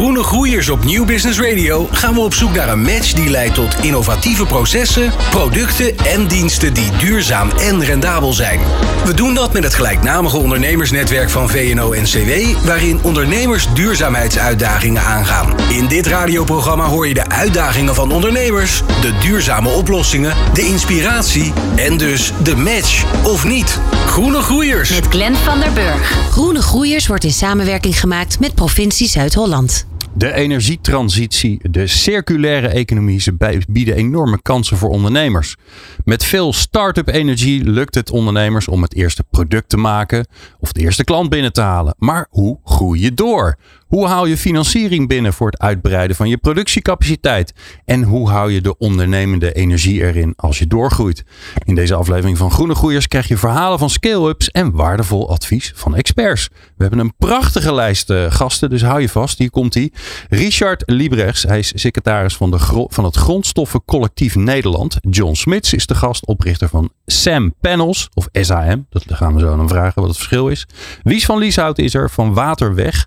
Groene 0.00 0.22
Groeiers 0.22 0.68
op 0.68 0.84
Nieuw 0.84 1.04
Business 1.04 1.40
Radio 1.40 1.88
gaan 1.90 2.14
we 2.14 2.20
op 2.20 2.34
zoek 2.34 2.54
naar 2.54 2.68
een 2.68 2.82
match 2.82 3.12
die 3.12 3.30
leidt 3.30 3.54
tot 3.54 3.74
innovatieve 3.82 4.46
processen, 4.46 5.12
producten 5.30 5.98
en 5.98 6.26
diensten 6.26 6.74
die 6.74 6.90
duurzaam 6.98 7.50
en 7.50 7.84
rendabel 7.84 8.32
zijn. 8.32 8.60
We 9.04 9.14
doen 9.14 9.34
dat 9.34 9.52
met 9.52 9.64
het 9.64 9.74
gelijknamige 9.74 10.36
ondernemersnetwerk 10.36 11.30
van 11.30 11.48
VNO-NCW, 11.48 12.64
waarin 12.66 13.02
ondernemers 13.02 13.66
duurzaamheidsuitdagingen 13.74 15.02
aangaan. 15.02 15.54
In 15.70 15.86
dit 15.86 16.06
radioprogramma 16.06 16.84
hoor 16.84 17.08
je 17.08 17.14
de 17.14 17.28
uitdagingen 17.28 17.94
van 17.94 18.12
ondernemers, 18.12 18.82
de 19.00 19.18
duurzame 19.20 19.68
oplossingen, 19.68 20.34
de 20.52 20.66
inspiratie 20.66 21.52
en 21.76 21.96
dus 21.96 22.32
de 22.42 22.56
match 22.56 23.04
of 23.24 23.44
niet. 23.44 23.80
Groene 24.06 24.40
Groeiers. 24.40 24.90
Met 24.90 25.06
Glenn 25.08 25.36
van 25.36 25.60
der 25.60 25.72
Burg. 25.72 26.10
Groene 26.30 26.62
Groeiers 26.62 27.06
wordt 27.06 27.24
in 27.24 27.32
samenwerking 27.32 28.00
gemaakt 28.00 28.40
met 28.40 28.54
provincie 28.54 29.08
Zuid-Holland. 29.08 29.88
De 30.14 30.32
energietransitie, 30.32 31.70
de 31.70 31.86
circulaire 31.86 32.68
economie, 32.68 33.20
ze 33.20 33.64
bieden 33.68 33.94
enorme 33.94 34.42
kansen 34.42 34.76
voor 34.76 34.88
ondernemers. 34.88 35.56
Met 36.04 36.24
veel 36.24 36.52
start-up 36.52 37.08
energie 37.08 37.64
lukt 37.64 37.94
het 37.94 38.10
ondernemers 38.10 38.68
om 38.68 38.82
het 38.82 38.94
eerste 38.94 39.24
product 39.30 39.68
te 39.68 39.76
maken 39.76 40.26
of 40.58 40.72
de 40.72 40.80
eerste 40.80 41.04
klant 41.04 41.30
binnen 41.30 41.52
te 41.52 41.60
halen. 41.60 41.94
Maar 41.98 42.26
hoe 42.30 42.58
groei 42.64 43.00
je 43.00 43.14
door? 43.14 43.56
Hoe 43.90 44.06
haal 44.06 44.26
je 44.26 44.36
financiering 44.36 45.08
binnen 45.08 45.32
voor 45.32 45.50
het 45.50 45.60
uitbreiden 45.60 46.16
van 46.16 46.28
je 46.28 46.36
productiecapaciteit? 46.36 47.52
En 47.84 48.02
hoe 48.02 48.28
hou 48.28 48.52
je 48.52 48.60
de 48.60 48.78
ondernemende 48.78 49.52
energie 49.52 50.00
erin 50.00 50.32
als 50.36 50.58
je 50.58 50.66
doorgroeit? 50.66 51.24
In 51.64 51.74
deze 51.74 51.94
aflevering 51.94 52.38
van 52.38 52.50
Groene 52.50 52.74
Groeiers 52.74 53.08
krijg 53.08 53.28
je 53.28 53.36
verhalen 53.36 53.78
van 53.78 53.90
scale-ups 53.90 54.50
en 54.50 54.70
waardevol 54.70 55.30
advies 55.30 55.72
van 55.74 55.96
experts. 55.96 56.48
We 56.52 56.82
hebben 56.82 56.98
een 56.98 57.14
prachtige 57.18 57.74
lijst 57.74 58.10
eh, 58.10 58.30
gasten, 58.30 58.70
dus 58.70 58.82
hou 58.82 59.00
je 59.00 59.08
vast. 59.08 59.38
Hier 59.38 59.50
komt 59.50 59.74
hij. 59.74 59.92
Richard 60.28 60.82
Liebrechts, 60.86 61.42
hij 61.42 61.58
is 61.58 61.72
secretaris 61.74 62.36
van, 62.36 62.50
de 62.50 62.86
van 62.88 63.04
het 63.04 63.16
Grondstoffencollectief 63.16 64.34
Nederland. 64.34 64.98
John 65.00 65.34
Smits 65.34 65.72
is 65.72 65.86
de 65.86 65.94
gast, 65.94 66.26
oprichter 66.26 66.68
van 66.68 66.92
SAM 67.06 67.54
Panels, 67.60 68.08
of 68.14 68.28
SAM. 68.32 68.86
Dat 68.90 69.04
gaan 69.06 69.34
we 69.34 69.40
zo 69.40 69.56
dan 69.56 69.68
vragen 69.68 70.00
wat 70.00 70.08
het 70.08 70.16
verschil 70.16 70.48
is. 70.48 70.66
Wies 71.02 71.24
van 71.24 71.38
Lieshout 71.38 71.78
is 71.78 71.94
er 71.94 72.10
van 72.10 72.34
Waterweg. 72.34 73.06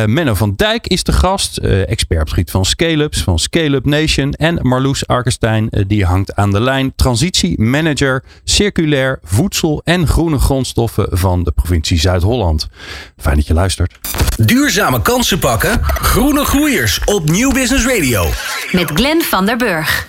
Eh, 0.00 0.06
Menno 0.06 0.34
van 0.34 0.52
Dijk 0.56 0.86
is 0.86 1.02
de 1.02 1.12
gast, 1.12 1.56
eh, 1.56 1.88
expert 1.88 2.20
op 2.20 2.26
het 2.26 2.34
gebied 2.34 2.50
van 2.50 2.64
scale-ups, 2.64 3.22
van 3.22 3.38
Scale-up 3.38 3.84
Nation. 3.84 4.32
En 4.32 4.58
Marloes 4.62 5.06
Arkenstein, 5.06 5.70
eh, 5.70 5.84
die 5.86 6.04
hangt 6.04 6.34
aan 6.34 6.50
de 6.50 6.60
lijn. 6.60 6.92
Transitiemanager, 6.96 8.22
circulair, 8.44 9.18
voedsel 9.22 9.80
en 9.84 10.06
groene 10.06 10.38
grondstoffen 10.38 11.08
van 11.10 11.44
de 11.44 11.50
provincie 11.50 11.98
Zuid-Holland. 11.98 12.68
Fijn 13.16 13.36
dat 13.36 13.46
je 13.46 13.54
luistert. 13.54 13.98
Duurzame 14.36 15.02
kansen 15.02 15.38
pakken. 15.38 15.80
Groene 15.84 16.44
Groeiers 16.44 17.00
op 17.04 17.30
Nieuw 17.30 17.52
Business 17.52 17.86
Radio. 17.86 18.26
Met 18.72 18.90
Glenn 18.94 19.22
van 19.22 19.46
der 19.46 19.56
Burg. 19.56 20.08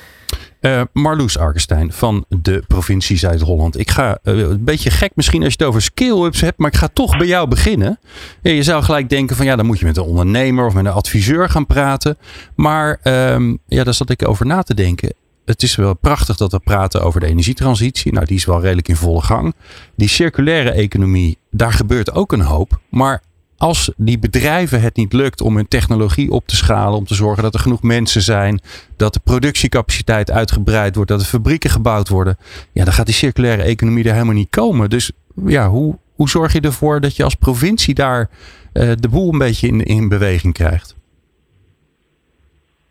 Eh, 0.62 0.82
Marloes 0.94 1.38
Arkenstein 1.38 1.92
van 1.92 2.26
de 2.30 2.64
provincie 2.68 3.18
Zuid-Holland. 3.18 3.80
Ik 3.80 3.92
ga 3.92 4.20
eh, 4.24 4.38
een 4.38 4.64
beetje 4.64 4.90
gek 4.90 5.12
misschien 5.16 5.44
als 5.44 5.54
je 5.54 5.58
het 5.58 5.68
over 5.68 5.82
scale-ups 5.82 6.42
hebt, 6.42 6.58
maar 6.58 6.72
ik 6.72 6.78
ga 6.78 6.88
toch 6.94 7.18
bij 7.18 7.28
jou 7.28 7.48
beginnen. 7.48 8.00
Ja, 8.42 8.52
je 8.52 8.64
zou 8.64 8.84
gelijk 8.84 9.10
denken 9.10 9.36
van 9.36 9.46
ja, 9.46 9.56
dan 9.56 9.66
moet 9.66 9.80
je 9.80 9.86
met 9.86 9.98
een 9.98 10.04
ondernemer 10.04 10.66
of 10.66 10.74
met 10.74 10.86
een 10.86 10.92
adviseur 10.92 11.50
gaan 11.50 11.66
praten. 11.66 12.18
Maar 12.56 13.00
ehm, 13.02 13.56
ja, 13.66 13.84
daar 13.84 13.94
zat 13.94 14.10
ik 14.10 14.28
over 14.28 14.46
na 14.46 14.62
te 14.64 14.74
denken. 14.74 15.14
Het 15.46 15.64
is 15.64 15.76
wel 15.76 15.96
prachtig 15.96 16.38
dat 16.38 16.52
we 16.52 16.60
praten 16.60 17.02
over 17.02 17.20
de 17.20 17.26
energietransitie. 17.26 18.14
Nou, 18.14 18.26
die 18.26 18.38
is 18.38 18.46
wel 18.46 18.62
redelijk 18.62 18.88
in 18.88 18.96
volle 18.96 19.22
gang. 19.22 19.56
Die 19.96 20.08
circulaire 20.08 20.72
economie, 20.72 21.38
daar 21.52 21.74
gebeurt 21.74 22.14
ook 22.14 22.32
een 22.32 22.42
hoop. 22.42 22.80
Maar 22.90 23.22
als 23.62 23.92
die 23.98 24.20
bedrijven 24.20 24.82
het 24.82 24.96
niet 24.96 25.14
lukt 25.14 25.42
om 25.42 25.56
hun 25.56 25.68
technologie 25.68 26.32
op 26.32 26.48
te 26.48 26.56
schalen, 26.56 26.98
om 26.98 27.06
te 27.06 27.14
zorgen 27.14 27.44
dat 27.44 27.54
er 27.54 27.60
genoeg 27.60 27.82
mensen 27.82 28.22
zijn, 28.22 28.62
dat 28.96 29.14
de 29.14 29.20
productiecapaciteit 29.24 30.32
uitgebreid 30.32 30.96
wordt, 30.96 31.10
dat 31.10 31.20
de 31.20 31.26
fabrieken 31.26 31.70
gebouwd 31.70 32.10
worden, 32.10 32.38
ja, 32.72 32.84
dan 32.84 32.94
gaat 32.94 33.06
die 33.06 33.16
circulaire 33.16 33.62
economie 33.62 34.04
er 34.04 34.14
helemaal 34.14 34.34
niet 34.34 34.50
komen. 34.50 34.90
Dus 34.90 35.12
ja, 35.46 35.70
hoe, 35.70 35.98
hoe 36.16 36.30
zorg 36.30 36.54
je 36.54 36.62
ervoor 36.62 37.02
dat 37.02 37.16
je 37.16 37.24
als 37.24 37.36
provincie 37.36 37.94
daar 37.94 38.30
eh, 38.74 38.92
de 39.00 39.10
boel 39.10 39.32
een 39.32 39.38
beetje 39.38 39.68
in, 39.68 39.84
in 39.84 40.10
beweging 40.10 40.54
krijgt? 40.54 40.96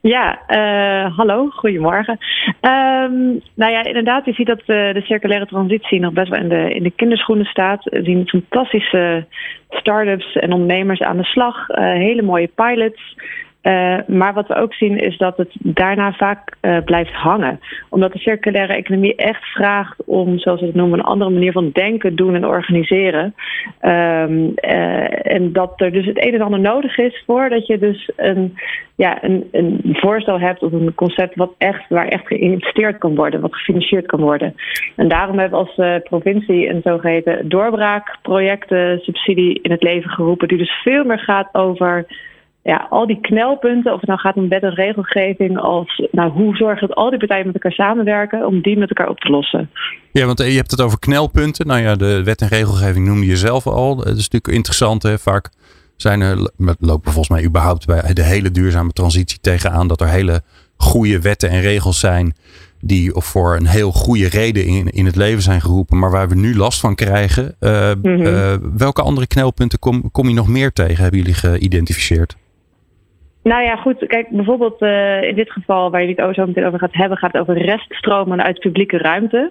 Ja, 0.03 0.47
eh, 0.47 1.17
hallo, 1.17 1.49
goedemorgen. 1.51 2.19
Ehm, 2.61 3.27
nou 3.55 3.73
ja, 3.73 3.85
inderdaad, 3.85 4.25
je 4.25 4.33
ziet 4.33 4.47
dat 4.47 4.61
eh, 4.61 4.67
de 4.67 5.03
circulaire 5.05 5.47
transitie 5.47 6.01
nog 6.01 6.13
best 6.13 6.29
wel 6.29 6.41
in 6.41 6.49
de, 6.49 6.75
in 6.75 6.83
de 6.83 6.91
kinderschoenen 6.91 7.47
staat. 7.47 7.85
We 7.85 8.03
zien 8.03 8.29
fantastische 8.29 9.27
start-ups 9.69 10.33
en 10.37 10.53
ondernemers 10.53 11.01
aan 11.01 11.17
de 11.17 11.25
slag, 11.25 11.69
eh, 11.69 11.85
hele 11.85 12.23
mooie 12.23 12.51
pilots. 12.55 13.17
Eh, 13.61 13.99
maar 14.07 14.35
wat 14.35 14.47
we 14.47 14.55
ook 14.55 14.75
zien 14.75 14.99
is 14.99 15.17
dat 15.17 15.37
het 15.37 15.51
daarna 15.59 16.13
vaak 16.13 16.57
eh, 16.61 16.77
blijft 16.85 17.13
hangen. 17.13 17.61
Omdat 17.89 18.13
de 18.13 18.19
circulaire 18.19 18.75
economie 18.75 19.15
echt 19.15 19.45
vraagt 19.45 20.05
om, 20.05 20.39
zoals 20.39 20.61
we 20.61 20.67
het 20.67 20.75
noemen, 20.75 20.99
een 20.99 21.05
andere 21.05 21.31
manier 21.31 21.53
van 21.53 21.71
denken, 21.73 22.17
doen 22.17 22.35
en 22.35 22.47
organiseren. 22.47 23.35
Ehm, 23.81 24.49
eh, 24.55 25.33
en 25.35 25.53
dat 25.53 25.73
er 25.77 25.93
dus 25.93 26.07
het 26.07 26.25
een 26.25 26.35
en 26.35 26.41
ander 26.41 26.61
nodig 26.61 26.99
is 26.99 27.23
voordat 27.27 27.67
je 27.67 27.79
dus 27.79 28.11
een, 28.17 28.55
ja, 28.97 29.25
een, 29.25 29.49
een 29.53 29.81
voorstel 29.85 30.41
hebt 30.41 30.63
of 30.63 30.73
een 30.73 30.95
concept 30.95 31.37
wat 31.37 31.55
echt, 31.59 31.89
waar 31.89 32.09
echt 32.09 32.27
geïnvesteerd 32.27 32.99
kan 32.99 33.15
worden, 33.15 33.41
wat 33.41 33.55
gefinancierd 33.55 34.07
kan 34.07 34.21
worden. 34.21 34.55
En 34.97 35.09
daarom 35.09 35.39
hebben 35.39 35.59
we 35.59 35.67
als 35.67 36.03
provincie 36.03 36.69
een 36.69 36.81
zogeheten 36.85 37.49
doorbraakprojecten 37.49 38.99
subsidie 38.99 39.61
in 39.63 39.71
het 39.71 39.83
leven 39.83 40.11
geroepen, 40.11 40.49
die 40.49 40.59
dus 40.59 40.81
veel 40.83 41.05
meer 41.05 41.19
gaat 41.19 41.49
over 41.53 42.07
ja, 42.63 42.87
al 42.91 43.07
die 43.07 43.21
knelpunten, 43.21 43.93
of 43.93 44.01
het 44.01 44.09
nou 44.09 44.21
gaat 44.21 44.37
om 44.37 44.49
wet 44.49 44.63
en 44.63 44.75
regelgeving, 44.75 45.59
als 45.59 46.03
nou, 46.11 46.31
hoe 46.31 46.57
zorgen 46.57 46.89
dat 46.89 46.97
al 46.97 47.11
die 47.11 47.19
partijen 47.19 47.47
met 47.47 47.55
elkaar 47.55 47.73
samenwerken 47.73 48.47
om 48.47 48.63
die 48.63 48.79
met 48.79 48.89
elkaar 48.89 49.09
op 49.09 49.19
te 49.19 49.31
lossen. 49.31 49.71
Ja, 50.13 50.27
want 50.27 50.41
eh, 50.41 50.51
je 50.51 50.57
hebt 50.57 50.71
het 50.71 50.81
over 50.81 50.99
knelpunten. 50.99 51.67
Nou 51.67 51.81
ja, 51.81 51.95
de 51.95 52.23
wet 52.25 52.41
en 52.41 52.49
regelgeving 52.49 53.07
noemde 53.07 53.27
je 53.27 53.37
zelf 53.37 53.67
al. 53.67 53.97
Dat 53.97 54.07
is 54.07 54.15
natuurlijk 54.15 54.55
interessant. 54.55 55.03
Hè? 55.03 55.19
Vaak 55.19 55.49
zijn 55.97 56.21
er, 56.21 56.51
lopen 56.79 57.13
volgens 57.13 57.29
mij 57.29 57.45
überhaupt 57.45 57.87
bij 57.87 58.15
de 58.15 58.23
hele 58.23 58.51
duurzame 58.51 58.91
transitie 58.93 59.39
tegenaan 59.41 59.89
dat 59.89 60.01
er 60.01 60.09
hele 60.09 60.43
goede 60.77 61.21
wetten 61.21 61.51
en 61.51 61.61
regels 61.61 62.01
zijn 62.01 62.35
die 62.81 63.11
voor 63.15 63.57
een 63.57 63.67
heel 63.67 63.93
goede 63.93 64.29
reden 64.29 64.67
in, 64.67 64.91
in 64.91 65.07
het 65.07 65.17
leven 65.17 65.43
zijn 65.43 65.61
geroepen, 65.61 65.99
maar 65.99 66.11
waar 66.11 66.29
we 66.29 66.35
nu 66.35 66.57
last 66.57 66.81
van 66.81 66.95
krijgen. 66.95 67.55
Uh, 67.61 67.91
Mhm. 68.03 68.27
uh, 68.27 68.55
welke 68.77 69.03
andere 69.03 69.27
knelpunten 69.27 69.79
kom, 69.79 70.11
kom 70.11 70.29
je 70.29 70.35
nog 70.35 70.49
meer 70.49 70.73
tegen, 70.73 71.03
hebben 71.03 71.21
jullie 71.21 71.35
geïdentificeerd? 71.35 72.37
Nou 73.43 73.63
ja, 73.63 73.77
goed. 73.77 74.07
Kijk, 74.07 74.29
bijvoorbeeld 74.29 74.83
uh, 74.83 75.23
in 75.23 75.35
dit 75.35 75.53
geval 75.53 75.91
waar 75.91 76.03
je 76.03 76.15
het 76.17 76.35
zo 76.35 76.47
meteen 76.47 76.67
over 76.67 76.79
gaat 76.79 76.95
hebben, 76.95 77.19
gaat 77.19 77.33
het 77.33 77.41
over 77.41 77.63
reststromen 77.63 78.43
uit 78.43 78.59
publieke 78.59 78.99
ruimte. 78.99 79.51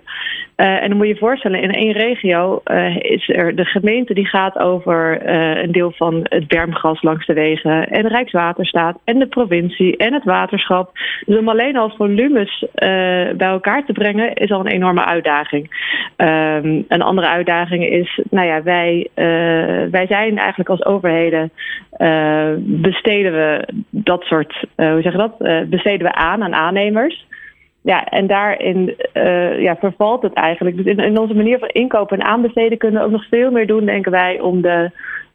Uh, 0.57 0.81
en 0.81 0.87
dan 0.87 0.97
moet 0.97 1.07
je 1.07 1.13
je 1.13 1.19
voorstellen, 1.19 1.61
in 1.61 1.71
één 1.71 1.91
regio 1.91 2.61
uh, 2.65 2.95
is 2.95 3.29
er 3.29 3.55
de 3.55 3.65
gemeente 3.65 4.13
die 4.13 4.27
gaat 4.27 4.59
over 4.59 5.27
een 5.63 5.71
deel 5.71 5.91
van 5.91 6.19
het 6.23 6.47
bermgras 6.47 7.01
langs 7.01 7.25
de 7.25 7.33
wegen. 7.33 7.89
En 7.89 8.07
Rijkswaterstaat 8.07 8.99
en 9.03 9.19
de 9.19 9.27
provincie 9.27 9.97
en 9.97 10.13
het 10.13 10.23
waterschap. 10.23 10.91
Dus 11.25 11.37
om 11.37 11.49
alleen 11.49 11.77
al 11.77 11.89
volumes 11.89 12.65
bij 12.73 13.35
elkaar 13.37 13.85
te 13.85 13.93
brengen 13.93 14.33
is 14.33 14.51
al 14.51 14.59
een 14.59 14.71
enorme 14.71 15.05
uitdaging. 15.05 15.69
Um, 16.17 16.85
een 16.87 17.01
andere 17.01 17.27
uitdaging 17.27 17.85
is, 17.85 18.21
nou 18.29 18.47
ja, 18.47 18.63
wij, 18.63 19.07
wij 19.91 20.05
zijn 20.07 20.37
eigenlijk 20.37 20.69
als 20.69 20.85
overheden 20.85 21.51
besteden 22.57 23.31
we 23.31 23.67
dat 23.89 24.23
soort, 24.23 24.65
uh, 24.75 24.91
hoe 24.91 25.01
zeg 25.01 25.11
je 25.11 25.17
dat, 25.17 25.35
uh, 25.39 25.61
besteden 25.61 26.07
we 26.07 26.13
aan 26.13 26.43
aan 26.43 26.53
aannemers. 26.53 27.27
Ja, 27.81 28.05
en 28.05 28.27
daarin 28.27 28.95
uh, 29.13 29.61
ja, 29.61 29.75
vervalt 29.75 30.21
het 30.21 30.33
eigenlijk. 30.33 30.77
Dus 30.77 30.85
in, 30.85 30.97
in, 30.97 31.17
onze 31.17 31.33
manier 31.33 31.59
van 31.59 31.67
inkopen 31.67 32.19
en 32.19 32.25
aanbesteden 32.25 32.77
kunnen 32.77 32.99
we 32.99 33.05
ook 33.05 33.11
nog 33.11 33.27
veel 33.27 33.51
meer 33.51 33.67
doen, 33.67 33.85
denken 33.85 34.11
wij, 34.11 34.39
om 34.39 34.61
de 34.61 34.91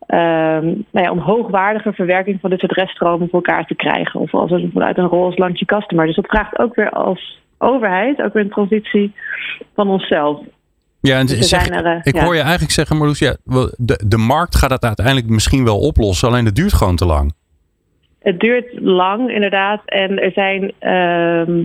nou 0.07 0.85
ja, 0.93 1.11
om 1.11 1.19
hoogwaardige 1.19 1.93
verwerking 1.93 2.41
van 2.41 2.51
dit 2.51 2.61
soort 2.61 2.73
reststromen 2.73 3.29
voor 3.29 3.43
elkaar 3.43 3.67
te 3.67 3.75
krijgen. 3.75 4.21
Of 4.21 4.35
als 4.35 4.51
vanuit 4.73 4.99
een 4.99 5.07
rol 5.07 5.25
als 5.25 5.37
landje 5.37 5.65
customer. 5.65 6.07
Dus 6.07 6.17
dat 6.17 6.27
vraagt 6.27 6.59
ook 6.59 6.75
weer 6.75 6.91
als 6.91 7.43
overheid, 7.59 8.23
ook 8.23 8.33
weer 8.33 8.43
een 8.43 8.51
transitie 8.51 9.13
van 9.75 9.89
onszelf. 9.89 10.41
Ja, 11.01 11.19
en 11.19 11.27
dus 11.27 11.49
zeg, 11.49 11.69
er, 11.69 12.01
ik 12.03 12.15
ja. 12.15 12.25
hoor 12.25 12.35
je 12.35 12.41
eigenlijk 12.41 12.73
zeggen, 12.73 12.97
Marloes, 12.97 13.19
ja, 13.19 13.37
de, 13.77 14.05
de 14.07 14.17
markt 14.17 14.57
gaat 14.57 14.71
het 14.71 14.85
uiteindelijk 14.85 15.29
misschien 15.29 15.65
wel 15.65 15.79
oplossen, 15.79 16.29
alleen 16.29 16.45
het 16.45 16.55
duurt 16.55 16.73
gewoon 16.73 16.97
te 16.97 17.07
lang. 17.07 17.33
Het 18.25 18.41
duurt 18.41 18.81
lang, 18.81 19.31
inderdaad. 19.31 19.83
En 19.85 20.23
er 20.23 20.33
zijn. 20.33 20.73
ehm, 20.79 21.65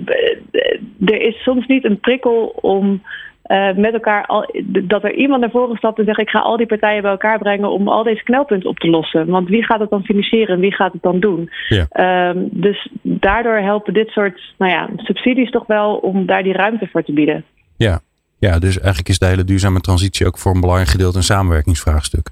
er 1.05 1.21
is 1.21 1.43
soms 1.43 1.67
niet 1.67 1.85
een 1.85 1.99
prikkel 1.99 2.53
om. 2.61 3.01
eh, 3.43 3.75
met 3.75 3.93
elkaar 3.93 4.25
al, 4.25 4.53
dat 4.63 5.03
er 5.03 5.13
iemand 5.13 5.41
naar 5.41 5.49
voren 5.49 5.77
stapt 5.77 5.99
en 5.99 6.05
zegt: 6.05 6.19
Ik 6.19 6.29
ga 6.29 6.39
al 6.39 6.57
die 6.57 6.65
partijen 6.65 7.01
bij 7.01 7.11
elkaar 7.11 7.39
brengen 7.39 7.69
om 7.71 7.87
al 7.87 8.03
deze 8.03 8.23
knelpunten 8.23 8.69
op 8.69 8.77
te 8.77 8.89
lossen. 8.89 9.25
Want 9.27 9.49
wie 9.49 9.63
gaat 9.63 9.79
het 9.79 9.89
dan 9.89 10.03
financieren 10.03 10.55
en 10.55 10.61
wie 10.61 10.73
gaat 10.73 10.93
het 10.93 11.01
dan 11.01 11.19
doen? 11.19 11.49
Ja. 11.67 11.85
Ehm, 11.89 12.37
dus 12.51 12.89
daardoor 13.01 13.57
helpen 13.57 13.93
dit 13.93 14.09
soort 14.09 14.53
nou 14.57 14.71
ja, 14.71 14.89
subsidies 14.95 15.51
toch 15.51 15.67
wel 15.67 15.95
om 15.95 16.25
daar 16.25 16.43
die 16.43 16.53
ruimte 16.53 16.87
voor 16.91 17.03
te 17.03 17.13
bieden. 17.13 17.43
Ja. 17.77 17.99
ja, 18.39 18.59
dus 18.59 18.77
eigenlijk 18.77 19.09
is 19.09 19.19
de 19.19 19.25
hele 19.25 19.43
duurzame 19.43 19.79
transitie 19.79 20.27
ook 20.27 20.37
voor 20.37 20.53
een 20.53 20.61
belangrijk 20.61 20.91
gedeelte 20.91 21.17
een 21.17 21.23
samenwerkingsvraagstuk. 21.23 22.29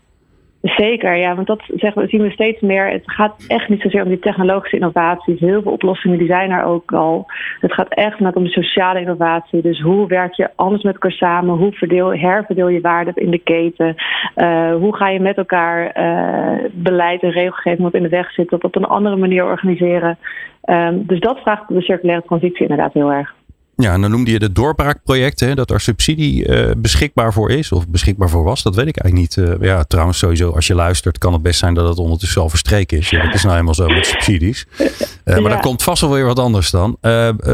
Zeker, 0.61 1.15
ja, 1.15 1.35
want 1.35 1.47
dat 1.47 1.61
zeggen 1.75 2.01
we, 2.01 2.07
zien 2.07 2.21
we 2.21 2.29
steeds 2.31 2.61
meer. 2.61 2.89
Het 2.89 3.11
gaat 3.11 3.45
echt 3.47 3.69
niet 3.69 3.81
zozeer 3.81 4.03
om 4.03 4.09
die 4.09 4.19
technologische 4.19 4.75
innovaties. 4.75 5.39
Heel 5.39 5.61
veel 5.61 5.71
oplossingen 5.71 6.17
die 6.17 6.27
zijn 6.27 6.51
er 6.51 6.63
ook 6.63 6.91
al. 6.91 7.25
Het 7.59 7.73
gaat 7.73 7.93
echt 7.93 8.19
net 8.19 8.35
om 8.35 8.43
de 8.43 8.49
sociale 8.49 8.99
innovatie. 8.99 9.61
Dus 9.61 9.81
hoe 9.81 10.07
werk 10.07 10.33
je 10.33 10.49
anders 10.55 10.83
met 10.83 10.93
elkaar 10.93 11.11
samen? 11.11 11.57
Hoe 11.57 11.71
verdeel, 11.71 12.15
herverdeel 12.15 12.67
je 12.67 12.81
waarde 12.81 13.11
in 13.15 13.31
de 13.31 13.39
keten? 13.39 13.95
Uh, 14.35 14.75
hoe 14.75 14.95
ga 14.95 15.09
je 15.09 15.19
met 15.19 15.37
elkaar 15.37 15.99
uh, 15.99 16.69
beleid 16.73 17.21
en 17.21 17.31
regelgeving 17.31 17.81
wat 17.81 17.93
in 17.93 18.03
de 18.03 18.09
weg 18.09 18.31
zit, 18.31 18.49
dat 18.49 18.63
op 18.63 18.75
een 18.75 18.85
andere 18.85 19.15
manier 19.15 19.45
organiseren? 19.45 20.17
Um, 20.65 21.03
dus 21.05 21.19
dat 21.19 21.39
vraagt 21.39 21.67
de 21.67 21.81
circulaire 21.81 22.25
transitie 22.25 22.61
inderdaad 22.61 22.93
heel 22.93 23.11
erg. 23.11 23.35
Ja, 23.79 23.93
en 23.93 24.01
dan 24.01 24.11
noemde 24.11 24.31
je 24.31 24.39
de 24.39 24.51
doorbraakprojecten, 24.51 25.55
dat 25.55 25.71
er 25.71 25.79
subsidie 25.79 26.47
uh, 26.47 26.71
beschikbaar 26.77 27.33
voor 27.33 27.51
is, 27.51 27.71
of 27.71 27.87
beschikbaar 27.87 28.29
voor 28.29 28.43
was. 28.43 28.63
Dat 28.63 28.75
weet 28.75 28.87
ik 28.87 28.97
eigenlijk 28.97 29.37
niet. 29.37 29.47
Uh, 29.47 29.67
ja, 29.67 29.83
trouwens, 29.83 30.17
sowieso, 30.17 30.51
als 30.51 30.67
je 30.67 30.75
luistert, 30.75 31.17
kan 31.17 31.33
het 31.33 31.41
best 31.41 31.59
zijn 31.59 31.73
dat 31.73 31.87
het 31.87 31.97
ondertussen 31.97 32.41
al 32.41 32.49
verstreken 32.49 32.97
is. 32.97 33.09
Ja, 33.09 33.23
dat 33.23 33.33
is 33.33 33.41
nou 33.41 33.53
helemaal 33.53 33.73
zo 33.73 33.87
met 33.87 34.05
subsidies. 34.05 34.67
Uh, 34.79 34.87
maar 35.25 35.41
ja. 35.41 35.49
daar 35.49 35.59
komt 35.59 35.83
vast 35.83 36.01
wel 36.01 36.11
weer 36.11 36.25
wat 36.25 36.39
anders 36.39 36.71
dan. 36.71 36.97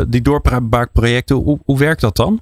die 0.07 0.21
doorbraakprojecten, 0.21 1.35
hoe, 1.35 1.59
hoe 1.65 1.79
werkt 1.79 2.01
dat 2.01 2.15
dan? 2.15 2.39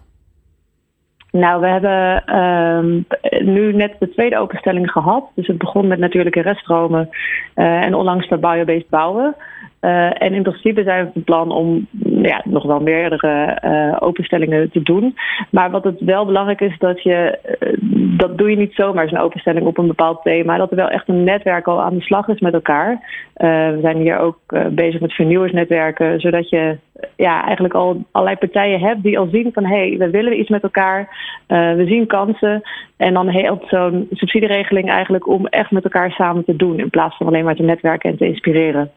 Nou, 1.32 1.62
we 1.62 1.68
hebben 1.68 2.36
um, 2.40 3.06
nu 3.54 3.74
net 3.74 3.96
de 4.00 4.10
tweede 4.10 4.38
openstelling 4.38 4.92
gehad. 4.92 5.24
Dus 5.36 5.48
het 5.48 5.58
begon 5.58 5.88
met 5.88 6.00
natuurlijke 6.00 6.42
reststromen 6.42 7.10
en 7.54 7.94
onlangs 7.94 8.28
met 8.28 8.42
biobased 8.42 8.90
bouwen. 8.90 9.36
Uh, 9.82 10.22
en 10.22 10.34
in 10.34 10.44
principe 10.44 10.84
zijn 10.84 11.06
we 11.06 11.12
van 11.14 11.24
plan 11.24 11.52
om 11.52 11.88
ja, 12.22 12.42
nog 12.44 12.64
wel 12.64 12.80
meerdere 12.80 13.62
uh, 13.66 13.98
openstellingen 14.00 14.72
te 14.72 14.82
doen. 14.82 15.16
Maar 15.50 15.72
wat 15.72 15.84
het 15.84 16.00
wel 16.00 16.26
belangrijk 16.26 16.62
is, 16.62 16.78
dat 16.78 17.04
je 17.04 17.40
uh, 17.60 18.18
dat 18.18 18.38
doe 18.38 18.50
je 18.50 18.58
niet 18.58 18.74
zomaar 18.74 19.10
zo'n 19.10 19.20
openstelling 19.20 19.66
op 19.66 19.78
een 19.78 19.88
bepaald 19.88 20.24
thema. 20.24 20.58
Dat 20.58 20.70
er 20.70 20.76
wel 20.76 20.90
echt 20.90 21.08
een 21.08 21.24
netwerk 21.24 21.68
al 21.68 21.82
aan 21.82 21.96
de 21.96 22.02
slag 22.02 22.28
is 22.28 22.40
met 22.40 22.54
elkaar. 22.54 23.00
we 23.34 23.78
zijn 23.82 23.98
hier 23.98 24.18
ook 24.18 24.40
bezig 24.70 25.02
met 25.02 25.14
vernieuwersnetwerken, 25.14 26.20
zodat 26.20 26.50
je 26.50 26.78
ja, 27.16 27.44
eigenlijk 27.44 27.74
al 27.74 28.04
allerlei 28.12 28.38
partijen 28.40 28.80
hebt 28.80 29.04
die 29.04 29.20
al 29.20 29.28
zien 29.32 29.50
van 29.54 29.66
hé, 29.66 29.88
hey, 29.88 29.98
we 29.98 30.10
willen 30.10 30.40
iets 30.40 30.50
met 30.50 30.64
elkaar, 30.64 31.10
we 31.48 31.84
zien 31.88 32.08
kansen. 32.08 32.62
En 32.98 33.14
dan 33.14 33.30
helpt 33.30 33.70
zo'n 33.70 34.08
subsidieregeling 34.12 34.90
eigenlijk 34.90 35.28
om 35.28 35.48
echt 35.48 35.72
met 35.72 35.84
elkaar 35.84 36.12
samen 36.12 36.46
te 36.46 36.56
doen, 36.56 36.80
in 36.80 36.90
plaats 36.90 37.18
van 37.18 37.28
alleen 37.28 37.44
maar 37.44 37.56
te 37.56 37.64
netwerken 37.64 38.10
en 38.10 38.18
te 38.18 38.28
inspireren. 38.28 38.92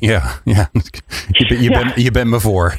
Ja, 0.06 0.22
ja. 0.44 0.68
Je, 1.28 1.46
ben, 1.46 1.62
je, 1.62 1.70
ja. 1.70 1.78
Ben, 1.78 2.02
je 2.02 2.10
bent 2.10 2.30
me 2.30 2.40
voor. 2.40 2.78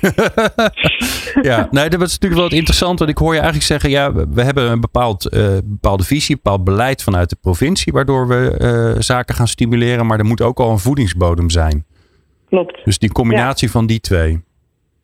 ja, 1.50 1.68
nee, 1.71 1.89
dat 1.89 2.01
is 2.01 2.19
natuurlijk 2.19 2.41
wel 2.41 2.59
interessant. 2.59 3.00
Want 3.00 3.12
ik 3.12 3.18
hoor 3.18 3.33
je 3.33 3.39
eigenlijk 3.39 3.68
zeggen, 3.68 3.89
ja, 3.89 4.13
we 4.13 4.41
hebben 4.41 4.71
een 4.71 4.81
bepaald, 4.81 5.33
uh, 5.33 5.57
bepaalde 5.63 6.03
visie, 6.03 6.35
een 6.35 6.41
bepaald 6.44 6.63
beleid 6.63 7.03
vanuit 7.03 7.29
de 7.29 7.38
provincie, 7.41 7.94
waardoor 7.94 8.27
we 8.27 8.57
uh, 8.95 9.01
zaken 9.01 9.35
gaan 9.35 9.47
stimuleren. 9.47 10.06
Maar 10.06 10.19
er 10.19 10.25
moet 10.25 10.41
ook 10.41 10.59
al 10.59 10.71
een 10.71 10.79
voedingsbodem 10.79 11.50
zijn. 11.50 11.85
Klopt. 12.50 12.85
Dus 12.85 12.97
die 12.97 13.12
combinatie 13.12 13.68
ja. 13.68 13.73
van 13.73 13.85
die 13.85 14.00
twee. 14.00 14.44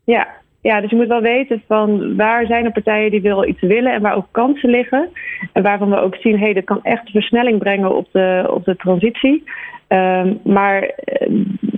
Ja. 0.04 0.28
Ja, 0.64 0.82
dus 0.82 0.90
je 0.90 0.96
moet 0.96 1.08
wel 1.08 1.22
weten 1.22 1.62
van 1.68 2.16
waar 2.16 2.46
zijn 2.46 2.66
er 2.66 2.72
partijen 2.72 3.12
die 3.12 3.22
wel 3.22 3.48
iets 3.48 3.62
willen 3.62 3.94
en 3.94 4.02
waar 4.02 4.16
ook 4.16 4.28
kansen 4.32 4.70
liggen. 4.70 5.10
En 5.54 5.64
waarvan 5.64 5.90
we 5.90 6.00
ook 6.00 6.16
zien, 6.16 6.38
hé, 6.38 6.44
hey, 6.44 6.54
dat 6.54 6.64
kan 6.64 6.80
echt 6.84 7.10
versnelling 7.10 7.60
brengen 7.60 7.96
op 7.96 8.08
de, 8.12 8.48
op 8.50 8.66
de 8.66 8.76
transitie. 8.76 9.44
Um, 9.88 10.40
maar, 10.44 10.92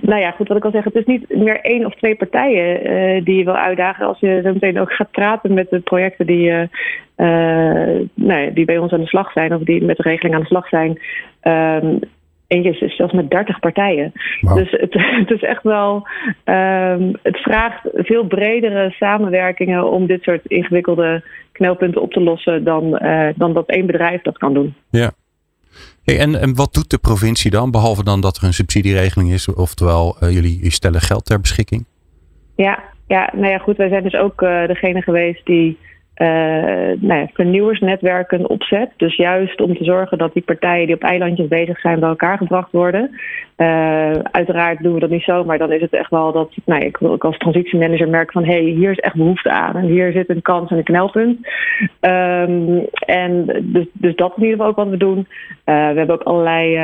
nou 0.00 0.20
ja, 0.20 0.30
goed, 0.30 0.48
wat 0.48 0.56
ik 0.56 0.64
al 0.64 0.70
zeg, 0.70 0.84
het 0.84 0.94
is 0.94 1.04
niet 1.04 1.36
meer 1.36 1.60
één 1.60 1.86
of 1.86 1.94
twee 1.94 2.14
partijen 2.14 2.86
uh, 2.86 3.24
die 3.24 3.36
je 3.36 3.44
wil 3.44 3.56
uitdagen. 3.56 4.06
Als 4.06 4.20
je 4.20 4.40
zo 4.44 4.52
meteen 4.52 4.80
ook 4.80 4.92
gaat 4.92 5.10
praten 5.10 5.54
met 5.54 5.70
de 5.70 5.80
projecten 5.80 6.26
die, 6.26 6.68
uh, 7.16 8.54
die 8.54 8.64
bij 8.64 8.78
ons 8.78 8.92
aan 8.92 9.00
de 9.00 9.06
slag 9.06 9.32
zijn, 9.32 9.54
of 9.54 9.62
die 9.62 9.84
met 9.84 9.96
de 9.96 10.02
regeling 10.02 10.34
aan 10.34 10.40
de 10.40 10.46
slag 10.46 10.68
zijn. 10.68 11.00
Um, 11.42 11.98
Eentje 12.46 12.78
is 12.78 12.96
zelfs 12.96 13.12
met 13.12 13.30
30 13.30 13.58
partijen. 13.58 14.12
Wow. 14.40 14.56
Dus 14.56 14.70
het, 14.70 14.94
het, 15.20 15.30
is 15.30 15.42
echt 15.42 15.62
wel. 15.62 16.08
Um, 16.44 17.12
het 17.22 17.36
vraagt 17.36 17.80
veel 17.92 18.24
bredere 18.24 18.90
samenwerkingen 18.90 19.90
om 19.90 20.06
dit 20.06 20.22
soort 20.22 20.46
ingewikkelde 20.46 21.24
knelpunten 21.52 22.02
op 22.02 22.12
te 22.12 22.20
lossen 22.20 22.64
dan, 22.64 22.98
uh, 23.02 23.28
dan 23.36 23.52
dat 23.52 23.68
één 23.68 23.86
bedrijf 23.86 24.22
dat 24.22 24.38
kan 24.38 24.54
doen. 24.54 24.74
Ja. 24.90 25.10
Hey, 26.04 26.18
en, 26.18 26.40
en 26.40 26.54
wat 26.54 26.74
doet 26.74 26.90
de 26.90 26.98
provincie 26.98 27.50
dan, 27.50 27.70
behalve 27.70 28.04
dan 28.04 28.20
dat 28.20 28.36
er 28.36 28.44
een 28.44 28.52
subsidieregeling 28.52 29.32
is, 29.32 29.54
oftewel 29.54 30.16
uh, 30.20 30.30
jullie 30.30 30.70
stellen 30.70 31.00
geld 31.00 31.24
ter 31.24 31.40
beschikking? 31.40 31.84
Ja, 32.56 32.82
ja, 33.06 33.30
nou 33.34 33.48
ja, 33.48 33.58
goed. 33.58 33.76
Wij 33.76 33.88
zijn 33.88 34.02
dus 34.02 34.14
ook 34.14 34.42
uh, 34.42 34.66
degene 34.66 35.02
geweest 35.02 35.46
die 35.46 35.78
nou 36.18 37.20
ja, 37.20 37.26
vernieuwersnetwerken 37.32 38.48
opzet. 38.48 38.90
Dus 38.96 39.16
juist 39.16 39.60
om 39.60 39.76
te 39.76 39.84
zorgen 39.84 40.18
dat 40.18 40.32
die 40.32 40.42
partijen 40.42 40.86
die 40.86 40.94
op 40.94 41.02
eilandjes 41.02 41.48
bezig 41.48 41.80
zijn 41.80 42.00
bij 42.00 42.08
elkaar 42.08 42.36
gebracht 42.36 42.72
worden. 42.72 43.10
Uh, 43.56 44.10
uiteraard 44.10 44.82
doen 44.82 44.94
we 44.94 45.00
dat 45.00 45.10
niet 45.10 45.22
zo, 45.22 45.44
maar 45.44 45.58
dan 45.58 45.72
is 45.72 45.80
het 45.80 45.92
echt 45.92 46.10
wel 46.10 46.32
dat 46.32 46.54
nou, 46.64 46.84
ik, 46.84 46.98
ik 46.98 47.24
als 47.24 47.38
transitiemanager 47.38 48.08
merk 48.08 48.32
van 48.32 48.44
hé, 48.44 48.52
hey, 48.52 48.62
hier 48.62 48.90
is 48.90 48.98
echt 48.98 49.14
behoefte 49.14 49.50
aan 49.50 49.76
en 49.76 49.84
hier 49.84 50.12
zit 50.12 50.28
een 50.28 50.42
kans 50.42 50.70
en 50.70 50.76
een 50.76 50.84
knelpunt. 50.84 51.38
Um, 52.00 52.86
en 53.06 53.46
dus, 53.62 53.86
dus 53.92 54.14
dat 54.14 54.30
is 54.30 54.36
in 54.36 54.42
ieder 54.42 54.56
geval 54.56 54.66
ook 54.66 54.76
wat 54.76 54.88
we 54.88 54.96
doen. 54.96 55.18
Uh, 55.18 55.24
we 55.64 55.98
hebben 55.98 56.14
ook 56.14 56.22
allerlei 56.22 56.74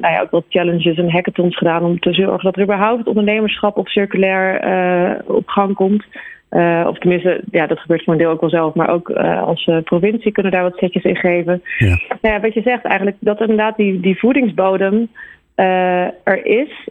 nou 0.00 0.14
ja, 0.14 0.20
ook 0.20 0.30
wat 0.30 0.44
challenges 0.48 0.96
en 0.96 1.10
hackathons 1.10 1.56
gedaan 1.56 1.84
om 1.84 1.98
te 1.98 2.12
zorgen 2.12 2.44
dat 2.44 2.56
er 2.56 2.62
überhaupt 2.62 3.06
ondernemerschap 3.06 3.76
of 3.76 3.88
circulair 3.88 5.24
op 5.26 5.48
gang 5.48 5.74
komt. 5.74 6.04
Uh, 6.50 6.84
of 6.88 6.98
tenminste, 6.98 7.40
ja, 7.50 7.66
dat 7.66 7.78
gebeurt 7.78 8.04
voor 8.04 8.12
een 8.12 8.18
deel 8.18 8.30
ook 8.30 8.40
wel 8.40 8.50
zelf, 8.50 8.74
maar 8.74 8.88
ook 8.90 9.08
uh, 9.08 9.42
als 9.42 9.66
uh, 9.66 9.76
provincie 9.84 10.32
kunnen 10.32 10.52
daar 10.52 10.62
wat 10.62 10.76
setjes 10.76 11.04
in 11.04 11.16
geven. 11.16 11.62
Ja. 11.78 11.98
Nou 12.20 12.34
ja, 12.34 12.40
wat 12.40 12.54
je 12.54 12.62
zegt 12.62 12.84
eigenlijk, 12.84 13.16
dat 13.20 13.40
inderdaad 13.40 13.76
die, 13.76 14.00
die 14.00 14.18
voedingsbodem 14.18 15.08
er 15.54 16.46
is 16.46 16.88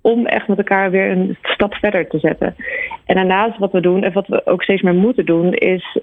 om 0.00 0.26
echt 0.26 0.48
met 0.48 0.58
elkaar 0.58 0.90
weer 0.90 1.10
een 1.10 1.36
stap 1.42 1.74
verder 1.74 2.08
te 2.08 2.18
zetten. 2.18 2.54
En 3.06 3.14
daarnaast 3.14 3.58
wat 3.58 3.72
we 3.72 3.80
doen, 3.80 4.04
en 4.04 4.12
wat 4.12 4.26
we 4.26 4.46
ook 4.46 4.62
steeds 4.62 4.82
meer 4.82 4.94
moeten 4.94 5.26
doen, 5.26 5.52
is, 5.52 5.98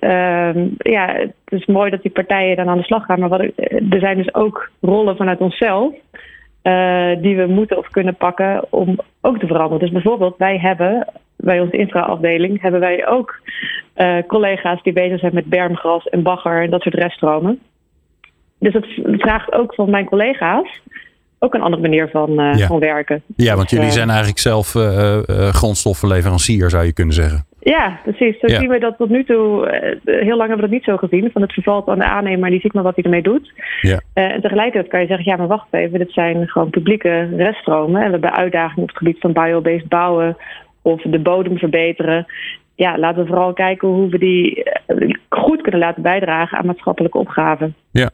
ja, 0.78 1.14
het 1.16 1.34
is 1.46 1.66
mooi 1.66 1.90
dat 1.90 2.02
die 2.02 2.12
partijen 2.12 2.56
dan 2.56 2.68
aan 2.68 2.78
de 2.78 2.84
slag 2.84 3.06
gaan, 3.06 3.20
maar 3.20 3.30
wat, 3.30 3.42
er 3.90 4.00
zijn 4.00 4.18
dus 4.18 4.34
ook 4.34 4.72
rollen 4.82 5.16
vanuit 5.16 5.40
onszelf. 5.40 5.94
Uh, 6.64 7.22
die 7.22 7.36
we 7.36 7.46
moeten 7.48 7.78
of 7.78 7.88
kunnen 7.88 8.16
pakken 8.16 8.66
om 8.70 9.00
ook 9.22 9.40
te 9.40 9.48
veranderen. 9.48 9.80
Dus 9.80 9.92
bijvoorbeeld, 9.92 10.38
wij 10.38 10.58
hebben 10.60 11.08
bij 11.36 11.60
onze 11.60 11.78
infraafdeling 11.78 12.62
hebben 12.62 12.80
wij 12.80 13.08
ook 13.08 13.40
uh, 13.96 14.18
collega's 14.28 14.84
die 14.84 14.94
bezig 14.94 15.20
zijn 15.20 15.34
met 15.34 15.46
bermgras 15.46 16.06
en 16.06 16.24
bagger 16.24 16.62
en 16.62 16.70
dat 16.70 16.82
soort 16.82 16.96
reststromen. 16.96 17.60
Dus 18.60 18.74
het 18.74 18.86
vraagt 19.04 19.54
ook 19.54 19.74
van 19.74 19.90
mijn 19.90 20.06
collega's 20.06 20.82
ook 21.40 21.54
een 21.54 21.62
andere 21.62 21.82
manier 21.82 22.10
van, 22.10 22.30
uh, 22.42 22.58
ja. 22.58 22.68
van 22.68 22.80
werken. 22.80 23.24
Ja, 23.36 23.56
want 23.56 23.70
jullie 23.70 23.92
zijn 23.92 24.10
eigenlijk 24.10 24.40
zelf 24.40 24.72
grondstoffenleverancier, 25.52 26.70
zou 26.70 26.86
je 26.86 26.94
kunnen 26.94 27.14
zeggen. 27.14 27.46
Ja, 27.64 28.00
precies. 28.04 28.40
Zo 28.40 28.48
ja. 28.48 28.60
zien 28.60 28.70
we 28.70 28.80
dat 28.80 28.98
tot 28.98 29.10
nu 29.10 29.24
toe. 29.24 29.68
heel 30.06 30.38
lang 30.38 30.50
hebben 30.50 30.56
we 30.56 30.62
dat 30.62 30.70
niet 30.70 30.84
zo 30.84 30.98
gezien. 30.98 31.30
Van 31.32 31.42
het 31.42 31.54
vervalt 31.54 31.88
aan 31.88 32.00
de 32.00 32.06
aannemer, 32.06 32.50
die 32.50 32.60
ziet 32.60 32.74
maar 32.74 32.84
wat 32.84 32.96
hij 32.96 33.04
ermee 33.04 33.22
doet. 33.22 33.54
Ja. 33.82 34.02
Uh, 34.16 34.32
en 34.32 34.42
tegelijkertijd 34.42 34.88
kan 34.88 35.02
je 35.02 35.08
zeggen: 35.08 35.26
ja, 35.32 35.38
maar 35.38 35.48
wacht 35.48 35.68
even, 35.72 36.00
dit 36.00 36.12
zijn 36.12 36.48
gewoon 36.48 36.70
publieke 36.70 37.30
reststromen. 37.36 38.02
En 38.02 38.06
we 38.06 38.12
hebben 38.12 38.34
uitdagingen 38.34 38.82
op 38.82 38.88
het 38.88 38.98
gebied 38.98 39.20
van 39.20 39.34
biobased 39.34 39.88
bouwen 39.88 40.38
of 40.82 41.02
de 41.02 41.20
bodem 41.20 41.58
verbeteren. 41.58 42.26
Ja, 42.76 42.98
laten 42.98 43.22
we 43.22 43.28
vooral 43.28 43.54
kijken 43.54 43.88
hoe 43.88 44.10
we 44.10 44.18
die 44.18 44.64
goed 45.30 45.62
kunnen 45.62 45.80
laten 45.80 46.02
bijdragen 46.02 46.58
aan 46.58 46.66
maatschappelijke 46.66 47.18
opgaven. 47.18 47.76
Ja. 47.92 48.10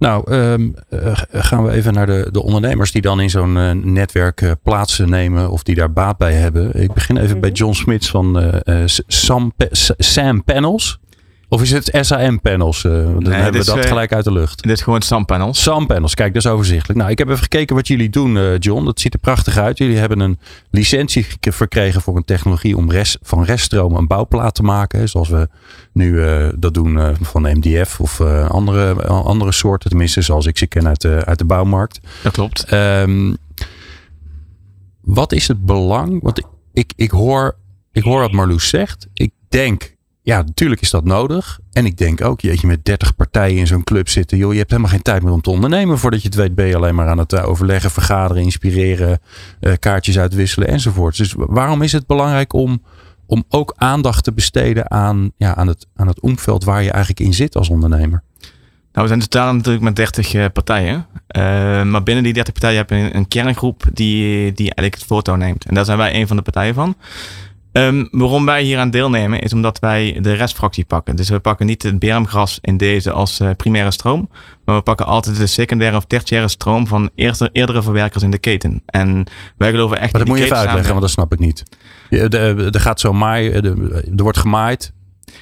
Nou, 0.00 0.32
um, 0.32 0.74
uh, 0.90 1.18
gaan 1.32 1.64
we 1.64 1.70
even 1.70 1.92
naar 1.92 2.06
de, 2.06 2.28
de 2.32 2.42
ondernemers 2.42 2.92
die 2.92 3.02
dan 3.02 3.20
in 3.20 3.30
zo'n 3.30 3.56
uh, 3.56 3.70
netwerk 3.70 4.40
uh, 4.40 4.50
plaatsen 4.62 5.10
nemen 5.10 5.50
of 5.50 5.62
die 5.62 5.74
daar 5.74 5.92
baat 5.92 6.18
bij 6.18 6.32
hebben. 6.32 6.82
Ik 6.82 6.92
begin 6.92 7.16
even 7.16 7.26
mm 7.26 7.32
-hmm. 7.32 7.40
bij 7.40 7.50
John 7.50 7.72
Smits 7.72 8.10
van 8.10 8.52
Sam, 9.06 9.52
Sam 9.98 10.44
Panels. 10.44 11.00
Of 11.52 11.62
is 11.62 11.70
het 11.70 11.90
SAM-panels? 12.00 12.84
Uh, 12.84 12.92
dan 12.92 13.22
nee, 13.22 13.32
hebben 13.32 13.60
we 13.60 13.66
dat 13.66 13.76
uh, 13.76 13.82
gelijk 13.82 14.12
uit 14.12 14.24
de 14.24 14.32
lucht. 14.32 14.62
Dit 14.62 14.72
is 14.72 14.82
gewoon 14.82 15.02
SAM-panels. 15.02 15.62
SAM-panels, 15.62 16.14
kijk, 16.14 16.34
dat 16.34 16.44
is 16.44 16.50
overzichtelijk. 16.50 16.98
Nou, 16.98 17.10
ik 17.10 17.18
heb 17.18 17.28
even 17.28 17.42
gekeken 17.42 17.76
wat 17.76 17.88
jullie 17.88 18.10
doen, 18.10 18.36
uh, 18.36 18.58
John. 18.58 18.84
Dat 18.84 19.00
ziet 19.00 19.14
er 19.14 19.20
prachtig 19.20 19.56
uit. 19.56 19.78
Jullie 19.78 19.96
hebben 19.96 20.20
een 20.20 20.38
licentie 20.70 21.26
verkregen 21.40 22.00
voor 22.00 22.16
een 22.16 22.24
technologie 22.24 22.76
om 22.76 22.90
rest, 22.90 23.18
van 23.22 23.44
reststromen 23.44 23.98
een 23.98 24.06
bouwplaat 24.06 24.54
te 24.54 24.62
maken. 24.62 25.08
Zoals 25.08 25.28
we 25.28 25.48
nu 25.92 26.22
dat 26.58 26.74
doen 26.74 27.16
van 27.20 27.42
MDF 27.42 28.00
of 28.00 28.20
andere, 28.48 29.06
andere 29.06 29.52
soorten. 29.52 29.90
Tenminste, 29.90 30.22
zoals 30.22 30.46
ik 30.46 30.58
ze 30.58 30.66
ken 30.66 30.88
uit 30.88 31.00
de, 31.00 31.22
uit 31.24 31.38
de 31.38 31.44
bouwmarkt. 31.44 32.00
Dat 32.22 32.32
klopt. 32.32 32.72
Um, 32.72 33.36
wat 35.00 35.32
is 35.32 35.48
het 35.48 35.64
belang? 35.66 36.22
Want 36.22 36.42
ik, 36.72 36.92
ik, 36.96 37.10
hoor, 37.10 37.56
ik 37.92 38.02
hoor 38.02 38.20
wat 38.20 38.32
Marloes 38.32 38.68
zegt. 38.68 39.06
Ik 39.12 39.32
denk, 39.48 39.96
ja, 40.22 40.42
natuurlijk 40.42 40.80
is 40.80 40.90
dat 40.90 41.04
nodig. 41.04 41.60
En 41.72 41.86
ik 41.86 41.96
denk 41.96 42.20
ook, 42.20 42.40
jeetje, 42.40 42.66
met 42.66 42.84
30 42.84 43.16
partijen 43.16 43.58
in 43.58 43.66
zo'n 43.66 43.84
club 43.84 44.08
zitten. 44.08 44.38
Joh, 44.38 44.52
je 44.52 44.58
hebt 44.58 44.70
helemaal 44.70 44.90
geen 44.90 45.02
tijd 45.02 45.22
meer 45.22 45.32
om 45.32 45.40
te 45.40 45.50
ondernemen. 45.50 45.98
Voordat 45.98 46.22
je 46.22 46.28
het 46.28 46.36
weet 46.36 46.54
ben 46.54 46.66
je 46.66 46.76
alleen 46.76 46.94
maar 46.94 47.08
aan 47.08 47.18
het 47.18 47.32
eh, 47.32 47.48
overleggen, 47.48 47.90
vergaderen, 47.90 48.42
inspireren, 48.42 49.18
eh, 49.60 49.72
kaartjes 49.78 50.18
uitwisselen 50.18 50.68
enzovoort. 50.68 51.16
Dus 51.16 51.34
waarom 51.36 51.82
is 51.82 51.92
het 51.92 52.06
belangrijk 52.06 52.52
om, 52.52 52.82
om 53.26 53.44
ook 53.48 53.74
aandacht 53.76 54.24
te 54.24 54.32
besteden 54.32 54.90
aan, 54.90 55.30
ja, 55.36 55.54
aan, 55.54 55.66
het, 55.66 55.86
aan 55.96 56.06
het 56.06 56.20
omveld 56.20 56.64
waar 56.64 56.82
je 56.82 56.90
eigenlijk 56.90 57.20
in 57.20 57.34
zit 57.34 57.56
als 57.56 57.68
ondernemer? 57.68 58.22
Nou, 58.92 59.08
we 59.08 59.14
zijn 59.14 59.28
totaal 59.28 59.54
natuurlijk 59.54 59.84
met 59.84 59.96
30 59.96 60.34
uh, 60.34 60.44
partijen. 60.52 61.06
Maar 61.90 62.02
binnen 62.02 62.24
die 62.24 62.32
30 62.32 62.52
partijen 62.52 62.76
heb 62.78 62.90
je 62.90 63.14
een, 63.14 63.28
kerngroep 63.28 63.82
die, 63.92 64.52
die 64.52 64.74
eigenlijk 64.74 64.94
het 64.94 65.04
foto 65.04 65.36
neemt. 65.36 65.64
En 65.64 65.74
daar 65.74 65.84
zijn 65.84 65.98
wij 65.98 66.14
een 66.14 66.26
van 66.26 66.36
de 66.36 66.42
partijen 66.42 66.74
van. 66.74 66.96
Um, 67.72 68.08
waarom 68.10 68.44
wij 68.44 68.62
hier 68.62 68.78
aan 68.78 68.90
deelnemen 68.90 69.40
is 69.40 69.52
omdat 69.52 69.78
wij 69.78 70.18
de 70.20 70.32
restfractie 70.32 70.84
pakken. 70.84 71.16
Dus 71.16 71.28
we 71.28 71.38
pakken 71.38 71.66
niet 71.66 71.82
het 71.82 71.98
bermgras 71.98 72.58
in 72.60 72.76
deze 72.76 73.10
als 73.12 73.40
uh, 73.40 73.50
primaire 73.56 73.90
stroom. 73.90 74.30
Maar 74.64 74.76
we 74.76 74.82
pakken 74.82 75.06
altijd 75.06 75.36
de 75.36 75.46
secundaire 75.46 75.96
of 75.96 76.04
tertiaire 76.04 76.48
stroom 76.48 76.86
van 76.86 77.10
eerste, 77.14 77.48
eerdere 77.52 77.82
verwerkers 77.82 78.22
in 78.22 78.30
de 78.30 78.38
keten. 78.38 78.82
En 78.86 79.26
wij 79.56 79.70
geloven 79.70 80.00
echt 80.00 80.12
Maar 80.12 80.20
dat 80.20 80.30
moet 80.30 80.38
je 80.38 80.44
even 80.44 80.56
uitleggen, 80.56 80.88
want 80.88 81.00
dat 81.00 81.10
snap 81.10 81.32
ik 81.32 81.38
niet. 81.38 81.62
Er 82.08 82.80
gaat 82.80 83.00
zo 83.00 83.12
maaien, 83.12 83.64
er 84.16 84.22
wordt 84.22 84.38
gemaaid. 84.38 84.92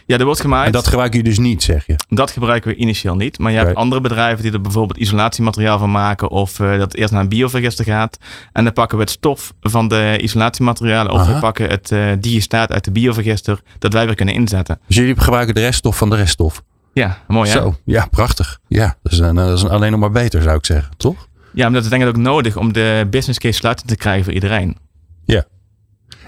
Ja, 0.07 0.19
er 0.19 0.25
wordt 0.25 0.41
gemaaid. 0.41 0.67
En 0.67 0.73
dat 0.73 0.87
gebruiken 0.87 1.19
jullie 1.19 1.35
dus 1.35 1.45
niet, 1.45 1.63
zeg 1.63 1.87
je? 1.87 1.97
Dat 2.09 2.31
gebruiken 2.31 2.71
we 2.71 2.77
initieel 2.77 3.17
niet. 3.17 3.39
Maar 3.39 3.53
je 3.53 3.59
hebt 3.59 3.75
andere 3.75 4.01
bedrijven 4.01 4.43
die 4.43 4.53
er 4.53 4.61
bijvoorbeeld 4.61 4.99
isolatiemateriaal 4.99 5.79
van 5.79 5.91
maken. 5.91 6.29
Of 6.29 6.59
uh, 6.59 6.79
dat 6.79 6.95
eerst 6.95 7.13
naar 7.13 7.23
een 7.23 7.29
biovergister 7.29 7.85
gaat. 7.85 8.19
En 8.53 8.65
dan 8.65 8.73
pakken 8.73 8.97
we 8.97 9.03
het 9.03 9.13
stof 9.13 9.53
van 9.61 9.89
de 9.89 10.19
isolatiematerialen. 10.21 11.13
Of 11.13 11.21
Aha. 11.21 11.35
we 11.35 11.41
pakken 11.41 11.69
het 11.69 11.91
uh, 11.91 12.13
digestaat 12.21 12.73
uit 12.73 12.85
de 12.85 12.91
biovergister. 12.91 13.61
Dat 13.79 13.93
wij 13.93 14.07
weer 14.07 14.15
kunnen 14.15 14.35
inzetten. 14.35 14.81
Dus 14.87 14.97
jullie 14.97 15.19
gebruiken 15.19 15.55
de 15.55 15.61
reststof 15.61 15.97
van 15.97 16.11
de 16.11 16.17
reststof? 16.17 16.63
Ja, 16.93 17.19
mooi 17.27 17.51
hè? 17.51 17.59
Zo, 17.59 17.77
ja, 17.85 18.07
prachtig. 18.11 18.59
Ja, 18.69 18.97
dat 19.03 19.13
is, 19.13 19.19
dat 19.19 19.59
is 19.59 19.65
alleen 19.65 19.91
nog 19.91 20.01
maar 20.01 20.11
beter 20.11 20.43
zou 20.43 20.57
ik 20.57 20.67
zeggen, 20.67 20.93
toch? 20.97 21.29
Ja, 21.53 21.65
maar 21.65 21.73
dat 21.73 21.83
is 21.83 21.89
denk 21.89 22.03
ik 22.03 22.09
ook 22.09 22.17
nodig 22.17 22.57
om 22.57 22.73
de 22.73 23.07
business 23.11 23.39
case 23.39 23.59
sluitend 23.59 23.89
te 23.89 23.97
krijgen 23.97 24.25
voor 24.25 24.33
iedereen. 24.33 24.77
Ja. 25.25 25.45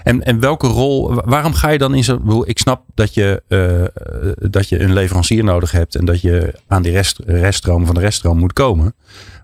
En, 0.03 0.23
en 0.23 0.39
welke 0.39 0.67
rol, 0.67 1.13
waarom 1.25 1.53
ga 1.53 1.69
je 1.69 1.77
dan 1.77 1.93
in 1.93 2.03
zo'n. 2.03 2.43
Ik 2.47 2.59
snap 2.59 2.83
dat 2.93 3.13
je, 3.13 3.43
uh, 3.47 4.49
dat 4.51 4.69
je 4.69 4.79
een 4.79 4.93
leverancier 4.93 5.43
nodig 5.43 5.71
hebt 5.71 5.95
en 5.95 6.05
dat 6.05 6.21
je 6.21 6.53
aan 6.67 6.81
die 6.81 6.91
rest, 6.91 7.19
reststroom 7.25 7.85
van 7.85 7.95
de 7.95 8.01
reststroom 8.01 8.37
moet 8.37 8.53
komen. 8.53 8.95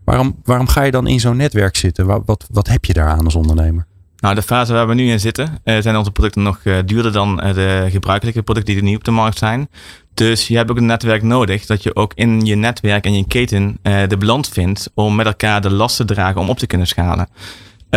Waarom, 0.03 0.35
waarom 0.43 0.67
ga 0.67 0.81
je 0.81 0.91
dan 0.91 1.07
in 1.07 1.19
zo'n 1.19 1.37
netwerk 1.37 1.75
zitten? 1.75 2.05
Wat, 2.25 2.47
wat, 2.51 2.67
heb 2.67 2.85
je 2.85 2.93
daaraan 2.93 3.25
als 3.25 3.35
ondernemer? 3.35 3.85
Nou, 4.17 4.35
de 4.35 4.41
fase 4.41 4.73
waar 4.73 4.87
we 4.87 4.93
nu 4.93 5.09
in 5.09 5.19
zitten, 5.19 5.57
uh, 5.63 5.77
zijn 5.79 5.95
onze 5.95 6.11
producten 6.11 6.43
nog 6.43 6.59
uh, 6.63 6.77
duurder 6.85 7.11
dan 7.11 7.35
de 7.35 7.87
gebruikelijke 7.89 8.41
producten 8.41 8.73
die 8.73 8.83
er 8.83 8.89
nu 8.89 8.95
op 8.95 9.03
de 9.03 9.11
markt 9.11 9.37
zijn. 9.37 9.69
Dus 10.13 10.47
je 10.47 10.55
hebt 10.55 10.71
ook 10.71 10.77
een 10.77 10.85
netwerk 10.85 11.23
nodig 11.23 11.65
dat 11.65 11.83
je 11.83 11.95
ook 11.95 12.11
in 12.15 12.45
je 12.45 12.55
netwerk 12.55 13.05
en 13.05 13.13
je 13.13 13.27
keten 13.27 13.79
de 13.81 14.17
balans 14.19 14.49
vindt 14.49 14.91
om 14.93 15.15
met 15.15 15.25
elkaar 15.25 15.61
de 15.61 15.69
last 15.69 15.95
te 15.95 16.05
dragen 16.05 16.41
om 16.41 16.49
op 16.49 16.59
te 16.59 16.67
kunnen 16.67 16.87
schalen. 16.87 17.27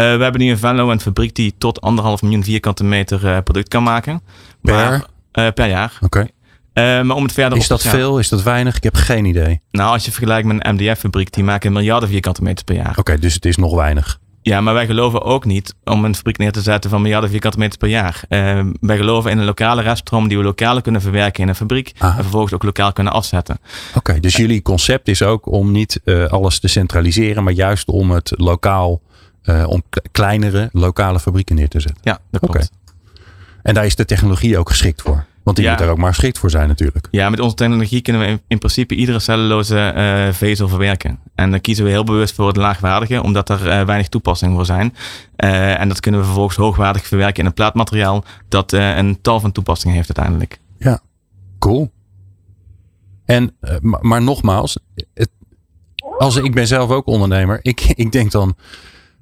Uh, 0.00 0.16
we 0.16 0.22
hebben 0.22 0.40
nu 0.40 0.48
in 0.48 0.58
Venlo 0.58 0.90
een 0.90 1.00
fabriek 1.00 1.34
die 1.34 1.54
tot 1.58 1.80
anderhalf 1.80 2.22
miljoen 2.22 2.44
vierkante 2.44 2.84
meter 2.84 3.24
uh, 3.24 3.38
product 3.44 3.68
kan 3.68 3.82
maken. 3.82 4.22
Per 4.62 4.74
jaar? 4.74 5.04
Uh, 5.32 5.48
per 5.54 5.68
jaar. 5.68 5.98
Oké. 6.00 6.26
Okay. 6.74 7.02
maar 7.02 7.16
om 7.16 7.22
het 7.22 7.32
verder 7.32 7.58
Is 7.58 7.68
dat 7.68 7.82
veel? 7.82 8.18
Is 8.18 8.28
dat 8.28 8.42
weinig? 8.42 8.76
Ik 8.76 8.82
heb 8.82 8.94
geen 8.94 9.24
idee. 9.24 9.60
Nou, 9.70 9.92
als 9.92 10.04
je 10.04 10.10
vergelijkt 10.10 10.46
met 10.46 10.66
een 10.66 10.74
MDF-fabriek, 10.74 11.32
die 11.32 11.44
maken 11.44 11.72
miljarden 11.72 12.08
vierkante 12.08 12.42
meters 12.42 12.62
per 12.62 12.74
jaar. 12.74 12.90
Oké, 12.90 13.00
okay, 13.00 13.18
dus 13.18 13.34
het 13.34 13.44
is 13.44 13.56
nog 13.56 13.74
weinig. 13.74 14.18
Ja, 14.42 14.60
maar 14.60 14.74
wij 14.74 14.86
geloven 14.86 15.22
ook 15.22 15.44
niet 15.44 15.74
om 15.84 16.04
een 16.04 16.14
fabriek 16.14 16.38
neer 16.38 16.52
te 16.52 16.62
zetten 16.62 16.90
van 16.90 17.02
miljarden 17.02 17.30
vierkante 17.30 17.58
meters 17.58 17.76
per 17.76 17.88
jaar. 17.88 18.22
Uh, 18.28 18.60
wij 18.80 18.96
geloven 18.96 19.30
in 19.30 19.38
een 19.38 19.44
lokale 19.44 19.82
reststroom 19.82 20.28
die 20.28 20.38
we 20.38 20.44
lokaal 20.44 20.80
kunnen 20.80 21.00
verwerken 21.00 21.42
in 21.42 21.48
een 21.48 21.54
fabriek. 21.54 21.92
Aha. 21.98 22.16
En 22.16 22.22
vervolgens 22.22 22.52
ook 22.52 22.62
lokaal 22.62 22.92
kunnen 22.92 23.12
afzetten. 23.12 23.58
Oké, 23.88 23.98
okay, 23.98 24.20
dus 24.20 24.36
jullie 24.36 24.62
concept 24.62 25.08
is 25.08 25.22
ook 25.22 25.46
om 25.46 25.70
niet 25.70 26.00
alles 26.28 26.60
te 26.60 26.68
centraliseren, 26.68 27.44
maar 27.44 27.52
juist 27.52 27.88
om 27.88 28.10
het 28.10 28.32
lokaal 28.36 29.00
uh, 29.50 29.68
om 29.68 29.82
kleinere 30.10 30.68
lokale 30.72 31.20
fabrieken 31.20 31.54
neer 31.54 31.68
te 31.68 31.80
zetten. 31.80 32.00
Ja, 32.02 32.20
dat 32.30 32.40
klopt. 32.40 32.54
Okay. 32.54 32.68
En 33.62 33.74
daar 33.74 33.86
is 33.86 33.96
de 33.96 34.04
technologie 34.04 34.58
ook 34.58 34.68
geschikt 34.68 35.02
voor. 35.02 35.24
Want 35.42 35.56
die 35.56 35.64
ja. 35.64 35.70
moet 35.70 35.80
daar 35.80 35.90
ook 35.90 35.98
maar 35.98 36.14
geschikt 36.14 36.38
voor 36.38 36.50
zijn 36.50 36.68
natuurlijk. 36.68 37.08
Ja, 37.10 37.30
met 37.30 37.40
onze 37.40 37.56
technologie 37.56 38.00
kunnen 38.00 38.22
we 38.22 38.28
in, 38.28 38.40
in 38.46 38.58
principe 38.58 38.94
iedere 38.94 39.18
celluloze 39.18 39.94
uh, 39.96 40.32
vezel 40.34 40.68
verwerken. 40.68 41.18
En 41.34 41.50
dan 41.50 41.60
kiezen 41.60 41.84
we 41.84 41.90
heel 41.90 42.04
bewust 42.04 42.34
voor 42.34 42.46
het 42.46 42.56
laagwaardige, 42.56 43.22
omdat 43.22 43.48
er 43.48 43.66
uh, 43.66 43.84
weinig 43.84 44.08
toepassingen 44.08 44.54
voor 44.54 44.66
zijn. 44.66 44.94
En 45.36 45.88
dat 45.88 46.00
kunnen 46.00 46.20
we 46.20 46.26
vervolgens 46.26 46.56
hoogwaardig 46.56 47.06
verwerken 47.06 47.40
in 47.40 47.46
een 47.46 47.54
plaatmateriaal 47.54 48.24
dat 48.48 48.72
een 48.72 49.18
tal 49.20 49.40
van 49.40 49.52
toepassingen 49.52 49.96
heeft 49.96 50.16
uiteindelijk. 50.16 50.60
Ja, 50.78 51.00
cool. 51.58 51.90
En, 53.24 53.56
maar, 53.80 54.06
maar 54.06 54.22
nogmaals, 54.22 54.78
het, 55.14 55.30
als 56.18 56.36
ik 56.36 56.54
ben 56.54 56.66
zelf 56.66 56.90
ook 56.90 57.06
ondernemer, 57.06 57.58
ik, 57.62 57.80
ik 58.04 58.12
denk 58.12 58.30
dan, 58.30 58.56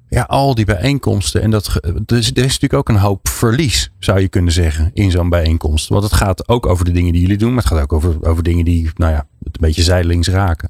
ja, 0.09 0.21
al 0.21 0.55
die 0.55 0.65
bijeenkomsten. 0.65 1.41
En 1.41 1.49
dat, 1.49 1.79
dus 2.05 2.31
er 2.31 2.37
is 2.37 2.59
natuurlijk 2.59 2.73
ook 2.73 2.89
een 2.89 2.95
hoop 2.95 3.27
verlies, 3.27 3.91
zou 3.99 4.19
je 4.19 4.27
kunnen 4.27 4.53
zeggen, 4.53 4.91
in 4.93 5.11
zo'n 5.11 5.29
bijeenkomst. 5.29 5.89
Want 5.89 6.03
het 6.03 6.13
gaat 6.13 6.47
ook 6.47 6.65
over 6.65 6.85
de 6.85 6.91
dingen 6.91 7.13
die 7.13 7.21
jullie 7.21 7.37
doen, 7.37 7.53
maar 7.53 7.63
het 7.63 7.71
gaat 7.71 7.81
ook 7.81 7.93
over, 7.93 8.27
over 8.27 8.43
dingen 8.43 8.65
die, 8.65 8.89
nou 8.95 9.11
ja, 9.11 9.27
een 9.43 9.51
beetje 9.59 9.83
zijdelings 9.83 10.27
raken. 10.27 10.69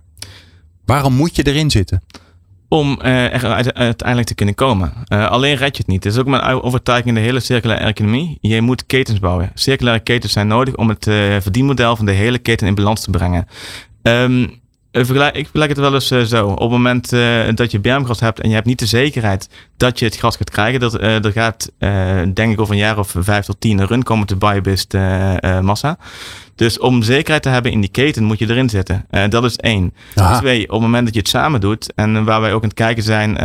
Waarom 0.86 1.14
moet 1.14 1.36
je 1.36 1.44
erin 1.44 1.72
zitten? 1.72 2.02
Om 2.68 3.00
uh, 3.02 3.34
er 3.34 3.74
uiteindelijk 3.74 4.28
te 4.28 4.36
kunnen 4.36 4.56
komen. 4.56 4.94
Uh, 5.08 5.30
alleen 5.30 5.56
red 5.56 5.76
je 5.76 5.82
het 5.82 5.92
niet. 5.92 6.04
Het 6.04 6.14
is 6.14 6.20
ook 6.20 6.28
mijn 6.28 6.44
overtuiging 6.44 7.10
in 7.10 7.22
de 7.22 7.28
hele 7.28 7.40
circulaire 7.40 7.86
economie. 7.86 8.38
Je 8.42 8.62
moet 8.62 8.86
ketens 8.86 9.20
bouwen. 9.20 9.52
Circulaire 9.54 10.04
ketens 10.04 10.34
zijn 10.34 10.48
nodig 10.48 10.76
om 10.76 10.90
het 10.90 11.08
uh, 11.08 11.40
verdienmodel 11.40 11.96
van 11.96 12.06
de 12.06 12.12
hele 12.12 12.38
keten 12.38 12.68
in 12.68 12.76
balans 12.76 13.02
te 13.02 13.10
brengen. 13.10 13.48
Um, 14.02 14.62
ik 14.92 15.06
vergelijk 15.06 15.70
het 15.70 15.78
wel 15.78 15.94
eens 15.94 16.12
uh, 16.12 16.22
zo. 16.22 16.48
Op 16.48 16.60
het 16.60 16.70
moment 16.70 17.14
uh, 17.14 17.48
dat 17.56 17.72
je 17.72 17.80
bermgras 17.80 18.20
hebt 18.20 18.40
en 18.40 18.50
je 18.50 18.56
hebt 18.56 18.68
niet 18.68 18.80
de 18.80 18.86
zekerheid 18.86 19.50
dat 19.78 20.00
je 20.00 20.06
het 20.06 20.18
gras 20.18 20.36
gaat 20.36 20.50
krijgen, 20.50 20.80
dat, 20.80 21.02
uh, 21.02 21.26
er 21.26 21.32
gaat 21.32 21.72
denk 22.34 22.52
ik 22.52 22.62
over 22.62 22.74
een 22.74 22.80
jaar 22.80 22.98
of 22.98 23.14
vijf 23.18 23.46
tot 23.46 23.62
tien 23.62 23.80
een 23.80 23.88
run 23.88 24.04
komen 24.04 24.28
te 24.28 24.36
biobist 24.36 24.94
massa. 25.62 25.98
Dus 26.56 26.80
om 26.80 27.04
zekerheid 27.04 27.44
te 27.44 27.50
hebben 27.50 27.72
in 27.72 27.82
die 27.82 27.90
keten 27.90 28.24
moet 28.24 28.40
je 28.40 28.50
erin 28.50 28.70
zitten. 28.70 29.06
dat 29.30 29.44
is 29.44 29.56
één. 29.56 29.94
Aha. 30.16 30.40
Twee, 30.40 30.64
op 30.64 30.72
het 30.72 30.82
moment 30.82 31.06
dat 31.06 31.14
je 31.14 31.20
het 31.20 31.30
samen 31.30 31.62
doet 31.62 31.94
en 31.94 32.24
waar 32.24 32.42
wij 32.42 32.54
ook 32.54 32.62
aan 32.62 32.70
het 32.70 32.78
kijken 32.78 33.04
zijn 33.04 33.36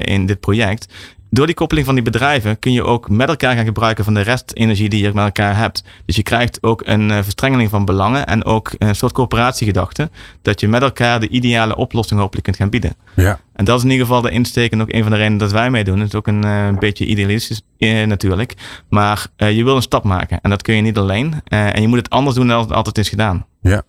in 0.00 0.26
dit 0.26 0.40
project, 0.40 0.92
door 1.32 1.46
die 1.46 1.54
koppeling 1.54 1.86
van 1.86 1.94
die 1.94 2.04
bedrijven 2.04 2.58
kun 2.58 2.72
je 2.72 2.84
ook 2.84 3.08
met 3.08 3.28
elkaar 3.28 3.54
gaan 3.54 3.64
gebruiken 3.64 4.04
van 4.04 4.14
de 4.14 4.20
restenergie 4.20 4.88
die 4.88 5.02
je 5.02 5.10
met 5.14 5.24
elkaar 5.24 5.56
hebt. 5.56 5.84
Dus 6.04 6.16
je 6.16 6.22
krijgt 6.22 6.62
ook 6.62 6.82
een 6.84 7.08
uh, 7.08 7.18
verstrengeling 7.22 7.70
van 7.70 7.84
belangen 7.84 8.26
en 8.26 8.44
ook 8.44 8.70
een 8.78 8.94
soort 8.94 9.12
coöperatiegedachte. 9.12 10.10
Dat 10.42 10.60
je 10.60 10.68
met 10.68 10.82
elkaar 10.82 11.20
de 11.20 11.28
ideale 11.28 11.76
oplossing 11.76 12.20
hopelijk 12.20 12.44
kunt 12.44 12.56
gaan 12.56 12.70
bieden. 12.70 12.94
Ja. 13.16 13.40
En 13.54 13.64
dat 13.64 13.78
is 13.78 13.84
in 13.84 13.90
ieder 13.90 14.06
geval 14.06 14.22
de 14.22 14.30
insteek 14.30 14.72
en 14.72 14.80
ook 14.80 14.92
een 14.92 15.02
van 15.02 15.10
de 15.10 15.16
redenen 15.16 15.38
dat 15.38 15.52
wij 15.52 15.70
meedoen. 15.70 15.98
Het 15.98 16.08
is 16.08 16.14
ook 16.14 16.26
een 16.26 16.44
uh, 16.44 16.78
beetje 16.78 17.06
idealistisch 17.06 17.62
uh, 17.78 18.06
natuurlijk. 18.06 18.54
Maar 18.88 19.26
je 19.36 19.64
wil 19.64 19.76
een 19.76 19.82
stap 19.82 20.04
maken 20.04 20.38
en 20.42 20.50
dat 20.50 20.62
kun 20.62 20.74
je 20.74 20.82
niet 20.82 20.98
alleen. 20.98 21.34
en 21.44 21.82
je 21.82 21.88
moet 21.88 21.98
het 21.98 22.10
anders 22.10 22.36
doen 22.36 22.48
dan 22.48 22.60
het 22.60 22.72
altijd 22.72 22.98
is 22.98 23.08
gedaan. 23.08 23.46
Ja. 23.60 23.82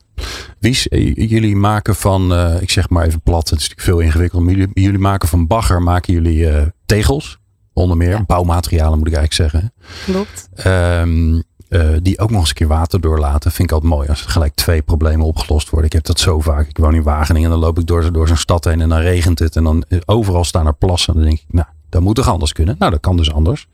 Wies, 0.60 0.88
jullie 1.13 1.56
maken 1.56 1.96
van, 1.96 2.34
uh, 2.34 2.62
ik 2.62 2.70
zeg 2.70 2.89
maar 2.89 3.06
even 3.06 3.22
plat, 3.22 3.50
het 3.50 3.60
is 3.60 3.70
natuurlijk 3.70 3.82
veel 3.82 4.00
ingewikkeld. 4.00 4.44
Maar 4.44 4.53
jullie, 4.53 4.70
jullie 4.74 5.00
maken 5.00 5.27
van 5.27 5.48
bagger, 5.48 5.82
maken 5.82 6.13
jullie 6.13 6.38
uh, 6.38 6.62
tegels, 6.86 7.39
onder 7.74 7.98
meer. 7.98 8.10
Ja. 8.10 8.24
Bouwmaterialen 8.24 8.98
moet 8.98 9.08
ik 9.08 9.13
eigenlijk 9.13 9.51
zeggen. 9.51 9.74
Klopt. 10.06 10.50
Um, 10.65 11.44
uh, 11.70 11.96
die 12.01 12.20
ook 12.20 12.30
nog 12.30 12.39
eens 12.39 12.50
een 12.50 12.56
keer 12.56 12.68
water 12.68 13.01
doorlaten. 13.01 13.51
Vind 13.51 13.68
ik 13.70 13.74
altijd 13.74 13.94
mooi 13.94 14.10
als 14.10 14.24
er 14.24 14.30
gelijk 14.30 14.56
twee 14.56 14.82
problemen 14.82 15.25
opgelost 15.25 15.70
worden. 15.70 15.88
Ik 15.88 15.94
heb 15.96 16.03
dat 16.03 16.20
zo 16.20 16.39
vaak. 16.39 16.68
Ik 16.68 16.77
woon 16.77 16.96
in 16.96 17.03
Wageningen 17.03 17.51
en 17.51 17.56
dan 17.56 17.65
loop 17.65 17.80
ik 17.80 17.86
door, 17.86 18.12
door 18.12 18.27
zo'n 18.27 18.38
stad 18.38 18.63
heen 18.63 18.82
en 18.82 18.89
dan 18.89 19.00
regent 19.00 19.39
het. 19.39 19.56
En 19.56 19.63
dan 19.63 19.86
overal 20.06 20.44
staan 20.44 20.68
er 20.68 20.75
plassen. 20.75 21.13
En 21.13 21.20
dan 21.20 21.30
denk 21.30 21.39
ik, 21.39 21.53
nou, 21.53 21.68
dat 21.89 22.01
moet 22.01 22.15
toch 22.15 22.27
anders 22.27 22.53
kunnen? 22.53 22.75
Nou, 22.80 22.92
dat 22.92 23.00
kan 23.00 23.18
dus 23.18 23.34
anders. 23.34 23.68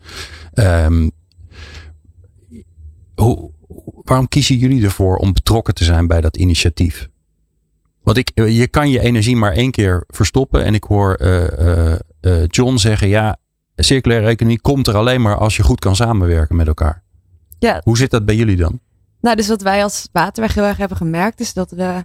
Um, 0.54 1.12
hoe, 3.16 3.52
waarom 4.10 4.28
kiezen 4.28 4.58
jullie 4.58 4.84
ervoor 4.84 5.18
om 5.18 5.34
betrokken 5.34 5.74
te 5.74 5.84
zijn 5.84 6.08
bij 6.08 6.22
dat 6.22 6.38
initiatief? 6.38 7.10
Want 8.04 8.18
ik, 8.18 8.32
je 8.34 8.68
kan 8.68 8.90
je 8.90 9.00
energie 9.00 9.36
maar 9.36 9.52
één 9.52 9.72
keer 9.72 10.04
verstoppen. 10.08 10.64
En 10.64 10.74
ik 10.74 10.84
hoor 10.84 11.20
uh, 11.22 11.96
uh, 12.22 12.46
John 12.48 12.76
zeggen: 12.78 13.08
ja, 13.08 13.38
circulaire 13.76 14.28
economie 14.28 14.62
komt 14.62 14.88
er 14.88 14.96
alleen 14.96 15.22
maar 15.22 15.38
als 15.38 15.56
je 15.56 15.64
goed 15.64 15.80
kan 15.80 15.96
samenwerken 15.96 16.56
met 16.56 16.68
elkaar. 16.68 17.04
Ja. 17.60 17.82
Hoe 17.84 17.98
zit 17.98 18.12
dat 18.12 18.26
bij 18.26 18.36
jullie 18.36 18.56
dan? 18.56 18.80
Nou, 19.22 19.36
dus 19.36 19.48
wat 19.48 19.62
wij 19.62 19.84
als 19.84 20.10
Waterweg 20.12 20.54
heel 20.54 20.64
erg 20.64 20.78
hebben 20.78 20.98
gemerkt, 20.98 21.40
is 21.40 21.54
dat 21.54 21.72
we 21.72 22.04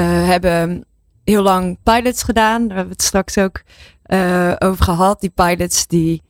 hebben 0.00 0.84
heel 1.24 1.42
lang 1.42 1.78
pilots 1.82 2.22
gedaan. 2.22 2.66
Daar 2.66 2.76
hebben 2.76 2.96
we 2.96 3.02
het 3.02 3.02
straks 3.02 3.38
ook 3.38 3.62
over 4.58 4.84
gehad. 4.84 5.20
Die 5.20 5.32
pilots 5.34 5.86
die 5.86 6.22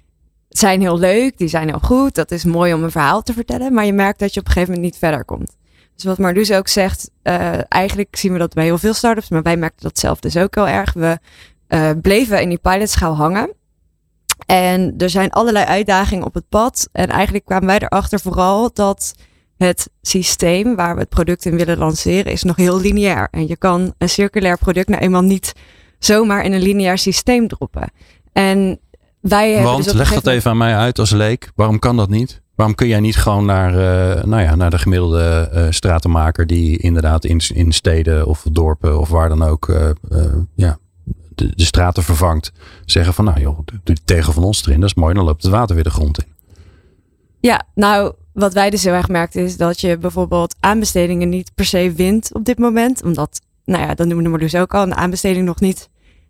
zijn 0.49 0.81
heel 0.81 0.99
leuk, 0.99 1.39
die 1.39 1.49
zijn 1.49 1.69
heel 1.69 1.79
goed. 1.79 2.15
Dat 2.15 2.31
is 2.31 2.45
mooi 2.45 2.75
om 2.75 2.83
een 2.83 2.91
verhaal 2.91 3.23
te 3.23 3.33
vertellen. 3.33 3.73
Maar 3.73 3.85
je 3.85 3.93
merkt 3.93 4.19
dat 4.19 4.35
je 4.35 4.41
op 4.41 4.47
een 4.47 4.53
gegeven 4.53 4.75
moment 4.75 4.93
niet 4.93 5.01
verder 5.01 5.25
komt. 5.25 5.57
Dus 5.95 6.05
wat 6.05 6.19
Marloes 6.19 6.53
ook 6.53 6.69
zegt, 6.69 7.11
uh, 7.23 7.73
eigenlijk 7.73 8.17
zien 8.17 8.33
we 8.33 8.39
dat 8.39 8.55
bij 8.55 8.65
heel 8.65 8.79
veel 8.79 8.95
startups, 8.95 9.29
maar 9.29 9.43
wij 9.43 9.57
merkten 9.57 9.83
dat 9.83 9.99
zelf 9.99 10.21
dus 10.21 10.37
ook 10.37 10.55
heel 10.55 10.69
erg. 10.69 10.93
We 10.93 11.19
uh, 11.69 11.91
bleven 12.03 12.43
in 12.43 12.49
die 12.49 12.59
pilotschaal 12.59 13.17
hangen. 13.17 13.53
En 14.47 14.95
er 14.99 15.11
zijn 15.11 15.31
allerlei 15.31 15.65
uitdagingen 15.65 16.27
op 16.27 16.35
het 16.35 16.49
pad. 16.49 16.89
En 16.93 17.09
eigenlijk 17.09 17.45
kwamen 17.45 17.67
wij 17.67 17.79
erachter 17.79 18.21
vooral 18.21 18.71
dat 18.73 19.15
het 19.57 19.91
systeem 20.03 20.77
waar 20.77 20.95
we 20.95 21.01
het 21.01 21.09
product 21.09 21.45
in 21.45 21.57
willen 21.57 21.79
lanceren 21.79 22.33
is 22.33 22.43
nog 22.43 22.57
heel 22.57 22.81
lineair. 22.81 23.29
En 23.31 23.49
je 23.49 23.57
kan 23.57 23.95
een 23.99 24.09
circulair 24.09 24.59
product 24.59 24.89
nou 24.89 25.03
eenmaal 25.03 25.23
niet 25.23 25.53
zomaar 25.99 26.45
in 26.45 26.53
een 26.53 26.63
lineair 26.63 26.99
systeem 26.99 27.49
droppen. 27.49 27.93
En 28.33 28.81
wij 29.21 29.53
hebben 29.53 29.71
Want 29.71 29.85
dus 29.85 29.93
leg 29.93 30.13
dat 30.13 30.27
even 30.27 30.51
aan 30.51 30.57
mij 30.57 30.77
uit 30.77 30.99
als 30.99 31.11
leek. 31.11 31.51
Waarom 31.55 31.79
kan 31.79 31.97
dat 31.97 32.09
niet? 32.09 32.41
Waarom 32.55 32.77
kun 32.77 32.89
jij 32.89 33.01
niet 33.01 33.17
gewoon 33.17 33.45
naar, 33.45 33.71
eh, 33.71 34.25
nou 34.25 34.43
ja, 34.43 34.55
naar 34.55 34.71
de 34.71 34.79
gemiddelde 34.79 35.49
eh, 35.53 35.67
stratenmaker 35.71 36.47
die 36.47 36.79
inderdaad 36.79 37.25
in, 37.25 37.41
in 37.55 37.73
steden 37.73 38.27
of 38.27 38.47
dorpen 38.53 39.01
of 39.01 39.09
waar 39.09 39.29
dan 39.29 39.43
ook 39.43 39.69
eh, 39.69 39.91
ja, 40.55 40.79
de, 41.35 41.53
de 41.55 41.65
straten 41.65 42.03
vervangt. 42.03 42.53
Zeggen 42.85 43.15
van 43.15 43.25
nou 43.25 43.41
joh, 43.41 43.59
doe 43.65 43.81
de 43.83 43.97
tegel 44.05 44.33
van 44.33 44.43
ons 44.43 44.67
erin. 44.67 44.81
Dat 44.81 44.89
is 44.89 44.95
mooi. 44.95 45.15
Dan 45.15 45.25
loopt 45.25 45.43
het 45.43 45.53
water 45.53 45.75
weer 45.75 45.85
de 45.85 45.91
grond 45.91 46.19
in. 46.19 46.27
Ja, 47.41 47.67
nou, 47.75 48.13
wat 48.33 48.53
wij 48.53 48.71
dus 48.71 48.85
heel 48.85 48.93
erg 48.93 49.09
merkten 49.09 49.45
is 49.45 49.57
dat 49.57 49.81
je 49.81 49.99
bijvoorbeeld 49.99 50.57
aanbestedingen 50.61 51.29
niet 51.29 51.55
per 51.55 51.65
se 51.65 51.93
wint 51.93 52.35
op 52.35 52.45
dit 52.45 52.59
moment. 52.59 53.03
Omdat, 53.03 53.41
nou 53.65 53.83
ja, 53.83 53.95
dat 53.95 54.07
noemen 54.07 54.33
we 54.33 54.39
dus 54.39 54.55
ook 54.55 54.75
al, 54.75 54.83
een 54.83 54.95
aanbesteding 54.95 55.47
nog 55.47 55.61
niet 55.61 55.89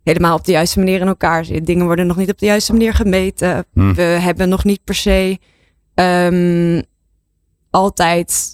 helemaal 0.09 0.37
op 0.37 0.45
de 0.45 0.53
juiste 0.53 0.79
manier 0.79 1.01
in 1.01 1.07
elkaar 1.07 1.45
zit. 1.45 1.67
Dingen 1.67 1.85
worden 1.85 2.07
nog 2.07 2.17
niet 2.17 2.31
op 2.31 2.39
de 2.39 2.47
juiste 2.47 2.73
manier 2.73 2.95
gemeten. 2.95 3.65
Hm. 3.73 3.93
We 3.95 4.03
hebben 4.03 4.49
nog 4.49 4.65
niet 4.65 4.85
per 4.85 4.95
se 4.95 5.39
ehm, 5.95 6.83
altijd, 7.71 8.51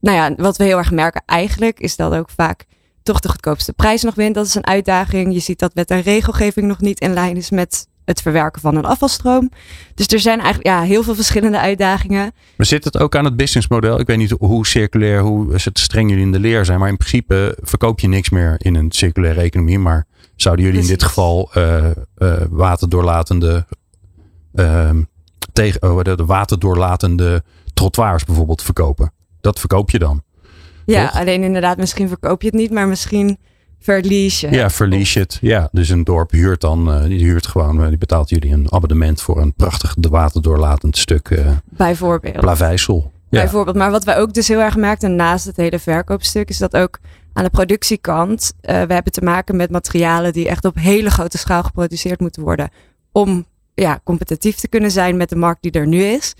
nou 0.00 0.16
ja, 0.16 0.34
wat 0.36 0.56
we 0.56 0.64
heel 0.64 0.78
erg 0.78 0.90
merken 0.90 1.22
eigenlijk 1.26 1.80
is 1.80 1.96
dat 1.96 2.14
ook 2.14 2.30
vaak 2.30 2.64
toch 3.02 3.20
de 3.20 3.28
goedkoopste 3.28 3.72
prijs 3.72 4.02
nog 4.02 4.14
wint. 4.14 4.34
Dat 4.34 4.46
is 4.46 4.54
een 4.54 4.66
uitdaging. 4.66 5.32
Je 5.32 5.40
ziet 5.40 5.58
dat 5.58 5.74
wet 5.74 5.90
en 5.90 6.02
regelgeving 6.02 6.66
nog 6.66 6.80
niet 6.80 7.00
in 7.00 7.12
lijn 7.12 7.36
is 7.36 7.50
met 7.50 7.86
het 8.04 8.22
verwerken 8.22 8.60
van 8.60 8.76
een 8.76 8.84
afvalstroom. 8.84 9.50
Dus 9.94 10.06
er 10.06 10.20
zijn 10.20 10.40
eigenlijk 10.40 10.66
ja, 10.66 10.82
heel 10.82 11.02
veel 11.02 11.14
verschillende 11.14 11.58
uitdagingen. 11.58 12.32
Maar 12.56 12.66
zit 12.66 12.84
het 12.84 12.98
ook 12.98 13.16
aan 13.16 13.24
het 13.24 13.36
businessmodel? 13.36 14.00
Ik 14.00 14.06
weet 14.06 14.16
niet 14.16 14.34
hoe 14.38 14.66
circulair, 14.66 15.20
hoe 15.20 15.52
het 15.52 15.78
streng 15.78 16.10
jullie 16.10 16.24
in 16.24 16.32
de 16.32 16.38
leer 16.38 16.64
zijn. 16.64 16.78
Maar 16.78 16.88
in 16.88 16.96
principe 16.96 17.58
verkoop 17.62 18.00
je 18.00 18.08
niks 18.08 18.30
meer 18.30 18.54
in 18.58 18.74
een 18.74 18.92
circulaire 18.92 19.40
economie. 19.40 19.78
Maar 19.78 20.06
zouden 20.36 20.64
jullie 20.64 20.80
in 20.80 20.86
dit 20.86 21.02
geval 21.02 21.50
eh, 21.52 21.86
eh, 21.86 21.94
waterdoorlatende, 22.50 23.66
ehm, 24.54 25.02
tegen, 25.52 25.82
oh, 25.82 26.02
de, 26.02 26.16
de 26.16 26.24
waterdoorlatende 26.24 27.42
trottoirs 27.74 28.24
bijvoorbeeld 28.24 28.62
verkopen? 28.62 29.12
Dat 29.40 29.58
verkoop 29.58 29.90
je 29.90 29.98
dan. 29.98 30.22
Ja, 30.84 31.06
Toch? 31.06 31.20
alleen 31.20 31.42
inderdaad, 31.42 31.76
misschien 31.76 32.08
verkoop 32.08 32.42
je 32.42 32.48
het 32.48 32.56
niet, 32.56 32.70
maar 32.70 32.88
misschien 32.88 33.38
verlies 33.80 34.40
je. 34.40 34.50
Ja, 34.50 34.70
verlies 34.70 35.12
je 35.12 35.20
het. 35.20 35.38
Ja, 35.40 35.68
dus 35.72 35.88
een 35.88 36.04
dorp 36.04 36.30
huurt 36.30 36.60
dan, 36.60 36.92
eh, 36.92 37.02
die 37.02 37.24
huurt 37.24 37.46
gewoon, 37.46 37.88
die 37.88 37.98
betaalt 37.98 38.28
jullie 38.30 38.52
een 38.52 38.72
abonnement 38.72 39.20
voor 39.20 39.40
een 39.40 39.54
prachtig 39.54 39.94
de 39.98 40.08
waterdoorlatend 40.08 40.96
stuk 40.96 41.30
eh 41.30 41.46
Bijvoorbeeld. 41.64 42.36
plaveisel. 42.40 43.12
Ja. 43.30 43.40
Bijvoorbeeld. 43.40 43.76
Maar 43.76 43.90
wat 43.90 44.04
wij 44.04 44.18
ook 44.18 44.34
dus 44.34 44.48
heel 44.48 44.60
erg 44.60 44.76
merkten 44.76 45.16
naast 45.16 45.44
het 45.44 45.56
hele 45.56 45.78
verkoopstuk, 45.78 46.48
is 46.48 46.58
dat 46.58 46.76
ook 46.76 46.98
aan 47.34 47.44
de 47.44 47.50
productiekant, 47.50 48.52
eh, 48.60 48.82
we 48.82 48.94
hebben 48.94 49.12
te 49.12 49.22
maken 49.22 49.56
met 49.56 49.70
materialen 49.70 50.32
die 50.32 50.48
echt 50.48 50.64
op 50.64 50.76
hele 50.76 51.10
grote 51.10 51.38
schaal 51.38 51.62
geproduceerd 51.62 52.20
moeten 52.20 52.42
worden. 52.42 52.70
Om 53.12 53.46
ja, 53.74 54.00
competitief 54.04 54.56
te 54.56 54.68
kunnen 54.68 54.90
zijn 54.90 55.16
met 55.16 55.28
de 55.28 55.36
markt 55.36 55.62
die 55.62 55.72
er 55.72 55.86
nu 55.86 56.02
is. 56.02 56.34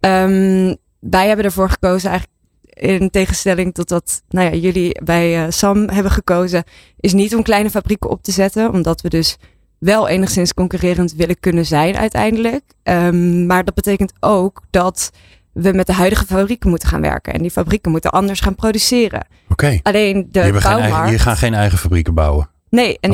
Ehm, 0.00 0.74
wij 1.00 1.26
hebben 1.26 1.44
ervoor 1.44 1.70
gekozen, 1.70 2.10
eigenlijk 2.10 2.40
in 2.64 3.10
tegenstelling 3.10 3.74
tot 3.74 3.90
wat 3.90 4.22
nou 4.28 4.50
ja, 4.50 4.56
jullie 4.56 5.02
bij 5.04 5.44
eh, 5.44 5.50
Sam 5.50 5.88
hebben 5.88 6.12
gekozen, 6.12 6.64
is 7.00 7.12
niet 7.12 7.34
om 7.34 7.42
kleine 7.42 7.70
fabrieken 7.70 8.10
op 8.10 8.22
te 8.22 8.32
zetten, 8.32 8.72
omdat 8.72 9.00
we 9.00 9.08
dus 9.08 9.36
wel 9.78 10.08
enigszins 10.08 10.54
concurrerend 10.54 11.14
willen 11.14 11.40
kunnen 11.40 11.66
zijn 11.66 11.96
uiteindelijk. 11.96 12.64
Ehm, 12.82 13.46
maar 13.46 13.64
dat 13.64 13.74
betekent 13.74 14.12
ook 14.20 14.62
dat 14.70 15.10
we 15.56 15.72
met 15.72 15.86
de 15.86 15.92
huidige 15.92 16.26
fabrieken 16.26 16.70
moeten 16.70 16.88
gaan 16.88 17.00
werken. 17.00 17.32
En 17.32 17.42
die 17.42 17.50
fabrieken 17.50 17.90
moeten 17.90 18.10
anders 18.10 18.40
gaan 18.40 18.54
produceren. 18.54 19.26
Oké. 19.48 19.78
Alleen 19.82 20.28
de 20.30 20.38
Je, 20.40 20.44
geen 20.44 20.62
bouwmarkt... 20.62 20.94
eigen- 20.94 21.12
je 21.12 21.18
gaat 21.18 21.38
geen 21.38 21.54
eigen 21.54 21.78
fabrieken 21.78 22.14
bouwen. 22.14 22.48
Nee, 22.70 22.98
en 23.00 23.10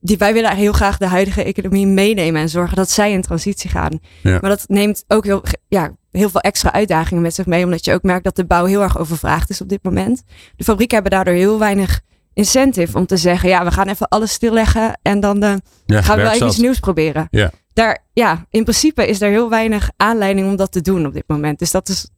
die, 0.00 0.18
wij 0.18 0.32
willen 0.32 0.56
heel 0.56 0.72
graag 0.72 0.98
de 0.98 1.06
huidige 1.06 1.44
economie 1.44 1.86
meenemen 1.86 2.40
en 2.40 2.48
zorgen 2.48 2.76
dat 2.76 2.90
zij 2.90 3.12
in 3.12 3.22
transitie 3.22 3.70
gaan. 3.70 3.98
Ja. 4.22 4.38
Maar 4.40 4.50
dat 4.50 4.64
neemt 4.66 5.04
ook 5.08 5.24
heel, 5.24 5.42
ja, 5.68 5.90
heel 6.10 6.30
veel 6.30 6.40
extra 6.40 6.72
uitdagingen 6.72 7.22
met 7.22 7.34
zich 7.34 7.46
mee, 7.46 7.64
omdat 7.64 7.84
je 7.84 7.92
ook 7.92 8.02
merkt 8.02 8.24
dat 8.24 8.36
de 8.36 8.44
bouw 8.44 8.64
heel 8.64 8.82
erg 8.82 8.98
overvraagd 8.98 9.50
is 9.50 9.60
op 9.60 9.68
dit 9.68 9.82
moment. 9.82 10.22
De 10.56 10.64
fabrieken 10.64 10.94
hebben 10.94 11.12
daardoor 11.12 11.34
heel 11.34 11.58
weinig 11.58 12.00
incentive 12.40 12.98
om 12.98 13.06
te 13.06 13.16
zeggen, 13.16 13.48
ja, 13.48 13.64
we 13.64 13.70
gaan 13.70 13.88
even 13.88 14.08
alles 14.08 14.32
stilleggen 14.32 14.98
en 15.02 15.20
dan 15.20 15.42
eh, 15.42 15.54
Ja, 15.86 16.02
gaan 16.02 16.16
we 16.16 16.22
wel 16.22 16.32
even 16.32 16.46
iets 16.46 16.58
nieuws 16.58 16.78
proberen. 16.78 17.28
Ja. 17.30 17.50
Daar, 17.72 18.04
ja, 18.12 18.46
in 18.50 18.62
principe 18.62 19.06
is 19.06 19.20
er 19.20 19.30
heel 19.30 19.50
weinig 19.50 19.90
aanleiding 19.96 20.48
om 20.48 20.56
dat 20.56 20.72
te 20.72 20.80
doen 20.80 21.06
op 21.06 21.12
dit 21.12 21.24
moment. 21.26 21.58
Dus 21.58 21.70
dat 21.70 21.88
is 21.88 22.08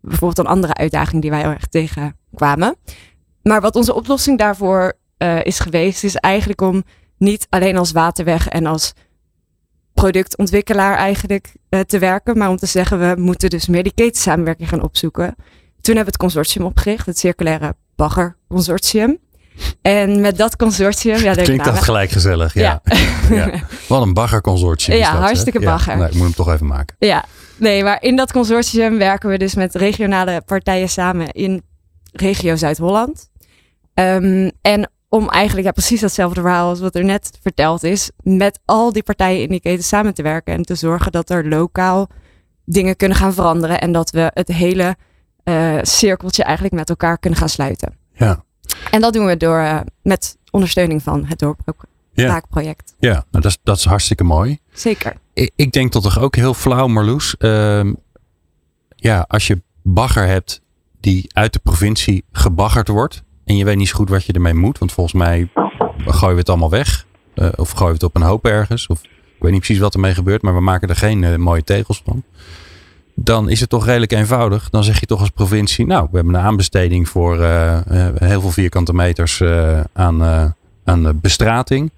bijvoorbeeld 0.00 0.38
een 0.38 0.52
andere 0.52 0.74
uitdaging 0.74 1.22
die 1.22 1.30
wij 1.30 1.40
heel 1.40 1.50
erg 1.50 1.66
tegenkwamen. 1.66 2.76
Maar 3.42 3.60
wat 3.60 3.76
onze 3.76 3.94
oplossing 3.94 4.38
daarvoor 4.38 4.92
eh, 5.16 5.44
is 5.44 5.58
geweest, 5.58 6.04
is 6.04 6.16
eigenlijk 6.16 6.60
om 6.60 6.84
niet 7.18 7.46
alleen 7.48 7.76
als 7.76 7.92
waterweg 7.92 8.48
en 8.48 8.66
als 8.66 8.92
productontwikkelaar 9.94 10.96
eigenlijk 10.96 11.54
eh, 11.68 11.80
te 11.80 11.98
werken, 11.98 12.38
maar 12.38 12.48
om 12.48 12.56
te 12.56 12.66
zeggen 12.66 12.98
we 12.98 13.20
moeten 13.20 13.50
dus 13.50 13.66
meer 13.66 13.82
die 13.82 13.94
ketensamenwerking 13.94 14.68
gaan 14.68 14.82
opzoeken. 14.82 15.34
Toen 15.80 15.96
hebben 15.96 16.04
we 16.04 16.10
het 16.10 16.16
consortium 16.16 16.64
opgericht, 16.64 17.06
het 17.06 17.18
Circulaire 17.18 17.74
Bagger 17.96 18.36
Consortium. 18.48 19.18
En 19.82 20.20
met 20.20 20.36
dat 20.36 20.56
consortium, 20.56 21.16
ja, 21.18 21.32
Klinkt 21.32 21.56
dat 21.56 21.66
namen. 21.66 21.82
gelijk 21.82 22.10
gezellig, 22.10 22.54
ja. 22.54 22.82
ja. 23.30 23.50
Wat 23.88 24.02
een 24.02 24.14
baggerconsortium 24.14 24.96
is 24.96 25.02
Ja, 25.02 25.10
dat, 25.10 25.18
hè? 25.20 25.24
hartstikke 25.26 25.60
bagger. 25.60 25.96
nee, 25.96 26.06
ik 26.08 26.14
moet 26.14 26.22
hem 26.22 26.34
toch 26.34 26.52
even 26.52 26.66
maken. 26.66 26.96
Ja, 26.98 27.24
nee, 27.56 27.82
maar 27.84 28.02
in 28.02 28.16
dat 28.16 28.32
consortium 28.32 28.98
werken 28.98 29.28
we 29.28 29.38
dus 29.38 29.54
met 29.54 29.74
regionale 29.74 30.42
partijen 30.46 30.88
samen 30.88 31.30
in 31.30 31.62
regio 32.12 32.56
Zuid-Holland. 32.56 33.30
Ehm, 33.94 34.50
en 34.62 34.90
om 35.08 35.28
eigenlijk 35.28 35.66
ja, 35.66 35.72
precies 35.72 36.00
datzelfde 36.00 36.40
verhaal 36.40 36.68
als 36.68 36.80
wat 36.80 36.94
er 36.94 37.04
net 37.04 37.30
verteld 37.42 37.82
is, 37.82 38.10
met 38.22 38.58
al 38.64 38.92
die 38.92 39.02
partijen 39.02 39.42
in 39.42 39.48
die 39.48 39.60
keten 39.60 39.84
samen 39.84 40.14
te 40.14 40.22
werken 40.22 40.54
en 40.54 40.62
te 40.62 40.74
zorgen 40.74 41.12
dat 41.12 41.30
er 41.30 41.48
lokaal 41.48 42.08
dingen 42.64 42.96
kunnen 42.96 43.16
gaan 43.16 43.34
veranderen 43.34 43.80
en 43.80 43.92
dat 43.92 44.10
we 44.10 44.30
het 44.34 44.48
hele 44.48 44.96
eh, 45.44 45.78
cirkeltje 45.82 46.42
eigenlijk 46.42 46.74
met 46.74 46.88
elkaar 46.88 47.18
kunnen 47.18 47.38
gaan 47.38 47.48
sluiten. 47.48 47.96
Ja. 48.12 48.44
En 48.90 49.00
dat 49.00 49.12
doen 49.12 49.26
we 49.26 49.36
door 49.36 49.58
eh, 49.58 49.80
met 50.02 50.36
ondersteuning 50.50 51.02
van 51.02 51.24
het 51.24 51.38
doorbraakproject. 51.38 52.94
Ja, 52.98 53.10
nou, 53.12 53.24
dat, 53.30 53.44
is, 53.44 53.58
dat 53.62 53.76
is 53.76 53.84
hartstikke 53.84 54.24
mooi. 54.24 54.58
Zeker. 54.72 55.14
Ik, 55.34 55.50
ik 55.56 55.72
denk 55.72 55.92
dat 55.92 56.02
toch 56.02 56.18
ook 56.20 56.36
heel 56.36 56.54
flauw, 56.54 56.86
Marloes. 56.86 57.36
ehm, 57.38 57.92
ja, 58.96 59.24
als 59.28 59.46
je 59.46 59.62
bagger 59.82 60.26
hebt 60.26 60.60
die 61.00 61.24
uit 61.32 61.52
de 61.52 61.58
provincie 61.58 62.24
gebaggerd 62.32 62.88
wordt. 62.88 63.22
En 63.44 63.56
je 63.56 63.64
weet 63.64 63.76
niet 63.76 63.88
zo 63.88 63.96
goed 63.96 64.08
wat 64.08 64.24
je 64.24 64.32
ermee 64.32 64.54
moet. 64.54 64.78
Want 64.78 64.92
volgens 64.92 65.14
mij 65.16 65.50
gooien 65.96 66.34
we 66.34 66.40
het 66.40 66.48
allemaal 66.48 66.70
weg. 66.70 67.06
eh, 67.34 67.48
of 67.56 67.70
gooien 67.70 67.86
we 67.86 67.92
het 67.94 68.02
op 68.02 68.16
een 68.16 68.22
hoop 68.22 68.46
ergens. 68.46 68.86
Of 68.86 69.02
ik 69.02 69.38
weet 69.38 69.50
niet 69.52 69.60
precies 69.60 69.82
wat 69.82 69.94
ermee 69.94 70.14
gebeurt. 70.14 70.42
Maar 70.42 70.54
we 70.54 70.60
maken 70.60 70.88
er 70.88 70.96
geen 70.96 71.24
eh, 71.24 71.36
mooie 71.36 71.64
tegels 71.64 72.02
van. 72.04 72.22
Dan 73.14 73.50
is 73.50 73.60
het 73.60 73.68
toch 73.68 73.86
redelijk 73.86 74.12
eenvoudig. 74.12 74.70
Dan 74.70 74.84
zeg 74.84 75.00
je 75.00 75.06
toch 75.06 75.20
als 75.20 75.30
provincie. 75.30 75.86
Nou, 75.86 76.08
we 76.10 76.16
hebben 76.16 76.34
een 76.34 76.40
aanbesteding 76.40 77.08
voor 77.08 77.40
eh, 77.40 78.06
eh, 78.06 78.14
heel 78.14 78.40
veel 78.40 78.50
vierkante 78.50 78.94
meters 78.94 79.40
eh, 79.40 79.80
aan, 79.92 80.22
aan 80.84 81.20
bestrating. 81.20 81.90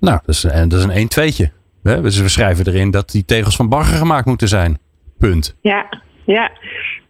Nou, 0.00 0.18
dat 0.24 0.34
is, 0.34 0.40
dat 0.40 0.72
is 0.72 0.84
een 0.84 0.90
1 0.90 1.08
2'tje. 1.20 1.52
Hè? 1.82 2.02
Dus 2.02 2.20
we 2.20 2.28
schrijven 2.28 2.66
erin 2.66 2.90
dat 2.90 3.10
die 3.10 3.24
tegels 3.24 3.56
van 3.56 3.68
bagger 3.68 3.96
gemaakt 3.96 4.26
moeten 4.26 4.48
zijn. 4.48 4.78
Punt. 5.18 5.56
Ja, 5.60 6.00
ja. 6.24 6.50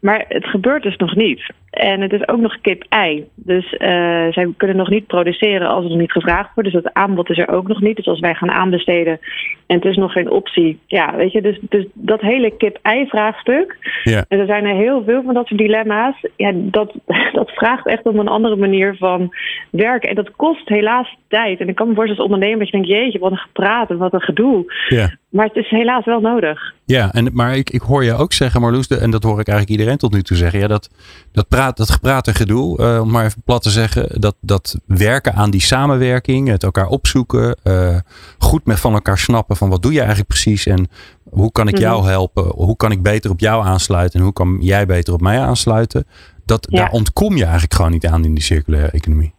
Maar 0.01 0.25
het 0.29 0.45
gebeurt 0.45 0.83
dus 0.83 0.97
nog 0.97 1.15
niet. 1.15 1.53
En 1.73 2.01
het 2.01 2.13
is 2.13 2.29
ook 2.29 2.41
nog 2.41 2.61
kip-ei. 2.61 3.27
Dus 3.35 3.77
eh, 3.77 3.89
zij 4.31 4.53
kunnen 4.57 4.77
nog 4.77 4.89
niet 4.89 5.07
produceren 5.07 5.69
als 5.69 5.83
het 5.83 5.91
nog 5.91 6.01
niet 6.01 6.13
gevraagd 6.13 6.55
wordt. 6.55 6.73
Dus 6.73 6.83
dat 6.83 6.95
aanbod 6.95 7.31
is 7.31 7.39
er 7.39 7.49
ook 7.49 7.69
nog 7.69 7.81
niet. 7.81 7.97
Dus 7.97 8.07
als 8.07 8.21
wij 8.21 8.35
gaan 8.35 8.51
aanbesteden 8.51 9.21
en 9.67 9.77
het 9.77 9.85
is 9.85 9.97
nog 9.97 10.13
geen 10.13 10.31
optie. 10.31 10.79
Ja, 10.87 11.17
weet 11.17 11.33
je, 11.33 11.43
dus, 11.43 11.59
dus 11.61 11.87
dat 11.93 12.21
hele 12.21 12.57
kip-ei-vraagstuk. 12.57 13.77
Ja. 14.03 14.25
En 14.29 14.39
er 14.39 14.47
zijn 14.47 14.65
er 14.65 14.75
heel 14.75 15.03
veel 15.05 15.23
van 15.23 15.35
dat 15.35 15.47
soort 15.47 15.61
dilemma's. 15.61 16.27
Ja, 16.37 16.53
dat, 16.55 16.95
dat 17.33 17.51
vraagt 17.51 17.87
echt 17.87 18.05
om 18.05 18.19
een 18.19 18.29
andere 18.29 18.57
manier 18.57 18.97
van 18.97 19.35
werken. 19.71 20.09
En 20.09 20.15
dat 20.15 20.31
kost 20.31 20.69
helaas 20.69 21.17
tijd. 21.29 21.61
En 21.61 21.69
ik 21.69 21.75
kan 21.75 21.89
me 21.89 21.95
voorstellen 21.95 22.23
als 22.23 22.33
ondernemer 22.33 22.59
dat 22.59 22.69
je 22.69 22.77
denkt... 22.77 22.89
jeetje, 22.89 23.19
wat 23.19 23.31
een 23.31 23.37
gepraat 23.37 23.91
en 23.91 23.97
wat 23.97 24.13
een 24.13 24.21
gedoe. 24.21 24.73
Ja. 24.89 25.11
Maar 25.33 25.47
het 25.47 25.57
is 25.57 25.69
helaas 25.71 26.05
wel 26.05 26.21
nodig. 26.21 26.61
Ja, 26.85 27.13
en, 27.13 27.31
maar 27.33 27.57
ik, 27.57 27.71
ik 27.71 27.81
hoor 27.81 28.05
je 28.05 28.15
ook 28.15 28.33
zeggen, 28.33 28.61
Marloes, 28.61 28.87
en 28.89 29.11
dat 29.11 29.23
hoor 29.23 29.41
ik 29.41 29.49
eigenlijk 29.49 29.79
iedereen 29.79 29.99
tot 29.99 30.13
nu 30.13 30.23
toe 30.23 30.37
zeggen. 30.37 30.61
Ja, 30.61 30.67
dat, 30.67 30.89
dat, 31.33 31.49
praat, 31.49 31.77
dat 31.77 31.91
gepraat 31.91 32.27
en 32.27 32.35
gedoe, 32.35 32.79
eh, 32.79 33.01
om 33.01 33.11
maar 33.11 33.25
even 33.25 33.43
plat 33.45 33.63
te 33.63 33.71
zeggen. 33.71 34.21
Dat, 34.21 34.37
dat 34.41 34.79
werken 34.87 35.35
aan 35.35 35.51
die 35.51 35.61
samenwerking, 35.61 36.49
het 36.49 36.63
elkaar 36.63 36.87
opzoeken. 36.87 37.57
eh, 37.63 37.97
goed 38.39 38.65
met 38.67 38.81
van 38.81 38.93
elkaar 38.93 39.19
snappen 39.19 39.57
van 39.57 39.69
wat 39.69 39.83
doe 39.83 39.93
je 39.93 39.99
eigenlijk 39.99 40.29
precies. 40.29 40.67
En 40.67 40.89
hoe 41.31 41.53
kan 41.53 41.69
ik 41.69 41.79
jou 41.79 42.01
Mhm. 42.01 42.09
helpen? 42.09 42.45
Hoe 42.55 42.77
kan 42.77 42.91
ik 42.91 43.03
beter 43.03 43.31
op 43.31 43.41
jou 43.41 43.65
aansluiten? 43.65 44.19
En 44.19 44.25
hoe 44.25 44.35
kan 44.35 44.57
jij 44.61 44.87
beter 44.87 45.15
op 45.15 45.21
mij 45.21 45.41
aansluiten? 45.41 46.07
Dat, 46.45 46.67
Ja. 46.71 46.79
Daar 46.79 46.91
ontkom 46.91 47.37
je 47.37 47.43
eigenlijk 47.43 47.75
gewoon 47.75 47.91
niet 47.91 48.07
aan 48.07 48.25
in 48.25 48.35
die 48.35 48.43
circulaire 48.45 48.91
economie. 48.91 49.35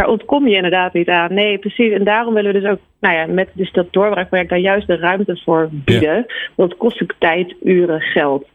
Daar 0.00 0.08
ontkom 0.08 0.48
je 0.48 0.56
inderdaad 0.56 0.92
niet 0.92 1.08
aan. 1.08 1.34
Nee, 1.34 1.58
precies. 1.58 1.92
En 1.92 2.04
daarom 2.04 2.34
willen 2.34 2.52
we 2.52 2.60
dus 2.60 2.70
ook 2.70 2.78
nou 3.00 3.14
ja, 3.14 3.26
met 3.26 3.48
dus 3.52 3.72
dat 3.72 3.92
doorbraakproject 3.92 4.50
daar 4.50 4.58
juist 4.58 4.86
de 4.86 4.96
ruimte 4.96 5.40
voor 5.44 5.68
bieden. 5.72 6.26
Want 6.54 6.70
het 6.70 6.78
kost 6.78 7.02
ook 7.02 7.14
tijd, 7.18 7.54
uren, 7.62 8.00
geld. 8.00 8.46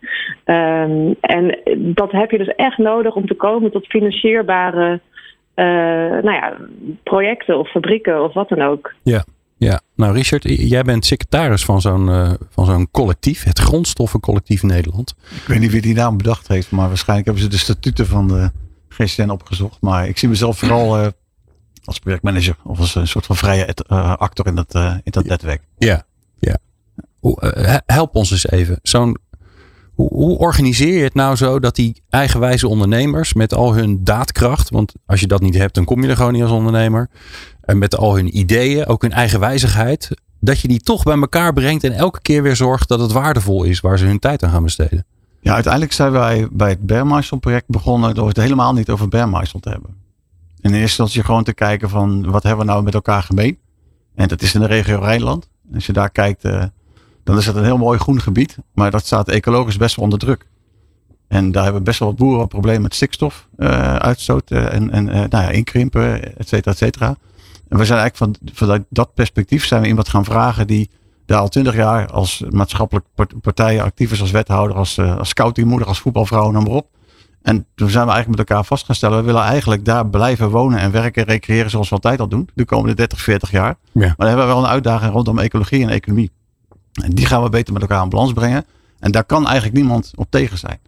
Um, 0.45 1.15
en 1.19 1.59
dat 1.75 2.11
heb 2.11 2.31
je 2.31 2.37
dus 2.37 2.55
echt 2.55 2.77
nodig 2.77 3.15
om 3.15 3.27
te 3.27 3.33
komen 3.33 3.71
tot 3.71 3.85
financieerbare 3.87 5.01
uh, 5.55 5.65
nou 6.23 6.31
ja, 6.31 6.57
projecten 7.03 7.59
of 7.59 7.69
fabrieken 7.69 8.23
of 8.23 8.33
wat 8.33 8.49
dan 8.49 8.61
ook. 8.61 8.93
Ja. 9.03 9.23
Ja, 9.57 9.81
nou 9.95 10.13
Richard, 10.13 10.43
jij 10.43 10.83
bent 10.83 11.05
secretaris 11.05 11.65
van 11.65 11.81
zo'n 11.81 12.07
uh, 12.07 12.33
van 12.49 12.65
zo'n 12.65 12.91
collectief, 12.91 13.43
het 13.43 13.59
Grondstoffencollectief 13.59 14.63
Nederland. 14.63 15.15
Ik 15.35 15.47
weet 15.47 15.59
niet 15.59 15.71
wie 15.71 15.81
die 15.81 15.95
naam 15.95 16.17
bedacht 16.17 16.47
heeft, 16.47 16.71
maar 16.71 16.87
waarschijnlijk 16.87 17.27
hebben 17.27 17.43
ze 17.43 17.49
de 17.49 17.57
statuten 17.57 18.05
van 18.05 18.27
de 18.27 18.51
GCN 18.89 19.29
opgezocht. 19.29 19.81
Maar 19.81 20.07
ik 20.07 20.17
zie 20.17 20.29
mezelf 20.29 20.57
vooral 20.57 20.99
uh, 20.99 21.07
als 21.85 21.99
projectmanager 21.99 22.55
of 22.63 22.79
als 22.79 22.95
een 22.95 23.07
soort 23.07 23.25
van 23.25 23.35
vrije 23.35 23.75
uh, 23.91 24.15
actor 24.15 24.47
in 24.47 24.55
dat, 24.55 24.75
in 24.75 25.11
dat 25.11 25.25
netwerk. 25.25 25.61
Ja, 25.77 26.05
ja. 26.39 26.57
help 27.85 28.15
ons 28.15 28.31
eens 28.31 28.49
even. 28.49 28.79
Zo'n 28.81 29.17
hoe, 29.95 30.37
organiseer 30.37 30.97
je 30.97 31.03
het 31.03 31.13
nou 31.13 31.35
zo 31.35 31.59
dat 31.59 31.75
die 31.75 32.01
eigenwijze 32.09 32.67
ondernemers 32.67 33.33
met 33.33 33.53
al 33.53 33.73
hun 33.73 34.03
daadkracht, 34.03 34.69
want 34.69 34.93
als 35.05 35.19
je 35.19 35.27
dat 35.27 35.41
niet 35.41 35.55
hebt, 35.55 35.75
dan 35.75 35.85
kom 35.85 36.03
je 36.03 36.09
er 36.09 36.15
gewoon 36.15 36.33
niet 36.33 36.41
als 36.41 36.51
ondernemer, 36.51 37.09
en 37.61 37.77
met 37.77 37.97
al 37.97 38.15
hun 38.15 38.37
ideeën, 38.37 38.85
ook 38.85 39.01
hun 39.01 39.11
eigen 39.11 39.39
wijzigheid, 39.39 40.09
dat 40.39 40.59
je 40.59 40.67
die 40.67 40.79
toch 40.79 41.03
bij 41.03 41.17
elkaar 41.17 41.53
brengt 41.53 41.83
en 41.83 41.91
elke 41.91 42.21
keer 42.21 42.43
weer 42.43 42.55
zorgt 42.55 42.87
dat 42.87 42.99
het 42.99 43.11
waardevol 43.11 43.63
is 43.63 43.79
waar 43.79 43.97
ze 43.97 44.05
hun 44.05 44.19
tijd 44.19 44.43
aan 44.43 44.51
gaan 44.51 44.63
besteden. 44.63 45.05
Ja, 45.41 45.53
uiteindelijk 45.53 45.93
zijn 45.93 46.11
wij 46.11 46.47
bij 46.51 46.69
het 46.69 46.85
Bearmeisel 46.85 47.37
project 47.37 47.67
begonnen 47.67 48.15
door 48.15 48.27
het 48.27 48.37
helemaal 48.37 48.73
niet 48.73 48.89
over 48.89 49.07
Bearmeisel 49.07 49.59
te 49.59 49.69
hebben. 49.69 49.95
In 50.65 50.71
eerste 50.71 50.85
instantie 50.85 51.23
gewoon 51.23 51.43
te 51.43 51.53
kijken 51.53 51.89
van 51.89 52.31
wat 52.31 52.43
hebben 52.43 52.65
we 52.65 52.71
nou 52.71 52.83
met 52.83 52.93
elkaar 52.93 53.23
gemeen. 53.23 53.57
En 54.15 54.27
dat 54.27 54.41
is 54.41 54.53
in 54.53 54.61
de 54.61 54.67
regio 54.67 54.99
Rijnland. 54.99 55.49
Als 55.73 55.85
je 55.85 55.93
daar 55.93 56.09
kijkt, 56.09 56.45
uh, 56.45 56.63
dan 57.23 57.37
is 57.37 57.45
het 57.45 57.55
een 57.55 57.63
heel 57.63 57.77
mooi 57.77 57.99
groen 57.99 58.21
gebied. 58.21 58.57
Maar 58.73 58.91
dat 58.91 59.05
staat 59.05 59.29
ecologisch 59.29 59.77
best 59.77 59.95
wel 59.95 60.03
onder 60.03 60.19
druk. 60.19 60.47
En 61.27 61.51
daar 61.51 61.63
hebben 61.63 61.83
best 61.83 61.99
wel 61.99 62.07
wat 62.07 62.17
boeren 62.17 62.41
een 62.41 62.47
probleem 62.47 62.81
met 62.81 62.95
stikstof 62.95 63.47
uh, 63.57 63.95
uitstoot 63.95 64.51
en, 64.51 64.91
en 64.91 65.07
uh, 65.07 65.13
nou 65.13 65.29
ja, 65.29 65.49
inkrimpen, 65.49 66.37
et 66.37 66.47
cetera, 66.47 66.71
et 66.71 66.77
cetera. 66.77 67.15
En 67.67 67.77
we 67.77 67.85
zijn 67.85 67.99
eigenlijk 67.99 68.37
van, 68.39 68.49
vanuit 68.53 68.85
dat 68.89 69.13
perspectief 69.13 69.65
zijn 69.65 69.81
we 69.81 69.87
iemand 69.87 70.09
gaan 70.09 70.25
vragen 70.25 70.67
die 70.67 70.89
daar 71.25 71.39
al 71.39 71.49
twintig 71.49 71.75
jaar 71.75 72.11
als 72.11 72.43
maatschappelijk 72.49 73.05
partijen 73.41 73.83
actief 73.83 74.11
is 74.11 74.21
als 74.21 74.31
wethouder, 74.31 74.75
als, 74.77 74.99
als 74.99 75.29
scoutingmoeder, 75.29 75.87
als 75.87 75.99
voetbalvrouw, 75.99 76.51
noem 76.51 76.63
maar 76.63 76.73
op. 76.73 76.87
En 77.45 77.65
toen 77.75 77.89
zijn 77.89 78.05
we 78.05 78.11
eigenlijk 78.11 78.39
met 78.39 78.49
elkaar 78.49 78.65
vast 78.65 78.85
gaan 78.85 78.95
stellen, 78.95 79.17
we 79.17 79.23
willen 79.23 79.41
eigenlijk 79.41 79.85
daar 79.85 80.07
blijven 80.07 80.49
wonen 80.49 80.79
en 80.79 80.91
werken 80.91 81.25
en 81.25 81.33
recreëren 81.33 81.69
zoals 81.69 81.89
we 81.89 81.95
altijd 81.95 82.19
al 82.19 82.27
doen, 82.27 82.49
de 82.53 82.65
komende 82.65 82.95
30, 82.95 83.21
40 83.21 83.51
jaar. 83.51 83.75
Ja. 83.91 83.99
Maar 84.01 84.15
dan 84.17 84.27
hebben 84.27 84.45
we 84.45 84.53
wel 84.53 84.63
een 84.63 84.69
uitdaging 84.69 85.11
rondom 85.11 85.39
ecologie 85.39 85.83
en 85.83 85.89
economie. 85.89 86.31
En 87.03 87.09
die 87.09 87.25
gaan 87.25 87.43
we 87.43 87.49
beter 87.49 87.73
met 87.73 87.81
elkaar 87.81 88.03
in 88.03 88.09
balans 88.09 88.33
brengen. 88.33 88.65
En 88.99 89.11
daar 89.11 89.23
kan 89.23 89.45
eigenlijk 89.45 89.75
niemand 89.75 90.11
op 90.15 90.27
tegen 90.29 90.57
zijn. 90.57 90.79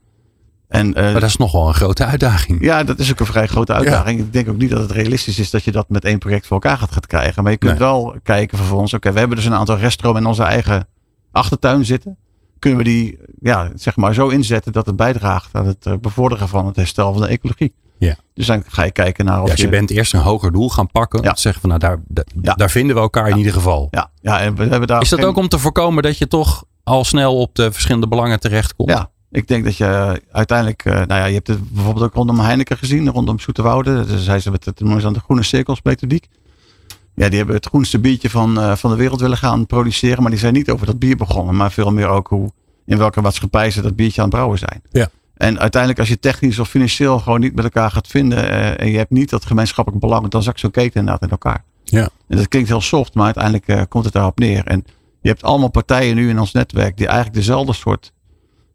En, 0.68 0.88
uh, 0.88 0.94
maar 0.94 1.14
dat 1.14 1.24
is 1.24 1.38
nogal 1.38 1.68
een 1.68 1.74
grote 1.74 2.06
uitdaging. 2.06 2.64
Ja, 2.64 2.84
dat 2.84 3.00
is 3.00 3.12
ook 3.12 3.20
een 3.20 3.26
vrij 3.26 3.48
grote 3.48 3.74
uitdaging. 3.74 4.20
Ik 4.20 4.34
denk 4.34 4.50
ook 4.50 4.58
niet 4.58 4.70
dat 4.70 4.80
het 4.80 4.92
realistisch 4.92 5.40
is 5.40 5.50
dat 5.50 5.64
je 5.64 5.72
dat 5.72 5.90
met 5.90 6.06
één 6.06 6.20
project 6.20 6.48
voor 6.48 6.62
elkaar 6.62 6.78
gaat, 6.78 6.92
gaat 6.92 7.08
krijgen. 7.08 7.44
Maar 7.44 7.52
je 7.52 7.58
kunt 7.58 7.78
wel 7.78 8.16
kijken 8.24 8.58
vervolgens. 8.58 8.94
Oké, 8.94 9.12
we 9.12 9.20
hebben 9.20 9.38
dus 9.38 9.46
een 9.46 9.54
aantal 9.54 9.78
reststromen 9.78 10.22
in 10.22 10.28
onze 10.28 10.44
eigen 10.44 10.88
achtertuin 11.32 11.86
zitten. 11.86 12.18
Kunnen 12.68 12.86
we 12.86 12.92
die 12.92 13.18
ja, 13.40 13.72
zeg 13.76 13.96
maar 13.96 14.14
zo 14.14 14.28
inzetten 14.28 14.72
dat 14.72 14.86
het 14.86 14.96
bijdraagt 14.96 15.50
aan 15.56 15.68
het 15.68 15.86
eh, 15.86 15.94
bevorderen 16.02 16.48
van 16.48 16.66
het 16.66 16.76
herstel 16.76 17.14
van 17.14 17.22
de 17.22 17.28
ecologie. 17.28 17.74
Ja. 17.98 18.16
Dus 18.34 18.46
dan 18.46 18.64
ga 18.68 18.84
je 18.84 18.92
kijken 18.92 19.26
naar 19.26 19.42
of 19.42 19.48
ja, 19.48 19.54
dus 19.54 19.64
je, 19.64 19.70
bent 19.70 19.90
eerst 19.90 20.14
een 20.14 20.20
hoger 20.20 20.52
doel 20.52 20.70
gaan 20.70 20.92
pakken. 20.92 21.24
Ja. 21.24 21.36
Zeggen 21.36 21.62
van 21.62 21.70
nou 21.70 21.82
daar, 21.82 22.00
daar, 22.08 22.56
daar 22.56 22.70
vinden 22.70 22.96
we 22.96 23.02
elkaar 23.02 23.30
in 23.30 23.38
ieder 23.38 23.54
geval. 23.54 23.88
Ja, 23.92 24.10
ja 24.22 24.40
en 24.40 24.56
we 24.56 24.62
hebben 24.62 24.88
daar 24.88 25.02
is 25.02 25.10
dat 25.10 25.26
ook 25.26 25.38
om 25.38 25.48
te 25.48 25.60
voorkomen 25.60 26.04
dat 26.04 26.18
je 26.18 26.28
toch 26.28 26.64
al 26.84 27.04
snel 27.04 27.40
op 27.40 27.56
de 27.56 27.72
verschillende 27.72 28.08
belangen 28.08 28.40
terechtkomt? 28.40 28.90
Ja, 28.90 29.10
ik 29.32 29.48
denk 29.48 29.64
dat 29.64 29.78
je 29.78 30.22
uiteindelijk, 30.32 30.86
uh, 30.86 30.94
nou 30.94 31.08
ja, 31.08 31.26
je 31.26 31.34
hebt 31.34 31.48
het 31.48 31.74
bijvoorbeeld 31.74 32.06
ook 32.06 32.14
rondom 32.14 32.40
Heineken 32.40 32.78
gezien, 32.78 33.10
rondom 33.10 33.40
Zoeterwoude. 33.40 34.06
Dus 34.06 34.24
zijn 34.24 34.42
ze 34.42 34.52
met 34.52 34.66
het 34.66 34.82
aan 34.82 35.14
de 35.14 35.20
groene 35.20 35.44
cirkels 35.44 35.80
methodiek. 35.84 36.28
Ja, 37.18 37.30
die 37.30 37.38
hebben 37.38 37.56
het 37.56 37.66
groenste 37.66 38.00
biertje 38.00 38.30
van, 38.30 38.60
uh, 38.60 38.76
van 38.76 38.92
de 38.92 38.98
wereld 38.98 39.22
willen 39.22 39.38
gaan 39.38 39.66
produceren, 39.66 40.22
maar 40.22 40.32
die 40.32 40.40
zijn 40.40 40.54
niet 40.54 40.70
over 40.70 40.86
dat 40.86 41.00
bier 41.00 41.16
begonnen, 41.16 41.56
maar 41.56 41.72
veel 41.72 41.92
meer 41.92 42.08
ook 42.08 42.28
hoe, 42.28 42.52
in 42.86 42.98
welke 42.98 43.22
maatschappij 43.22 43.72
ze 43.72 43.82
dat 43.82 43.96
biertje 43.96 44.22
aan 44.22 44.28
het 44.28 44.36
brouwen 44.36 44.60
zijn. 44.60 44.82
Ja. 44.92 45.10
En 45.38 45.60
uiteindelijk 45.60 46.00
als 46.00 46.10
je 46.10 46.20
technisch 46.20 46.60
of 46.60 46.70
financieel 46.70 47.20
gewoon 47.20 47.40
niet 47.40 47.56
met 47.56 47.64
elkaar 47.64 47.92
gaat 47.92 48.08
vinden 48.08 48.38
uh, 48.38 48.82
en 48.82 48.92
je 48.92 48.98
hebt 48.98 49.12
niet 49.12 49.30
dat 49.30 49.46
gemeenschappelijk 49.46 50.04
belang, 50.04 50.28
dan 50.28 50.44
zakt 50.44 50.60
zo'n 50.60 50.72
keten 50.72 51.00
inderdaad 51.00 51.22
in 51.22 51.30
elkaar. 51.30 51.64
Ja. 51.84 52.10
En 52.28 52.38
dat 52.38 52.48
klinkt 52.48 52.70
heel 52.70 52.82
soft, 52.82 53.14
maar 53.14 53.26
uiteindelijk 53.26 53.90
komt 53.90 54.04
het 54.04 54.14
daarop 54.14 54.40
neer. 54.40 54.66
En 54.66 54.86
je 55.22 55.30
hebt 55.30 55.44
allemaal 55.44 55.70
partijen 55.70 56.16
nu 56.16 56.30
in 56.30 56.40
ons 56.40 56.52
netwerk 56.52 56.98
die 56.98 57.08
eigenlijk 57.08 57.38
dezelfde 57.38 57.74
soort 57.74 58.14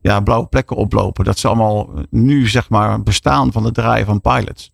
ja, 0.01 0.21
blauwe 0.21 0.47
plekken 0.47 0.77
oplopen. 0.77 1.25
Dat 1.25 1.39
ze 1.39 1.49
allemaal 1.49 1.91
nu 2.11 2.49
zeg 2.49 2.69
maar 2.69 3.03
bestaan 3.03 3.53
van 3.53 3.65
het 3.65 3.75
draaien 3.75 4.07
van 4.07 4.21
pilots. 4.21 4.73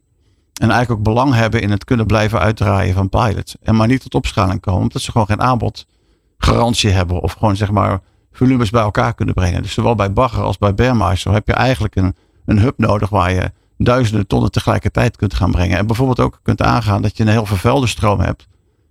En 0.58 0.70
eigenlijk 0.70 1.00
ook 1.00 1.14
belang 1.14 1.34
hebben 1.34 1.60
in 1.60 1.70
het 1.70 1.84
kunnen 1.84 2.06
blijven 2.06 2.38
uitdraaien 2.38 2.94
van 2.94 3.08
pilots. 3.08 3.56
En 3.62 3.76
maar 3.76 3.86
niet 3.86 4.00
tot 4.00 4.14
opschaling 4.14 4.60
komen. 4.60 4.80
Omdat 4.80 5.02
ze 5.02 5.10
gewoon 5.10 5.26
geen 5.26 5.42
aanbodgarantie 5.42 6.90
hebben. 6.90 7.20
Of 7.20 7.32
gewoon 7.32 7.56
zeg 7.56 7.70
maar 7.70 8.00
volumes 8.32 8.70
bij 8.70 8.82
elkaar 8.82 9.14
kunnen 9.14 9.34
brengen. 9.34 9.62
Dus 9.62 9.72
zowel 9.72 9.94
bij 9.94 10.12
bagger 10.12 10.42
als 10.42 10.58
bij 10.58 10.74
Bearmeister 10.74 11.32
heb 11.32 11.46
je 11.46 11.52
eigenlijk 11.52 11.96
een, 11.96 12.16
een 12.44 12.58
hub 12.58 12.78
nodig 12.78 13.08
waar 13.08 13.32
je 13.32 13.52
duizenden 13.76 14.26
tonnen 14.26 14.50
tegelijkertijd 14.50 15.16
kunt 15.16 15.34
gaan 15.34 15.50
brengen. 15.50 15.78
En 15.78 15.86
bijvoorbeeld 15.86 16.20
ook 16.20 16.40
kunt 16.42 16.62
aangaan 16.62 17.02
dat 17.02 17.16
je 17.16 17.22
een 17.22 17.28
heel 17.28 17.46
vervuilde 17.46 17.86
stroom 17.86 18.20
hebt. 18.20 18.46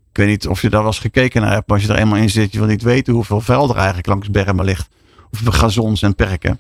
Ik 0.09 0.17
weet 0.17 0.27
niet 0.27 0.47
of 0.47 0.61
je 0.61 0.69
daar 0.69 0.79
wel 0.79 0.89
eens 0.89 0.99
gekeken 0.99 1.41
naar 1.41 1.51
hebt. 1.51 1.67
Maar 1.67 1.77
als 1.77 1.85
je 1.85 1.93
er 1.93 1.99
eenmaal 1.99 2.19
in 2.19 2.29
zit, 2.29 2.51
je 2.51 2.59
wil 2.59 2.67
niet 2.67 2.81
weten 2.81 3.13
hoeveel 3.13 3.41
vuil 3.41 3.69
er 3.69 3.75
eigenlijk 3.75 4.07
langs 4.07 4.29
bermen 4.29 4.65
ligt 4.65 4.89
of 5.31 5.55
gazons 5.55 6.01
en 6.01 6.15
perken. 6.15 6.59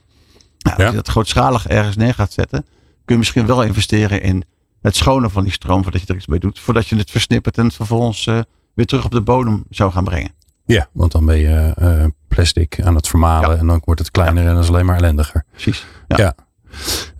Nou, 0.57 0.77
als 0.77 0.89
je 0.89 0.95
dat 0.95 1.07
grootschalig 1.07 1.67
ergens 1.67 1.95
neer 1.95 2.13
gaat 2.13 2.31
zetten, 2.31 2.65
kun 3.05 3.15
je 3.15 3.17
misschien 3.17 3.45
wel 3.45 3.63
investeren 3.63 4.21
in 4.21 4.43
het 4.81 4.95
schonen 4.95 5.31
van 5.31 5.43
die 5.43 5.51
stroom 5.51 5.83
voordat 5.83 6.01
je 6.01 6.07
er 6.07 6.15
iets 6.15 6.27
mee 6.27 6.39
doet. 6.39 6.59
Voordat 6.59 6.87
je 6.87 6.95
het 6.95 7.11
versnippert 7.11 7.57
en 7.57 7.65
het 7.65 7.73
vervolgens 7.73 8.25
uh, 8.25 8.39
weer 8.73 8.85
terug 8.85 9.05
op 9.05 9.11
de 9.11 9.21
bodem 9.21 9.63
zou 9.69 9.91
gaan 9.91 10.03
brengen. 10.03 10.31
Ja, 10.65 10.89
want 10.91 11.11
dan 11.11 11.25
ben 11.25 11.37
je 11.37 11.73
uh, 11.81 12.05
plastic 12.27 12.81
aan 12.81 12.95
het 12.95 13.07
vermalen 13.07 13.49
ja. 13.49 13.57
en 13.57 13.67
dan 13.67 13.81
wordt 13.83 13.99
het 13.99 14.11
kleiner 14.11 14.43
ja. 14.43 14.49
en 14.49 14.55
dat 14.55 14.63
is 14.63 14.69
alleen 14.69 14.85
maar 14.85 14.97
ellendiger. 14.97 15.43
Precies. 15.51 15.85
Ja. 16.07 16.35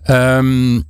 ja. 0.06 0.36
Um, 0.38 0.84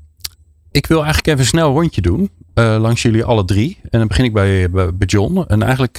ik 0.71 0.87
wil 0.87 0.97
eigenlijk 0.97 1.27
even 1.27 1.41
een 1.41 1.47
snel 1.47 1.73
rondje 1.73 2.01
doen. 2.01 2.31
Uh, 2.55 2.77
langs 2.81 3.03
jullie 3.03 3.25
alle 3.25 3.45
drie. 3.45 3.79
En 3.91 3.99
dan 3.99 4.09
begin 4.09 4.25
ik 4.25 4.33
bij, 4.33 4.71
bij, 4.71 4.95
bij 4.95 5.07
John. 5.07 5.45
En 5.49 5.63
eigenlijk 5.63 5.99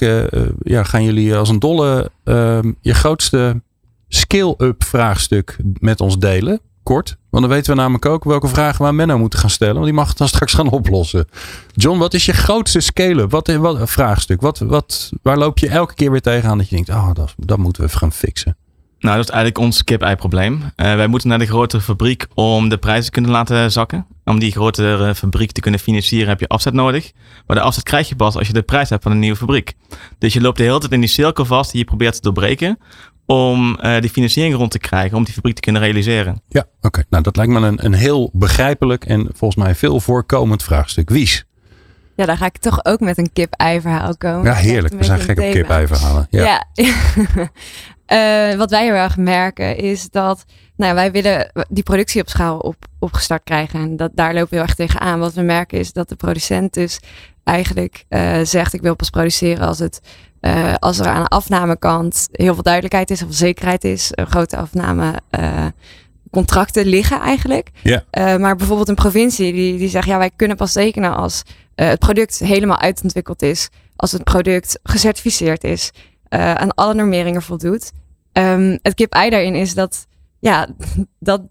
ja, 0.62 0.82
gaan 0.82 1.04
jullie 1.04 1.36
als 1.36 1.48
een 1.48 1.58
dolle 1.58 2.10
ehm, 2.24 2.72
je 2.80 2.94
grootste 2.94 3.62
scale-up 4.08 4.84
vraagstuk 4.84 5.56
met 5.78 6.00
ons 6.00 6.18
delen. 6.18 6.60
Kort. 6.82 7.18
Want 7.30 7.44
dan 7.44 7.52
weten 7.52 7.70
we 7.74 7.80
namelijk 7.80 8.06
ook 8.06 8.24
welke 8.24 8.48
vragen 8.48 8.82
we 8.82 8.86
aan 8.86 8.96
Menno 8.96 9.18
moeten 9.18 9.38
gaan 9.38 9.50
stellen. 9.50 9.74
Want 9.74 9.86
die 9.86 9.94
mag 9.94 10.08
het 10.08 10.18
dan 10.18 10.28
straks 10.28 10.54
gaan 10.54 10.70
oplossen. 10.70 11.28
John, 11.74 11.98
wat 11.98 12.14
is 12.14 12.24
je 12.24 12.32
grootste 12.32 12.80
scale-up? 12.80 13.30
Wat, 13.30 13.46
wat, 13.46 13.90
vraagstuk? 13.90 14.40
Wat, 14.40 14.58
wat, 14.58 15.12
waar 15.22 15.38
loop 15.38 15.58
je 15.58 15.68
elke 15.68 15.94
keer 15.94 16.10
weer 16.10 16.20
tegenaan 16.20 16.58
dat 16.58 16.68
je 16.68 16.74
denkt, 16.74 16.90
oh, 16.90 17.14
dat, 17.14 17.34
dat 17.36 17.58
moeten 17.58 17.82
we 17.82 17.88
even 17.88 18.00
gaan 18.00 18.12
fixen? 18.12 18.56
Nou, 19.00 19.16
dat 19.16 19.24
is 19.24 19.30
eigenlijk 19.30 19.64
ons 19.64 19.84
kip-ei-probleem. 19.84 20.54
Uh, 20.54 20.68
wij 20.76 21.06
moeten 21.06 21.28
naar 21.28 21.38
de 21.38 21.46
grotere 21.46 21.82
fabriek 21.82 22.26
om 22.34 22.68
de 22.68 22.78
prijzen 22.78 23.04
te 23.04 23.10
kunnen 23.10 23.30
laten 23.30 23.72
zakken. 23.72 24.06
Om 24.24 24.38
die 24.38 24.52
grotere 24.52 25.14
fabriek 25.14 25.52
te 25.52 25.60
kunnen 25.60 25.80
financieren 25.80 26.28
heb 26.28 26.40
je 26.40 26.48
afzet 26.48 26.72
nodig. 26.72 27.12
Maar 27.46 27.56
de 27.56 27.62
afzet 27.62 27.82
krijg 27.82 28.08
je 28.08 28.16
pas 28.16 28.36
als 28.36 28.46
je 28.46 28.52
de 28.52 28.62
prijs 28.62 28.88
hebt 28.88 29.02
van 29.02 29.12
een 29.12 29.18
nieuwe 29.18 29.36
fabriek. 29.36 29.74
Dus 30.18 30.32
je 30.32 30.40
loopt 30.40 30.56
de 30.56 30.62
hele 30.62 30.78
tijd 30.78 30.92
in 30.92 31.00
die 31.00 31.08
cirkel 31.08 31.44
vast 31.44 31.70
die 31.70 31.80
je 31.80 31.86
probeert 31.86 32.14
te 32.14 32.20
doorbreken 32.20 32.78
om 33.30 33.78
uh, 33.82 34.00
die 34.00 34.10
financiering 34.10 34.54
rond 34.54 34.70
te 34.70 34.78
krijgen, 34.78 35.16
om 35.16 35.24
die 35.24 35.34
fabriek 35.34 35.54
te 35.54 35.60
kunnen 35.60 35.82
realiseren. 35.82 36.42
Ja, 36.48 36.64
oké. 36.80 37.04
Nou, 37.10 37.22
dat 37.22 37.36
lijkt 37.36 37.52
me 37.52 37.60
een, 37.60 37.84
een 37.84 37.92
heel 37.92 38.30
begrijpelijk 38.32 39.04
en 39.04 39.28
volgens 39.34 39.64
mij 39.64 39.74
veel 39.74 40.00
voorkomend 40.00 40.62
vraagstuk. 40.62 41.10
Wies? 41.10 41.44
Ja, 42.16 42.26
dan 42.26 42.36
ga 42.36 42.46
ik 42.46 42.58
toch 42.58 42.84
ook 42.84 43.00
met 43.00 43.18
een 43.18 43.32
kip-ei-verhaal 43.32 44.16
komen. 44.16 44.44
Ja, 44.44 44.54
heerlijk. 44.54 44.94
We 44.94 45.04
zijn 45.04 45.20
gek 45.20 45.40
op 45.40 45.50
kip-ei-verhalen. 45.50 46.26
Ja. 46.30 46.66
ja. 46.72 46.92
uh, 48.52 48.58
wat 48.62 48.70
wij 48.70 48.84
heel 48.84 48.94
erg 48.94 49.16
merken 49.16 49.76
is 49.76 50.08
dat 50.10 50.44
nou, 50.76 50.94
wij 50.94 51.10
willen 51.10 51.52
die 51.68 51.82
productie 51.82 52.20
op 52.20 52.28
schaal 52.28 52.58
op, 52.58 52.76
opgestart 52.98 53.44
krijgen. 53.44 53.80
En 53.80 53.96
dat, 53.96 54.10
daar 54.14 54.34
lopen 54.34 54.50
we 54.50 54.56
heel 54.56 54.64
erg 54.64 54.74
tegenaan. 54.74 55.18
Wat 55.18 55.34
we 55.34 55.42
merken 55.42 55.78
is 55.78 55.92
dat 55.92 56.08
de 56.08 56.16
producent 56.16 56.74
dus 56.74 57.00
eigenlijk 57.44 58.04
uh, 58.08 58.38
zegt: 58.42 58.72
Ik 58.72 58.80
wil 58.80 58.96
pas 58.96 59.10
produceren 59.10 59.66
als 59.66 59.78
het 59.78 60.00
uh, 60.40 60.74
als 60.78 60.98
er 60.98 61.06
aan 61.06 61.22
de 61.22 61.28
afnamekant 61.28 62.28
heel 62.32 62.54
veel 62.54 62.62
duidelijkheid 62.62 63.10
is 63.10 63.22
of 63.22 63.34
zekerheid 63.34 63.84
is, 63.84 64.08
een 64.14 64.26
grote 64.26 64.56
afname 64.56 65.14
uh, 65.38 65.66
contracten 66.30 66.86
liggen 66.86 67.20
eigenlijk. 67.20 67.70
Ja. 67.82 68.04
Maar 68.38 68.56
bijvoorbeeld 68.56 68.88
een 68.88 68.94
provincie 68.94 69.52
die, 69.52 69.78
die 69.78 69.88
zegt 69.88 70.06
ja 70.06 70.18
wij 70.18 70.30
kunnen 70.36 70.56
pas 70.56 70.72
tekenen 70.72 71.16
als 71.16 71.42
het 71.74 71.98
product 71.98 72.38
helemaal 72.38 72.78
uitontwikkeld 72.78 73.42
is, 73.42 73.68
als 73.96 74.12
het 74.12 74.24
product 74.24 74.78
gecertificeerd 74.82 75.64
is, 75.64 75.90
aan 76.28 76.74
alle 76.74 76.94
normeringen 76.94 77.42
voldoet. 77.42 77.92
Um, 78.32 78.78
het 78.82 78.94
kip-ei 78.94 79.30
daarin 79.30 79.54
is 79.54 79.74
dat 79.74 80.06
ja 80.38 80.68
dat 81.18 81.42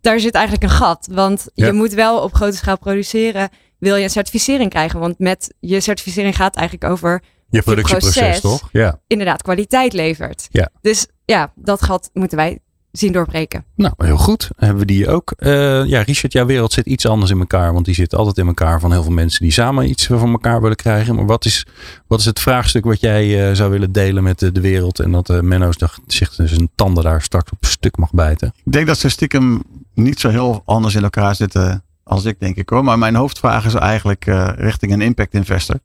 daar 0.00 0.20
zit 0.20 0.34
eigenlijk 0.34 0.64
een 0.64 0.78
gat, 0.78 1.08
want 1.10 1.48
ja. 1.54 1.66
je 1.66 1.72
moet 1.72 1.92
wel 1.92 2.22
op 2.22 2.34
grote 2.34 2.56
schaal 2.56 2.78
produceren 2.78 3.48
wil 3.78 3.96
je 3.96 4.02
een 4.02 4.10
certificering 4.10 4.70
krijgen. 4.70 5.00
Want 5.00 5.18
met 5.18 5.54
je 5.60 5.80
certificering 5.80 6.36
gaat 6.36 6.46
het 6.46 6.56
eigenlijk 6.56 6.92
over 6.92 7.22
Je 7.50 7.62
productieproces, 7.62 8.22
proces. 8.22 8.40
toch? 8.40 8.68
Ja. 8.72 9.00
inderdaad 9.06 9.42
kwaliteit 9.42 9.92
levert. 9.92 10.48
Ja. 10.50 10.70
Dus 10.80 11.06
ja, 11.24 11.52
dat 11.54 11.82
gat 11.82 12.10
moeten 12.12 12.38
wij 12.38 12.58
zien 12.92 13.12
doorbreken. 13.12 13.64
Nou, 13.74 13.94
heel 13.96 14.16
goed. 14.16 14.50
Hebben 14.56 14.78
we 14.78 14.84
die 14.84 15.08
ook. 15.08 15.30
Eh, 15.36 15.84
ja, 15.84 16.02
Richard, 16.02 16.32
jouw 16.32 16.46
wereld 16.46 16.72
zit 16.72 16.86
iets 16.86 17.06
anders 17.06 17.30
in 17.30 17.38
elkaar. 17.38 17.72
Want 17.72 17.84
die 17.84 17.94
zit 17.94 18.14
altijd 18.14 18.38
in 18.38 18.46
elkaar 18.46 18.80
van 18.80 18.92
heel 18.92 19.02
veel 19.02 19.12
mensen 19.12 19.42
die 19.42 19.52
samen 19.52 19.88
iets 19.88 20.06
van 20.06 20.30
elkaar 20.30 20.60
willen 20.60 20.76
krijgen. 20.76 21.14
Maar 21.14 21.26
wat 21.26 21.44
is, 21.44 21.66
wat 22.06 22.18
is 22.18 22.24
het 22.24 22.40
vraagstuk 22.40 22.84
wat 22.84 23.00
jij 23.00 23.48
eh, 23.48 23.54
zou 23.54 23.70
willen 23.70 23.92
delen 23.92 24.22
met 24.22 24.38
de, 24.38 24.52
de 24.52 24.60
wereld? 24.60 25.00
En 25.00 25.12
dat 25.12 25.30
uh, 25.30 25.40
Menno's 25.40 25.76
dag 25.76 25.98
zich 26.06 26.32
zijn 26.34 26.70
tanden 26.74 27.04
daar 27.04 27.22
straks 27.22 27.50
op 27.50 27.64
stuk 27.64 27.96
mag 27.96 28.10
bijten. 28.10 28.52
Ik 28.64 28.72
denk 28.72 28.86
dat 28.86 28.98
ze 28.98 29.08
stiekem 29.08 29.62
niet 29.94 30.20
zo 30.20 30.28
heel 30.28 30.62
anders 30.64 30.94
in 30.94 31.02
elkaar 31.02 31.34
zitten 31.34 31.82
als 32.02 32.24
ik, 32.24 32.40
denk 32.40 32.56
ik 32.56 32.68
hoor. 32.68 32.84
Maar 32.84 32.98
mijn 32.98 33.14
hoofdvraag 33.14 33.64
is 33.64 33.74
eigenlijk 33.74 34.26
eh, 34.26 34.48
richting 34.56 34.92
een 34.92 35.00
impact 35.00 35.34
investor. 35.34 35.76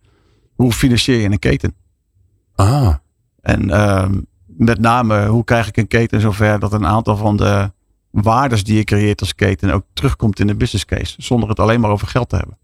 Hoe 0.56 0.72
financier 0.72 1.20
je 1.20 1.30
een 1.32 1.40
keten? 1.40 1.76
Ah, 2.56 2.94
En 3.42 3.70
ehm, 3.70 4.20
met 4.46 4.80
name, 4.80 5.26
hoe 5.28 5.44
krijg 5.44 5.68
ik 5.68 5.78
een 5.78 5.88
keten 5.88 6.22
zover 6.22 6.60
dat 6.60 6.74
een 6.74 6.86
aantal 6.86 7.18
van 7.18 7.38
de 7.38 7.72
waardes 8.12 8.64
die 8.64 8.76
je 8.78 8.84
creëert 8.84 9.20
als 9.20 9.36
keten 9.36 9.72
ook 9.72 9.84
terugkomt 9.94 10.40
in 10.40 10.48
de 10.48 10.56
business 10.56 10.86
case. 10.86 11.14
Zonder 11.18 11.50
het 11.50 11.60
alleen 11.60 11.80
maar 11.80 11.92
over 11.92 12.08
geld 12.08 12.30
te 12.30 12.36
hebben. 12.36 12.58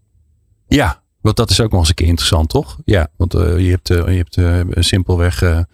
ja. 0.66 1.02
Want 1.20 1.36
dat 1.36 1.50
is 1.50 1.60
ook 1.60 1.70
nog 1.70 1.80
eens 1.80 1.88
een 1.88 1.94
keer 1.94 2.06
interessant, 2.06 2.48
toch? 2.48 2.78
Ja, 2.84 3.08
want 3.16 3.34
eh, 3.34 3.58
je 3.58 3.70
hebt, 3.70 3.90
eh, 3.90 3.96
je 4.08 4.16
hebt 4.16 4.36
eh, 4.36 4.60
simpelweg 4.82 5.64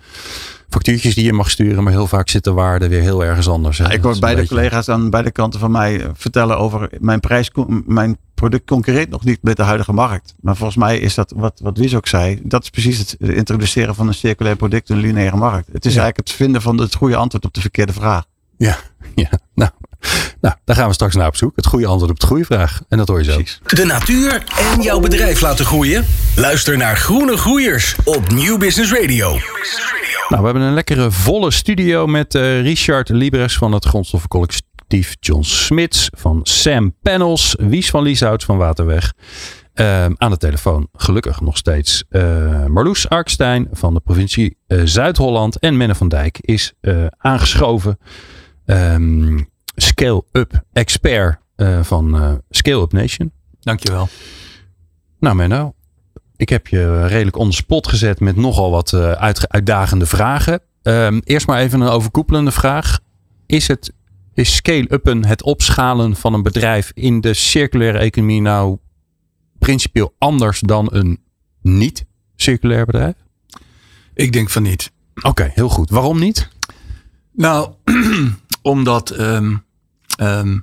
factuurtjes 0.69 1.15
die 1.15 1.25
je 1.25 1.33
mag 1.33 1.51
sturen. 1.51 1.83
Maar 1.83 1.93
heel 1.93 2.07
vaak 2.07 2.29
zit 2.29 2.45
de 2.45 2.53
waarde 2.53 2.89
weer 2.89 3.01
heel 3.01 3.25
ergens 3.25 3.49
anders. 3.49 3.79
hè. 3.79 3.93
Ik 3.93 4.03
hoor 4.03 4.19
beide 4.19 4.41
beetje- 4.41 4.55
collega's 4.55 4.89
aan 4.89 5.11
beide 5.11 5.31
kanten 5.31 5.61
van 5.61 5.71
mij 5.71 6.11
vertellen 6.15 6.59
over 6.59 6.91
mijn 7.01 7.21
prijs. 7.21 7.51
Mijn 7.87 8.19
product 8.37 8.67
concurreert 8.67 9.11
nog 9.11 9.25
niet 9.25 9.39
met 9.43 9.57
de 9.57 9.63
huidige 9.63 9.93
markt. 9.93 10.35
Maar 10.41 10.57
volgens 10.57 10.79
mij 10.79 10.99
is 10.99 11.15
dat 11.15 11.33
wat, 11.37 11.61
wat 11.63 11.79
Wies 11.79 11.95
ook 11.95 12.07
zei. 12.07 12.41
Dat 12.43 12.63
is 12.63 12.71
precies 12.71 12.99
het 12.99 13.17
introduceren 13.21 13.95
van 13.95 14.09
een 14.09 14.15
circulair 14.15 14.57
product 14.57 14.89
in 14.91 14.97
een 14.97 15.03
lineaire 15.03 15.37
markt. 15.37 15.67
Het 15.73 15.85
is 15.87 15.95
Ja. 15.95 16.01
eigenlijk 16.01 16.29
het 16.29 16.37
vinden 16.37 16.63
van 16.63 16.79
het 16.81 16.95
goede 16.95 17.17
antwoord 17.17 17.45
op 17.45 17.55
de 17.55 17.61
verkeerde 17.61 17.93
vraag. 17.93 18.25
Ja, 18.57 18.79
ja. 19.15 19.31
Nou, 19.55 19.71
nou, 20.41 20.55
daar 20.65 20.77
gaan 20.77 20.89
we 20.89 20.95
straks 20.95 21.15
naar 21.15 21.27
op 21.27 21.37
zoek. 21.37 21.53
Het 21.57 21.67
goede 21.67 21.87
antwoord 21.87 22.11
op 22.11 22.21
de 22.21 22.27
goede 22.27 22.45
vraag. 22.45 22.81
En 22.89 22.99
dat 22.99 23.09
hoor 23.09 23.19
je 23.19 23.25
zo. 23.25 23.35
Precies. 23.35 23.61
De 23.67 23.85
natuur 23.85 24.45
en 24.73 24.83
jouw 24.83 25.01
bedrijf 25.01 25.41
laten 25.41 25.65
groeien? 25.65 26.07
Luister 26.37 26.77
naar 26.77 26.97
Groene 26.97 27.37
Groeiers 27.37 27.97
op 28.05 28.31
Nieuw 28.33 28.59
Business 28.59 28.93
Radio. 28.93 29.29
Nou, 30.29 30.41
we 30.43 30.45
hebben 30.45 30.63
een 30.63 30.75
lekkere 30.75 31.11
volle 31.11 31.51
studio 31.51 32.07
met 32.07 32.35
eh, 32.35 32.61
Richard 32.61 33.09
Libres 33.09 33.57
van 33.57 33.73
het 33.73 33.85
grondstoffencollectief 33.85 34.61
John 35.21 35.43
Smits, 35.43 36.09
van 36.17 36.41
Sam 36.43 36.95
Panels, 37.03 37.57
Wies 37.59 37.91
van 37.91 38.03
Lieshouts 38.03 38.45
van 38.45 38.57
Waterweg. 38.57 39.13
Ehm, 39.75 40.13
aan 40.17 40.31
de 40.31 40.37
telefoon, 40.37 40.89
gelukkig 40.93 41.41
nog 41.41 41.57
steeds, 41.57 42.05
eh, 42.09 42.67
Marloes 42.67 43.09
Arkstein 43.09 43.69
van 43.73 43.95
de 43.95 44.01
provincie 44.01 44.57
eh, 44.67 44.81
Zuid-Holland. 44.85 45.59
En 45.59 45.77
Menne 45.77 45.95
van 45.95 46.09
Dijk 46.09 46.39
is 46.41 46.73
eh, 46.81 47.07
aangeschoven. 47.19 47.99
Ehm, 48.65 49.39
Scale-up 49.75 50.63
expert 50.73 51.39
van 51.83 52.41
Scale-up 52.51 52.93
Nation. 52.93 53.33
Dankjewel. 53.61 54.09
Nou 55.21 55.37
Menno, 55.37 55.75
ik 56.37 56.49
heb 56.49 56.67
je 56.67 57.07
redelijk 57.07 57.37
on 57.37 57.53
spot 57.53 57.89
gezet 57.89 58.21
met 58.21 58.37
nogal 58.37 58.71
wat 58.71 58.95
uitdagende 59.49 60.07
vragen. 60.07 60.61
Ehm, 60.83 61.21
eerst 61.25 61.47
maar 61.47 61.61
even 61.61 61.81
een 61.81 61.89
overkoepelende 61.89 62.51
vraag. 62.51 62.99
Is, 63.47 63.69
het, 63.69 63.93
is 64.37 64.55
scale-uppen, 64.55 65.25
het 65.25 65.43
opschalen 65.43 66.17
van 66.17 66.35
een 66.35 66.43
bedrijf 66.43 66.91
in 66.95 67.21
de 67.21 67.35
circulaire 67.35 67.99
economie 67.99 68.41
nou 68.41 68.79
principieel 69.59 70.15
anders 70.19 70.61
dan 70.61 70.89
een 70.93 71.21
niet-circulair 71.63 72.87
bedrijf? 72.87 73.15
Ik 74.15 74.33
denk 74.33 74.51
van 74.51 74.63
niet. 74.63 74.93
Oké, 75.23 75.51
heel 75.55 75.69
goed. 75.69 75.91
Waarom 75.91 76.19
niet? 76.19 76.49
Nou, 77.33 77.73
omdat. 78.63 79.11
ehm, 79.11 79.57
ehm, 80.17 80.59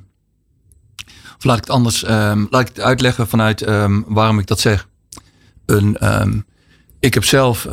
of 1.37 1.43
laat 1.43 1.57
ik 1.57 1.63
het 1.63 1.73
anders. 1.73 2.03
ehm, 2.03 2.45
laat 2.49 2.61
ik 2.61 2.67
het 2.67 2.79
uitleggen 2.79 3.27
vanuit 3.27 3.65
waarom 4.07 4.39
ik 4.39 4.47
dat 4.47 4.59
zeg. 4.59 4.87
Een, 5.65 5.97
ik 7.03 7.13
heb 7.13 7.23
zelf 7.23 7.67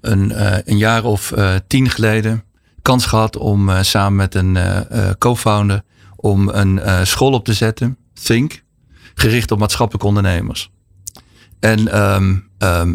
een, 0.00 0.32
eh, 0.32 0.58
een 0.64 0.78
jaar 0.78 1.04
of 1.04 1.32
eh, 1.32 1.54
tien 1.66 1.90
geleden 1.90 2.44
kans 2.82 3.06
gehad 3.06 3.36
om 3.36 3.68
eh, 3.68 3.82
samen 3.82 4.16
met 4.16 4.34
een 4.34 4.56
eh, 4.56 5.08
eh, 5.08 5.14
co-founder 5.18 5.82
om 6.16 6.48
een 6.48 7.06
school 7.06 7.32
op 7.32 7.44
te 7.44 7.52
zetten, 7.52 7.96
Think, 8.22 8.62
gericht 9.14 9.50
op 9.50 9.58
maatschappelijke 9.58 10.06
ondernemers. 10.06 10.70
En 11.60 11.88
ehm, 11.92 12.36
ehm, 12.58 12.94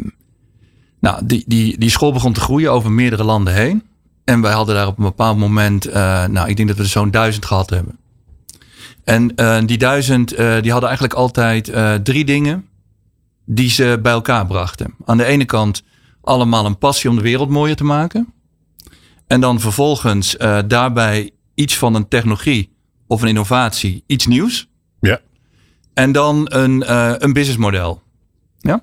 nou, 1.00 1.26
die, 1.26 1.44
die, 1.48 1.78
die 1.78 1.90
school 1.90 2.14
begon 2.14 2.34
te 2.34 2.40
groeien 2.40 2.72
over 2.72 2.92
meerdere 2.92 3.24
landen 3.24 3.54
heen. 3.54 3.84
En 4.24 4.42
wij 4.42 4.54
hadden 4.54 4.76
daar 4.76 4.88
op 4.88 4.98
een 4.98 5.04
bepaald 5.04 5.38
moment, 5.38 5.94
nou, 5.94 6.50
ik 6.50 6.56
denk 6.56 6.68
dat 6.68 6.78
we 6.78 6.84
er 6.84 6.90
zo'n 6.90 7.12
duizend 7.12 7.46
gehad 7.46 7.70
hebben. 7.70 7.98
En 9.04 9.36
die 9.66 9.78
duizend, 9.78 10.30
die 10.38 10.72
hadden 10.72 10.90
eigenlijk 10.90 11.14
altijd 11.14 11.74
drie 12.04 12.26
dingen 12.26 12.68
die 13.46 13.70
ze 13.70 14.00
bij 14.02 14.12
elkaar 14.12 14.46
brachten. 14.46 14.96
Aan 15.06 15.18
de 15.18 15.26
ene 15.26 15.46
kant 15.46 15.84
allemaal 16.22 16.66
een 16.66 16.78
passie 16.78 17.10
om 17.10 17.16
de 17.16 17.22
wereld 17.22 17.50
mooier 17.50 17.76
te 17.76 17.84
maken. 17.84 18.34
En 19.28 19.42
dan 19.42 19.60
vervolgens 19.60 20.38
eh, 20.38 20.60
daarbij 20.68 21.32
iets 21.54 21.78
van 21.78 21.96
een 21.96 22.08
technologie 22.08 22.74
of 23.08 23.22
een 23.22 23.28
innovatie, 23.28 24.04
iets 24.08 24.28
nieuws. 24.28 24.68
Ja. 25.00 25.20
En 25.94 26.12
dan 26.12 26.46
een, 26.50 26.84
eh, 26.84 27.14
een 27.18 27.34
businessmodel. 27.34 28.02
Ja. 28.58 28.82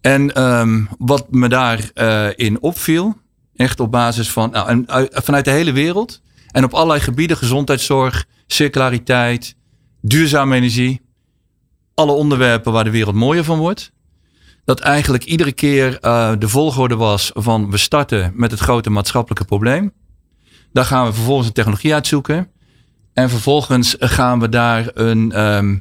En 0.00 0.34
ehm, 0.34 0.84
wat 0.98 1.30
me 1.30 1.48
daarin 1.48 2.36
in 2.36 2.60
opviel, 2.62 3.16
echt 3.56 3.80
op 3.80 3.90
basis 3.90 4.30
van, 4.30 4.50
nou, 4.50 4.68
en, 4.68 4.88
uit- 4.88 5.20
vanuit 5.24 5.44
de 5.44 5.50
hele 5.50 5.72
wereld. 5.72 6.22
En 6.50 6.64
op 6.64 6.74
allerlei 6.74 7.00
gebieden, 7.00 7.36
gezondheidszorg, 7.36 8.26
circulariteit, 8.46 9.56
duurzame 10.00 10.56
energie. 10.56 11.00
Alle 11.94 12.12
onderwerpen 12.12 12.72
waar 12.72 12.84
de 12.84 12.90
wereld 12.90 13.14
mooier 13.14 13.44
van 13.44 13.58
wordt. 13.58 13.92
Dat 14.64 14.80
eigenlijk 14.80 15.24
iedere 15.24 15.52
keer 15.52 15.98
eh, 16.00 16.32
de 16.38 16.48
volgorde 16.48 16.96
was 16.96 17.30
van 17.34 17.70
we 17.70 17.76
starten 17.76 18.32
met 18.34 18.50
het 18.50 18.60
grote 18.60 18.90
maatschappelijke 18.90 19.44
probleem. 19.44 19.92
Daar 20.72 20.84
gaan 20.84 21.06
we 21.06 21.12
vervolgens 21.12 21.46
een 21.46 21.52
technologie 21.52 21.94
uitzoeken. 21.94 22.50
En 23.12 23.30
vervolgens 23.30 23.96
gaan 23.98 24.40
we 24.40 24.48
daar 24.48 24.90
een, 24.94 25.32
ehm, 25.32 25.76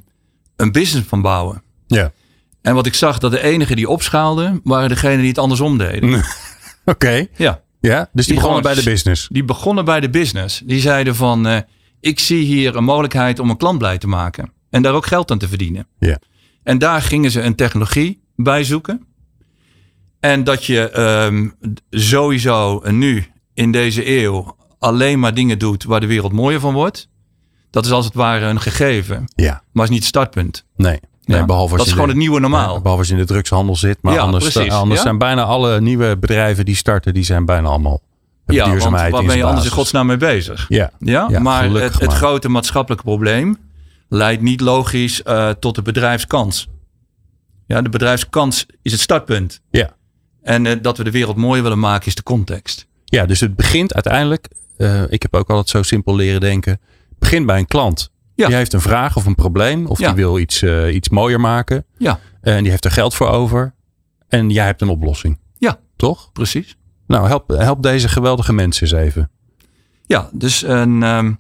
een 0.56 0.72
business 0.72 1.08
van 1.08 1.22
bouwen. 1.22 1.64
Ja. 1.88 2.12
En 2.62 2.76
wat 2.76 2.86
ik 2.86 2.94
zag, 2.94 3.20
dat 3.20 3.32
de 3.32 3.42
enigen 3.42 3.76
die 3.76 3.90
opschaalden, 3.90 4.62
waren 4.64 4.90
degenen 4.90 5.20
die 5.20 5.28
het 5.28 5.38
andersom 5.38 5.78
deden. 5.78 6.24
Oké. 6.86 7.28
Ja. 7.36 7.62
Ja, 7.80 8.10
dus 8.14 8.26
die, 8.26 8.34
Die 8.34 8.36
begonnen 8.36 8.64
bij 8.64 8.76
de 8.76 8.84
business. 8.84 9.28
Die 9.32 9.44
begonnen 9.44 9.86
bij 9.86 10.00
de 10.00 10.10
business. 10.10 10.62
Die 10.66 10.80
zeiden 10.80 11.16
van, 11.16 11.48
eh, 11.48 11.58
ik 12.00 12.20
zie 12.20 12.46
hier 12.46 12.76
een 12.76 12.84
mogelijkheid 12.84 13.40
om 13.40 13.50
een 13.50 13.58
klant 13.58 13.78
blij 13.78 13.98
te 13.98 14.08
maken. 14.08 14.52
En 14.70 14.82
daar 14.82 14.94
ook 14.94 15.06
geld 15.06 15.32
aan 15.32 15.38
te 15.38 15.48
verdienen. 15.48 15.88
Ja. 16.00 16.20
En 16.64 16.78
daar 16.78 17.02
gingen 17.02 17.32
ze 17.32 17.42
een 17.42 17.56
technologie 17.56 18.23
bij 18.44 18.64
zoeken. 18.64 19.06
En 20.20 20.44
dat 20.44 20.66
je 20.66 20.90
ehm, 20.90 21.48
sowieso 21.90 22.82
nu 22.90 23.26
in 23.54 23.72
deze 23.72 24.18
eeuw 24.22 24.56
alleen 24.80 25.20
maar 25.20 25.34
dingen 25.34 25.60
doet 25.60 25.84
waar 25.84 26.00
de 26.00 26.08
wereld 26.08 26.32
mooier 26.32 26.60
van 26.60 26.74
wordt. 26.74 27.10
Dat 27.70 27.86
is 27.86 27.92
als 27.92 28.06
het 28.06 28.14
ware 28.14 28.46
een 28.46 28.62
gegeven. 28.62 29.24
Ja. 29.36 29.64
Maar 29.72 29.84
is 29.84 29.90
niet 29.90 30.00
het 30.00 30.08
startpunt. 30.08 30.66
Nee. 30.76 31.00
Nee, 31.26 31.38
Ja, 31.38 31.46
behalve 31.46 31.78
dat 31.78 31.86
is 31.86 31.92
gewoon 31.92 32.08
de- 32.08 32.14
het 32.14 32.22
nieuwe 32.22 32.40
normaal. 32.40 32.74
Ja, 32.74 32.80
behalve 32.82 32.98
als 33.00 33.08
je 33.08 33.14
in 33.14 33.20
de 33.20 33.26
drugshandel 33.26 33.76
zit. 33.76 33.98
Maar 34.02 34.14
Ja, 34.14 34.20
anders, 34.20 34.52
precies, 34.52 34.72
anders 34.72 35.02
zijn 35.02 35.18
bijna 35.18 35.44
alle 35.44 35.82
nieuwe 35.82 36.18
bedrijven 36.18 36.66
die 36.66 36.76
starten, 36.76 37.14
die 37.14 37.24
zijn 37.24 37.46
bijna 37.46 37.68
allemaal 37.68 38.02
Ja, 38.46 38.60
want 38.60 38.72
duurzaamheid 38.72 39.12
waar 39.12 39.22
in 39.22 39.28
ben 39.28 39.38
je 39.38 39.44
anders 39.44 39.66
in 39.66 39.72
godsnaam 39.72 40.06
mee 40.08 40.18
bezig? 40.18 40.66
Ja. 40.70 40.92
Ja, 41.00 41.40
maar 41.40 41.70
het, 41.70 42.14
grote 42.14 42.50
maatschappelijke 42.50 43.06
probleem 43.06 43.58
leidt 44.10 44.42
niet 44.42 44.62
logisch 44.62 45.24
eh, 45.24 45.50
tot 45.50 45.76
de 45.76 45.82
bedrijfskans. 45.82 46.68
Ja, 47.66 47.82
de 47.82 47.90
bedrijfskans 47.90 48.66
is 48.82 48.92
het 48.92 49.02
startpunt. 49.02 49.62
Ja. 49.70 49.96
En 50.42 50.66
eh, 50.66 50.76
dat 50.82 50.98
we 50.98 51.04
de 51.04 51.12
wereld 51.12 51.36
mooier 51.36 51.64
willen 51.64 51.80
maken 51.80 52.08
is 52.08 52.16
de 52.16 52.24
context. 52.24 52.88
Ja, 53.06 53.26
dus 53.26 53.40
het 53.40 53.56
begint 53.56 53.94
uiteindelijk, 53.94 54.48
eh, 54.78 55.12
ik 55.12 55.22
heb 55.22 55.36
ook 55.36 55.50
altijd 55.50 55.70
zo 55.70 55.84
simpel 55.84 56.16
leren 56.16 56.42
denken, 56.42 56.72
het 57.10 57.20
begint 57.20 57.46
bij 57.46 57.58
een 57.60 57.68
klant. 57.68 58.12
Ja. 58.36 58.48
Die 58.48 58.56
heeft 58.56 58.74
een 58.74 58.82
vraag 58.82 59.16
of 59.16 59.26
een 59.26 59.36
probleem, 59.36 59.86
of 59.86 60.00
Ja. 60.00 60.08
die 60.08 60.16
wil 60.16 60.40
iets, 60.40 60.62
eh, 60.62 60.94
iets 60.96 61.10
mooier 61.10 61.40
maken. 61.40 61.86
Ja. 61.98 62.20
En 62.42 62.62
die 62.62 62.72
heeft 62.72 62.86
er 62.86 62.92
geld 62.92 63.14
voor 63.14 63.28
over. 63.28 63.74
En 64.28 64.50
jij 64.50 64.66
hebt 64.66 64.82
een 64.82 64.90
oplossing. 64.90 65.40
Ja. 65.58 65.80
Toch? 65.96 66.32
Precies. 66.32 66.78
Nou, 67.08 67.28
help, 67.28 67.50
help 67.50 67.84
deze 67.84 68.08
geweldige 68.08 68.54
mensen 68.54 68.88
eens 68.88 69.06
even. 69.06 69.32
Ja, 70.06 70.30
dus 70.34 70.64
een, 70.64 71.04
ehm, 71.04 71.34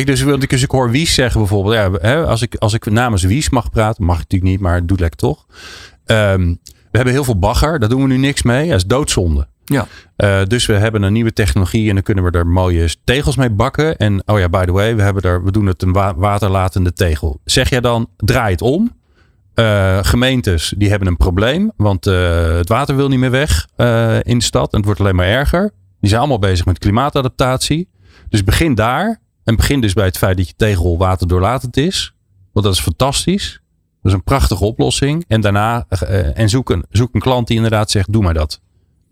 Dus, 0.00 0.22
want 0.22 0.42
ik, 0.42 0.50
dus 0.50 0.62
ik 0.62 0.70
hoor 0.70 0.90
Wies 0.90 1.14
zeggen 1.14 1.40
bijvoorbeeld. 1.40 1.74
Ja, 1.74 1.90
hè, 2.08 2.26
als, 2.26 2.42
ik, 2.42 2.54
als 2.54 2.72
ik 2.74 2.90
namens 2.90 3.22
Wies 3.22 3.50
mag 3.50 3.70
praten, 3.70 4.04
mag 4.04 4.14
ik 4.14 4.22
natuurlijk 4.22 4.50
niet, 4.50 4.60
maar 4.60 4.74
het 4.74 4.88
doet 4.88 5.00
lekker 5.00 5.18
toch. 5.18 5.46
Ehm, 6.06 6.54
we 6.64 6.98
hebben 6.98 7.12
heel 7.12 7.24
veel 7.24 7.38
bagger, 7.38 7.78
daar 7.78 7.88
doen 7.88 8.02
we 8.02 8.08
nu 8.08 8.16
niks 8.16 8.42
mee. 8.42 8.68
Dat 8.68 8.76
is 8.76 8.84
doodzonde. 8.86 9.46
Ja. 9.64 9.86
Eh, 10.16 10.40
dus 10.46 10.66
we 10.66 10.72
hebben 10.72 11.02
een 11.02 11.12
nieuwe 11.12 11.32
technologie 11.32 11.88
en 11.88 11.94
dan 11.94 12.02
kunnen 12.02 12.24
we 12.24 12.30
er 12.30 12.46
mooie 12.46 12.94
tegels 13.04 13.36
mee 13.36 13.50
bakken. 13.50 13.96
En 13.96 14.22
oh 14.26 14.38
ja, 14.38 14.48
by 14.48 14.64
the 14.64 14.72
way, 14.72 14.96
we, 14.96 15.02
hebben 15.02 15.22
er, 15.22 15.44
we 15.44 15.52
doen 15.52 15.66
het 15.66 15.82
een 15.82 15.92
wa- 15.92 16.14
waterlatende 16.14 16.92
tegel. 16.92 17.40
Zeg 17.44 17.68
jij 17.68 17.80
dan, 17.80 18.08
draai 18.16 18.52
het 18.52 18.62
om. 18.62 19.00
Eh, 19.54 19.98
gemeentes 20.02 20.74
die 20.76 20.88
hebben 20.90 21.08
een 21.08 21.16
probleem, 21.16 21.72
want 21.76 22.06
eh, 22.06 22.56
het 22.56 22.68
water 22.68 22.96
wil 22.96 23.08
niet 23.08 23.18
meer 23.18 23.30
weg 23.30 23.66
in 24.22 24.38
de 24.38 24.44
stad 24.44 24.70
en 24.72 24.76
het 24.76 24.86
wordt 24.86 25.00
alleen 25.00 25.16
maar 25.16 25.26
erger. 25.26 25.70
Die 26.00 26.08
zijn 26.08 26.20
allemaal 26.20 26.38
bezig 26.38 26.66
met 26.66 26.78
klimaatadaptatie. 26.78 27.88
Dus 28.28 28.44
begin 28.44 28.74
daar 28.74 29.20
en 29.44 29.56
begin 29.56 29.80
dus 29.80 29.92
bij 29.92 30.04
het 30.04 30.18
feit 30.18 30.36
dat 30.36 30.48
je 30.48 30.54
tegenrol 30.56 30.98
waterdoorlatend 30.98 31.76
is. 31.76 32.14
Want 32.52 32.66
dat 32.66 32.74
is 32.74 32.80
fantastisch. 32.80 33.60
Dat 34.02 34.12
is 34.12 34.18
een 34.18 34.24
prachtige 34.24 34.64
oplossing. 34.64 35.24
En 35.28 35.40
daarna 35.40 35.84
eh, 35.88 36.38
en 36.38 36.48
zoek, 36.48 36.70
een, 36.70 36.84
zoek 36.90 37.14
een 37.14 37.20
klant 37.20 37.46
die 37.46 37.56
inderdaad 37.56 37.90
zegt: 37.90 38.12
doe 38.12 38.22
maar 38.22 38.34
dat. 38.34 38.60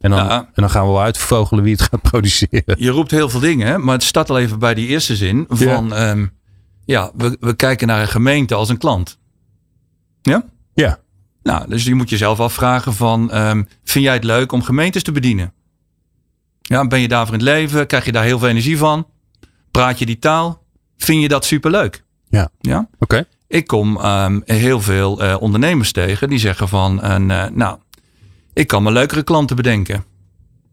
En 0.00 0.10
dan, 0.10 0.18
Ja. 0.24 0.38
en 0.40 0.48
dan 0.54 0.70
gaan 0.70 0.86
we 0.86 0.92
wel 0.92 1.02
uitvogelen 1.02 1.64
wie 1.64 1.72
het 1.72 1.82
gaat 1.82 2.02
produceren. 2.10 2.74
Je 2.78 2.90
roept 2.90 3.10
heel 3.10 3.28
veel 3.28 3.40
dingen, 3.40 3.84
maar 3.84 3.94
het 3.94 4.02
start 4.02 4.30
al 4.30 4.38
even 4.38 4.58
bij 4.58 4.74
die 4.74 4.86
eerste 4.88 5.16
zin 5.16 5.44
van 5.48 5.94
ehm, 5.94 6.26
ja, 6.84 7.10
we, 7.16 7.36
we 7.40 7.54
kijken 7.54 7.86
naar 7.86 8.00
een 8.00 8.08
gemeente 8.08 8.54
als 8.54 8.68
een 8.68 8.78
klant. 8.78 9.18
Ja? 10.22 10.44
Ja. 10.74 10.98
Nou, 11.42 11.68
dus 11.68 11.84
je 11.84 11.94
moet 11.94 12.10
jezelf 12.10 12.40
afvragen 12.40 12.94
van 12.94 13.30
ehm, 13.30 13.62
vind 13.84 14.04
jij 14.04 14.14
het 14.14 14.24
leuk 14.24 14.52
om 14.52 14.62
gemeentes 14.62 15.02
te 15.02 15.12
bedienen? 15.12 15.52
Ja, 16.60 16.86
ben 16.86 17.00
je 17.00 17.08
daarvoor 17.08 17.34
in 17.34 17.40
het 17.40 17.48
leven? 17.48 17.86
Krijg 17.86 18.04
je 18.04 18.12
daar 18.12 18.24
heel 18.24 18.38
veel 18.38 18.48
energie 18.48 18.78
van? 18.78 19.06
Praat 19.70 19.98
je 19.98 20.06
die 20.06 20.18
taal? 20.18 20.62
Vind 20.96 21.22
je 21.22 21.28
dat 21.28 21.44
superleuk? 21.44 22.04
Ja. 22.28 22.50
Ja. 22.60 22.88
Oké. 22.98 23.26
Ik 23.48 23.66
kom 23.66 23.96
ehm, 23.96 24.40
heel 24.44 24.80
veel 24.80 25.22
eh, 25.22 25.36
ondernemers 25.40 25.92
tegen 25.92 26.28
die 26.28 26.38
zeggen 26.38 26.68
van, 26.68 27.02
eh, 27.02 27.46
nou, 27.52 27.78
ik 28.52 28.66
kan 28.66 28.82
me 28.82 28.92
leukere 28.92 29.22
klanten 29.22 29.56
bedenken. 29.56 30.04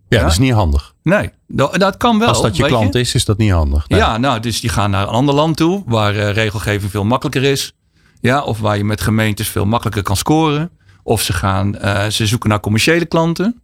Ja, 0.09 0.21
dat 0.21 0.31
is 0.31 0.37
niet 0.37 0.53
handig. 0.53 0.93
Nee, 1.03 1.29
dat, 1.47 1.79
dat 1.79 1.97
kan 1.97 2.19
wel. 2.19 2.27
Als 2.27 2.41
dat 2.41 2.55
je 2.55 2.65
klant 2.65 2.95
is, 2.95 3.15
is 3.15 3.25
dat 3.25 3.37
niet 3.37 3.51
handig. 3.51 3.87
Nee. 3.87 3.99
Ja, 3.99 4.17
nou, 4.17 4.39
dus 4.39 4.61
die 4.61 4.69
gaan 4.69 4.91
naar 4.91 5.01
een 5.01 5.07
ander 5.07 5.35
land 5.35 5.57
toe 5.57 5.83
waar 5.85 6.15
eh, 6.15 6.31
regelgeving 6.31 6.91
veel 6.91 7.03
makkelijker 7.03 7.43
is. 7.43 7.73
Ja, 8.19 8.43
of 8.43 8.59
waar 8.59 8.77
je 8.77 8.83
met 8.83 9.01
gemeentes 9.01 9.47
veel 9.47 9.65
makkelijker 9.65 10.03
kan 10.03 10.17
scoren. 10.17 10.71
Of 11.03 11.21
ze 11.21 11.33
gaan, 11.33 11.75
ze 12.11 12.27
zoeken 12.27 12.49
naar 12.49 12.59
commerciële 12.59 13.05
klanten. 13.05 13.61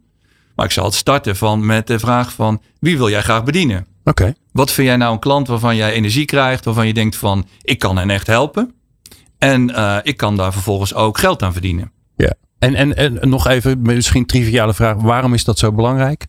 Maar 0.54 0.66
ik 0.66 0.72
zal 0.72 0.84
het 0.84 0.94
starten 0.94 1.36
van 1.36 1.66
met 1.66 1.86
de 1.86 1.98
vraag 1.98 2.32
van 2.32 2.62
wie 2.78 2.96
wil 2.96 3.08
jij 3.08 3.22
graag 3.22 3.44
bedienen? 3.44 3.86
Oké. 4.04 4.34
Wat 4.52 4.72
vind 4.72 4.88
jij 4.88 4.96
nou 4.96 5.12
een 5.12 5.18
klant 5.18 5.46
waarvan 5.46 5.76
jij 5.76 5.92
energie 5.92 6.24
krijgt, 6.24 6.64
waarvan 6.64 6.86
je 6.86 6.94
denkt 6.94 7.16
van 7.16 7.46
ik 7.62 7.78
kan 7.78 7.96
hen 7.96 8.10
echt 8.10 8.26
helpen. 8.26 8.74
En 9.38 9.74
eh, 9.74 9.96
ik 10.02 10.16
kan 10.16 10.36
daar 10.36 10.52
vervolgens 10.52 10.94
ook 10.94 11.18
geld 11.18 11.42
aan 11.42 11.52
verdienen. 11.52 11.92
Ja. 12.16 12.34
En, 12.58 12.74
en, 12.74 12.96
en 12.96 13.28
nog 13.28 13.46
even, 13.46 13.82
misschien 13.82 14.20
een 14.20 14.26
triviale 14.26 14.74
vraag. 14.74 14.96
Waarom 14.96 15.34
is 15.34 15.44
dat 15.44 15.58
zo 15.58 15.72
belangrijk? 15.72 16.26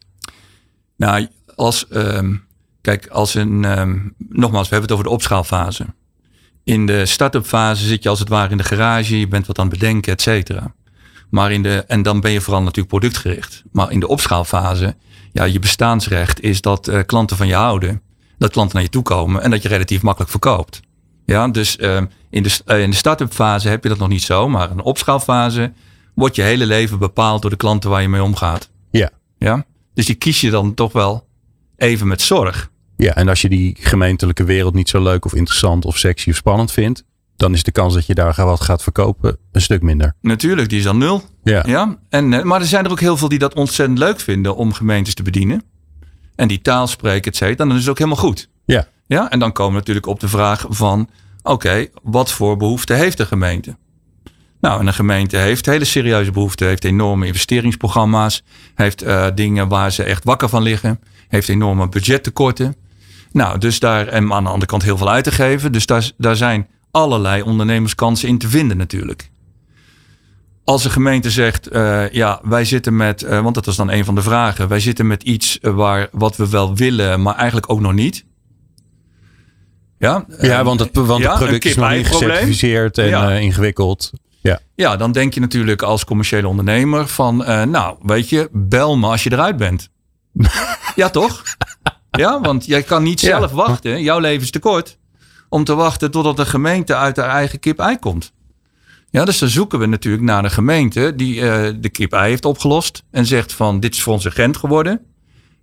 Nou, 0.98 1.28
als, 1.56 1.88
ehm, 1.88 2.36
kijk, 2.82 3.08
als 3.08 3.34
een, 3.34 3.66
ehm, 3.66 3.98
nogmaals, 4.18 4.70
we 4.70 4.76
hebben 4.76 4.82
het 4.82 4.92
over 4.92 5.04
de 5.04 5.10
opschaalfase. 5.10 5.86
In 6.64 6.86
de 6.86 7.06
start-up 7.06 7.46
fase 7.46 7.86
zit 7.86 8.04
je 8.04 8.10
als 8.10 8.20
het 8.20 8.30
ware 8.30 8.52
in 8.52 8.58
de 8.58 8.64
garage, 8.64 9.20
je 9.20 9.28
bent 9.28 9.48
wat 9.48 9.60
aan 9.60 9.70
het 9.70 9.80
bedenken, 9.80 10.14
et 10.14 10.22
cetera. 10.22 10.74
Maar 11.30 11.52
in 11.52 11.64
de, 11.64 11.84
en 11.88 12.02
dan 12.02 12.22
ben 12.22 12.32
je 12.32 12.42
vooral 12.42 12.62
natuurlijk 12.62 12.88
productgericht. 12.88 13.64
Maar 13.72 13.92
in 13.92 14.00
de 14.00 14.08
opschaalfase, 14.08 14.96
ja, 15.36 15.43
je 15.43 15.60
bestaansrecht 15.60 16.41
is 16.41 16.62
dat 16.62 16.88
eh, 16.88 17.00
klanten 17.06 17.38
van 17.38 17.48
je 17.48 17.54
houden. 17.54 18.02
Dat 18.38 18.52
klanten 18.52 18.76
naar 18.76 18.84
je 18.84 18.89
toe 18.89 19.04
komen 19.04 19.41
en 19.41 19.52
dat 19.52 19.62
je 19.62 19.67
relatief 19.67 20.02
makkelijk 20.02 20.32
verkoopt. 20.32 20.80
Ja, 21.26 21.48
dus 21.48 21.78
ehm, 21.78 22.06
in 22.30 22.43
de, 22.43 22.60
eh, 22.65 22.82
in 22.82 22.89
de 22.89 22.95
start-up 22.95 23.34
fase 23.34 23.69
heb 23.69 23.84
je 23.84 23.89
dat 23.89 23.98
nog 23.98 24.08
niet 24.08 24.21
zo. 24.21 24.50
Maar 24.50 24.69
in 24.69 24.78
de 24.78 24.84
opschaalfase 24.84 25.74
wordt 26.13 26.36
je 26.36 26.41
hele 26.41 26.65
leven 26.65 27.00
bepaald 27.00 27.41
door 27.41 27.52
de 27.52 27.58
klanten 27.58 27.89
waar 27.89 28.02
je 28.02 28.08
mee 28.10 28.24
omgaat. 28.24 28.69
Ja. 28.91 29.10
Ja? 29.38 29.65
Dus 29.93 30.06
die 30.06 30.15
kies 30.15 30.41
je 30.41 30.50
dan 30.50 30.74
toch 30.74 30.91
wel 30.91 31.28
even 31.78 32.08
met 32.08 32.21
zorg. 32.21 32.69
Ja, 32.98 33.15
en 33.15 33.28
als 33.28 33.41
je 33.41 33.50
die 33.50 33.78
gemeentelijke 33.80 34.43
wereld 34.43 34.74
niet 34.74 34.89
zo 34.89 35.04
leuk 35.04 35.26
of 35.26 35.34
interessant 35.34 35.86
of 35.86 35.98
sexy 35.98 36.30
of 36.30 36.36
spannend 36.36 36.71
vindt, 36.71 37.04
dan 37.36 37.54
is 37.54 37.63
de 37.63 37.71
kans 37.71 37.93
dat 37.93 38.06
je 38.06 38.13
daar 38.13 38.36
wat 38.36 38.62
gaat 38.62 38.84
verkopen 38.84 39.38
een 39.52 39.62
stuk 39.62 39.82
minder. 39.82 40.13
Natuurlijk, 40.21 40.69
die 40.69 40.78
is 40.78 40.84
dan 40.84 40.98
nul. 40.98 41.24
Ja. 41.43 41.63
Ja? 41.67 41.98
En, 42.10 42.34
eh, 42.34 42.43
maar 42.43 42.60
er 42.60 42.67
zijn 42.67 42.86
er 42.86 42.91
ook 42.91 43.00
heel 43.00 43.17
veel 43.17 43.30
die 43.30 43.39
dat 43.39 43.54
ontzettend 43.54 44.00
leuk 44.00 44.19
vinden 44.19 44.56
om 44.56 44.74
gemeentes 44.74 45.13
te 45.13 45.24
bedienen. 45.24 45.63
En 46.36 46.48
die 46.48 46.62
taal 46.62 46.88
spreken, 46.88 47.32
et 47.32 47.38
cetera. 47.38 47.67
Dan 47.67 47.76
is 47.76 47.82
het 47.82 47.89
ook 47.89 47.98
helemaal 47.98 48.19
goed. 48.19 48.50
Ja. 48.65 48.88
Ja? 49.08 49.30
En 49.30 49.39
dan 49.39 49.52
komen 49.52 49.71
we 49.71 49.80
natuurlijk 49.80 50.06
op 50.08 50.19
de 50.19 50.28
vraag 50.28 50.65
van... 50.69 51.10
Oké, 51.43 51.88
wat 52.04 52.32
voor 52.32 52.58
behoefte 52.58 52.93
heeft 52.93 53.17
de 53.17 53.26
gemeente? 53.26 53.76
Nou, 54.62 54.80
en 54.80 54.88
een 54.88 54.93
gemeente 54.93 55.38
heeft 55.38 55.65
hele 55.65 55.86
serieuze 55.86 56.32
behoeften. 56.32 56.67
Heeft 56.67 56.84
enorme 56.84 57.26
investeringsprogramma's. 57.26 58.43
Heeft 58.76 59.02
eh, 59.02 59.28
dingen 59.36 59.67
waar 59.67 59.91
ze 59.91 60.04
echt 60.04 60.24
wakker 60.24 60.50
van 60.50 60.62
liggen. 60.62 61.00
Heeft 61.28 61.50
enorme 61.50 61.89
budgettekorten. 61.89 62.76
Nou, 63.32 63.58
dus 63.58 63.80
daar, 63.80 64.08
en 64.08 64.34
aan 64.34 64.43
de 64.43 64.50
andere 64.50 64.65
kant 64.65 64.84
heel 64.84 64.98
veel 64.98 65.10
uit 65.10 65.24
te 65.24 65.32
geven. 65.32 65.71
Dus 65.71 65.86
daar, 65.86 66.12
daar 66.17 66.36
zijn 66.36 66.67
allerlei 66.95 67.41
ondernemerskansen 67.41 68.27
in 68.29 68.38
te 68.38 68.47
vinden 68.47 68.77
natuurlijk. 68.77 69.29
Als 70.63 70.86
een 70.86 70.91
gemeente 70.91 71.29
zegt, 71.29 71.67
eh, 71.67 72.10
ja, 72.10 72.39
wij 72.43 72.65
zitten 72.65 72.95
met, 72.95 73.23
eh, 73.23 73.41
want 73.41 73.55
dat 73.55 73.65
was 73.65 73.75
dan 73.75 73.91
een 73.91 74.05
van 74.05 74.15
de 74.15 74.21
vragen, 74.21 74.67
wij 74.67 74.79
zitten 74.79 75.08
met 75.08 75.23
iets 75.23 75.60
eh, 75.60 75.73
waar, 75.75 76.08
wat 76.12 76.36
we 76.38 76.49
wel 76.49 76.75
willen, 76.75 77.21
maar 77.21 77.36
eigenlijk 77.36 77.71
ook 77.71 77.79
nog 77.79 77.93
niet. 77.93 78.25
Ja, 79.97 80.25
Ja, 80.41 80.60
eh, 80.60 80.65
want 80.65 80.79
het, 80.79 80.89
want 80.95 81.23
ja, 81.23 81.29
het 81.29 81.39
product 81.39 81.65
is 81.65 81.75
nog 81.75 81.91
niet 81.91 82.08
gecertificeerd 82.08 82.97
en 82.97 83.08
Ja. 83.08 83.31
ingewikkeld. 83.31 84.12
Ja. 84.41 84.60
Ja, 84.75 84.95
dan 84.97 85.12
denk 85.12 85.34
je 85.34 85.39
natuurlijk 85.39 85.81
als 85.81 86.05
commerciële 86.05 86.47
ondernemer 86.47 87.08
van, 87.08 87.38
nou, 87.69 87.97
weet 88.01 88.29
je, 88.29 88.49
bel 88.51 88.97
me 88.97 89.08
als 89.08 89.23
je 89.23 89.31
eruit 89.31 89.58
bent. 89.58 89.89
ja, 90.95 91.10
toch? 91.10 91.43
Ja, 92.12 92.41
want 92.41 92.65
jij 92.65 92.84
kan 92.84 93.03
niet 93.03 93.21
Ja. 93.21 93.38
zelf 93.38 93.51
wachten. 93.51 94.01
Jouw 94.01 94.19
leven 94.19 94.43
is 94.43 94.51
te 94.51 94.60
kort 94.60 94.97
om 95.56 95.63
te 95.63 95.76
wachten 95.76 96.12
totdat 96.12 96.38
de 96.38 96.46
gemeente 96.46 96.96
uit 96.96 97.18
haar 97.18 97.30
eigen 97.30 97.60
kip-ei 97.60 98.00
komt. 98.00 98.34
Ja, 99.10 99.26
dus 99.26 99.39
dan 99.39 99.50
zoeken 99.50 99.80
we 99.80 99.86
natuurlijk 99.86 100.24
naar 100.24 100.44
een 100.44 100.52
gemeente 100.52 101.13
die 101.15 101.41
eh, 101.41 101.74
de 101.80 101.89
kip-ei 101.89 102.30
heeft 102.30 102.46
opgelost 102.46 103.04
en 103.12 103.26
zegt 103.26 103.54
van, 103.54 103.80
dit 103.80 103.94
is 103.94 104.02
voor 104.02 104.13
ons 104.13 104.28
agent 104.28 104.58
geworden. 104.58 105.02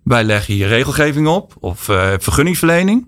Wij 0.03 0.23
leggen 0.23 0.53
hier 0.53 0.67
regelgeving 0.67 1.27
op 1.27 1.55
of 1.59 1.89
eh, 1.89 2.13
vergunningsverlening. 2.19 3.07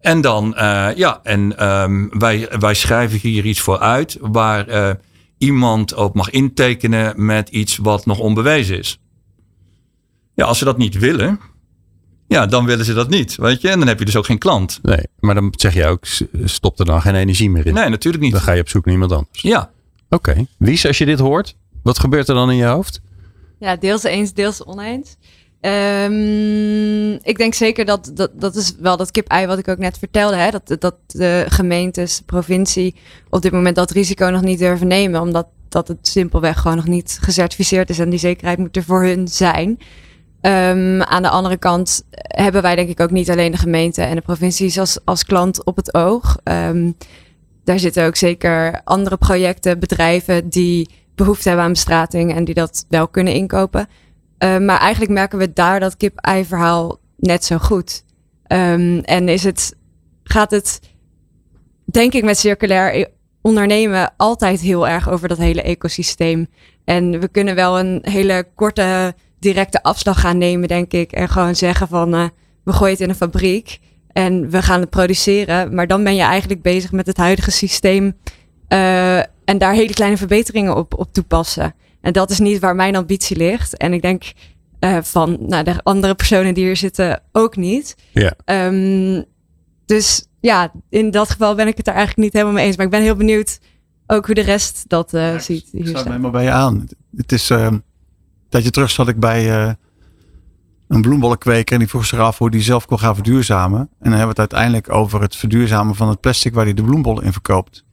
En 0.00 0.20
dan, 0.20 0.56
eh, 0.56 0.88
ja, 0.96 1.20
en 1.22 1.58
ehm, 1.58 2.08
wij, 2.18 2.48
wij 2.58 2.74
schrijven 2.74 3.18
hier 3.18 3.44
iets 3.44 3.60
voor 3.60 3.78
uit 3.78 4.18
waar 4.20 4.96
iemand 5.38 5.94
ook 5.94 6.14
mag 6.14 6.30
intekenen 6.30 7.24
met 7.24 7.48
iets 7.48 7.76
wat 7.76 8.06
nog 8.06 8.18
onbewezen 8.18 8.78
is. 8.78 9.00
Ja, 10.34 10.44
als 10.44 10.58
ze 10.58 10.64
dat 10.64 10.78
niet 10.78 10.98
willen, 10.98 11.40
ja, 12.30 12.46
dan 12.46 12.64
willen 12.64 12.84
ze 12.84 12.94
dat 12.94 13.08
niet, 13.08 13.36
weet 13.36 13.60
je. 13.60 13.68
En 13.68 13.78
dan 13.78 13.88
heb 13.88 13.98
je 13.98 14.04
dus 14.04 14.16
ook 14.16 14.26
geen 14.26 14.38
klant. 14.38 14.78
Nee, 14.82 15.06
maar 15.18 15.34
dan 15.34 15.54
zeg 15.56 15.74
je 15.74 15.86
ook, 15.86 16.06
stop 16.44 16.78
er 16.78 16.84
dan 16.84 17.02
geen 17.02 17.14
energie 17.14 17.50
meer 17.50 17.66
in. 17.66 17.74
Nee, 17.74 17.88
natuurlijk 17.88 18.22
niet. 18.22 18.32
Dan 18.32 18.40
ga 18.40 18.52
je 18.52 18.60
op 18.60 18.68
zoek 18.68 18.84
naar 18.84 18.94
iemand 18.94 19.12
anders. 19.12 19.42
Ja, 19.42 19.70
Oké. 20.10 20.46
Wies, 20.58 20.86
als 20.86 20.98
je 20.98 21.04
dit 21.04 21.18
hoort, 21.18 21.56
wat 21.82 21.98
gebeurt 21.98 22.28
er 22.28 22.34
dan 22.34 22.50
in 22.50 22.56
je 22.56 22.64
hoofd? 22.64 23.00
Ja, 23.58 23.76
deels 23.76 24.02
eens, 24.02 24.32
deels 24.32 24.64
oneens. 24.64 25.16
Ehm, 25.60 27.12
ik 27.12 27.36
denk 27.36 27.54
zeker 27.54 27.84
dat, 27.84 28.10
dat 28.14 28.30
dat 28.34 28.56
is 28.56 28.74
wel 28.78 28.96
dat 28.96 29.10
kip-ei 29.10 29.46
wat 29.46 29.58
ik 29.58 29.68
ook 29.68 29.78
net 29.78 29.98
vertelde. 29.98 30.36
Hè? 30.36 30.50
Dat, 30.50 30.80
dat 30.80 30.94
de 31.06 31.44
gemeentes, 31.48 32.16
de 32.16 32.24
provincie 32.24 32.94
op 33.28 33.42
dit 33.42 33.52
moment 33.52 33.76
dat 33.76 33.90
risico 33.90 34.28
nog 34.28 34.42
niet 34.42 34.58
durven 34.58 34.86
nemen. 34.86 35.20
Omdat 35.20 35.46
dat 35.68 35.88
het 35.88 36.08
simpelweg 36.08 36.60
gewoon 36.60 36.76
nog 36.76 36.86
niet 36.86 37.18
gecertificeerd 37.20 37.90
is. 37.90 37.98
En 37.98 38.10
die 38.10 38.18
zekerheid 38.18 38.58
moet 38.58 38.76
er 38.76 38.84
voor 38.84 39.02
hun 39.02 39.28
zijn. 39.28 39.78
Ehm, 40.40 41.02
aan 41.02 41.22
de 41.22 41.28
andere 41.28 41.56
kant 41.56 42.02
hebben 42.12 42.62
wij 42.62 42.76
denk 42.76 42.88
ik 42.88 43.00
ook 43.00 43.10
niet 43.10 43.30
alleen 43.30 43.50
de 43.50 43.58
gemeente 43.58 44.02
en 44.02 44.14
de 44.14 44.20
provincies 44.20 44.78
als, 44.78 44.98
als 45.04 45.24
klant 45.24 45.64
op 45.64 45.76
het 45.76 45.94
oog. 45.94 46.38
Ehm, 46.42 46.90
daar 47.64 47.78
zitten 47.78 48.06
ook 48.06 48.16
zeker 48.16 48.80
andere 48.84 49.16
projecten, 49.16 49.78
bedrijven 49.78 50.48
die 50.48 50.88
behoefte 51.14 51.48
hebben 51.48 51.66
aan 51.66 51.72
bestrating 51.72 52.34
en 52.34 52.44
die 52.44 52.54
dat 52.54 52.84
wel 52.88 53.08
kunnen 53.08 53.34
inkopen. 53.34 53.88
Uh, 54.44 54.58
maar 54.58 54.78
eigenlijk 54.78 55.12
merken 55.12 55.38
we 55.38 55.52
daar 55.52 55.80
dat 55.80 55.96
kip-ei 55.96 56.44
verhaal 56.44 56.98
net 57.16 57.44
zo 57.44 57.58
goed. 57.58 58.04
Um, 58.46 58.98
en 58.98 59.28
is 59.28 59.44
het, 59.44 59.76
gaat 60.22 60.50
het, 60.50 60.80
denk 61.84 62.12
ik, 62.12 62.24
met 62.24 62.38
circulair 62.38 63.08
ondernemen 63.40 64.12
altijd 64.16 64.60
heel 64.60 64.88
erg 64.88 65.10
over 65.10 65.28
dat 65.28 65.38
hele 65.38 65.62
ecosysteem. 65.62 66.46
En 66.84 67.20
we 67.20 67.28
kunnen 67.28 67.54
wel 67.54 67.78
een 67.78 67.98
hele 68.02 68.48
korte, 68.54 69.14
directe 69.40 69.82
afslag 69.82 70.20
gaan 70.20 70.38
nemen, 70.38 70.68
denk 70.68 70.92
ik. 70.92 71.12
En 71.12 71.28
gewoon 71.28 71.56
zeggen 71.56 71.88
van, 71.88 72.14
uh, 72.14 72.24
we 72.64 72.72
gooien 72.72 72.92
het 72.92 73.02
in 73.02 73.08
een 73.08 73.14
fabriek 73.14 73.78
en 74.12 74.50
we 74.50 74.62
gaan 74.62 74.80
het 74.80 74.90
produceren. 74.90 75.74
Maar 75.74 75.86
dan 75.86 76.04
ben 76.04 76.14
je 76.14 76.22
eigenlijk 76.22 76.62
bezig 76.62 76.92
met 76.92 77.06
het 77.06 77.16
huidige 77.16 77.50
systeem 77.50 78.16
uh, 78.68 79.18
en 79.18 79.58
daar 79.58 79.72
hele 79.72 79.92
kleine 79.92 80.16
verbeteringen 80.16 80.76
op, 80.76 80.98
op 80.98 81.12
toepassen. 81.12 81.74
En 82.00 82.12
dat 82.12 82.30
is 82.30 82.38
niet 82.38 82.58
waar 82.58 82.74
mijn 82.74 82.96
ambitie 82.96 83.36
ligt. 83.36 83.76
En 83.76 83.92
ik 83.92 84.02
denk 84.02 84.32
uh, 84.80 84.98
van 85.02 85.36
nou, 85.40 85.64
de 85.64 85.82
andere 85.82 86.14
personen 86.14 86.54
die 86.54 86.64
hier 86.64 86.76
zitten 86.76 87.22
ook 87.32 87.56
niet. 87.56 87.96
Ja. 88.12 88.34
Um, 88.66 89.24
dus 89.86 90.26
ja, 90.40 90.72
in 90.88 91.10
dat 91.10 91.30
geval 91.30 91.54
ben 91.54 91.66
ik 91.66 91.76
het 91.76 91.84
daar 91.84 91.94
eigenlijk 91.94 92.24
niet 92.24 92.32
helemaal 92.32 92.54
mee 92.54 92.66
eens. 92.66 92.76
Maar 92.76 92.84
ik 92.84 92.90
ben 92.92 93.02
heel 93.02 93.16
benieuwd 93.16 93.58
ook 94.06 94.26
hoe 94.26 94.34
de 94.34 94.40
rest 94.40 94.84
dat 94.86 95.14
uh, 95.14 95.32
ja, 95.32 95.38
ziet. 95.38 95.68
Ik 95.72 95.86
sluit 95.86 96.04
me 96.04 96.10
helemaal 96.10 96.30
bij 96.30 96.44
je 96.44 96.50
aan. 96.50 96.86
Het 97.16 97.32
is 97.32 97.50
uh, 97.50 97.72
dat 98.50 98.64
je 98.64 98.70
terug 98.70 98.90
zat 98.90 99.08
ik 99.08 99.20
bij 99.20 99.64
uh, 99.66 99.72
een 100.88 101.02
bloembollenkweker 101.02 101.72
en 101.72 101.78
die 101.78 101.88
vroeg 101.88 102.06
zich 102.06 102.18
af 102.18 102.38
hoe 102.38 102.50
die 102.50 102.62
zelf 102.62 102.86
kon 102.86 102.98
gaan 102.98 103.14
verduurzamen. 103.14 103.78
En 103.80 103.88
dan 104.10 104.18
hebben 104.18 104.34
we 104.36 104.42
het 104.42 104.52
uiteindelijk 104.52 104.92
over 104.92 105.20
het 105.20 105.36
verduurzamen 105.36 105.94
van 105.94 106.08
het 106.08 106.20
plastic 106.20 106.54
waar 106.54 106.64
hij 106.64 106.74
de 106.74 106.82
bloembollen 106.82 107.24
in 107.24 107.32
verkoopt. 107.32 107.84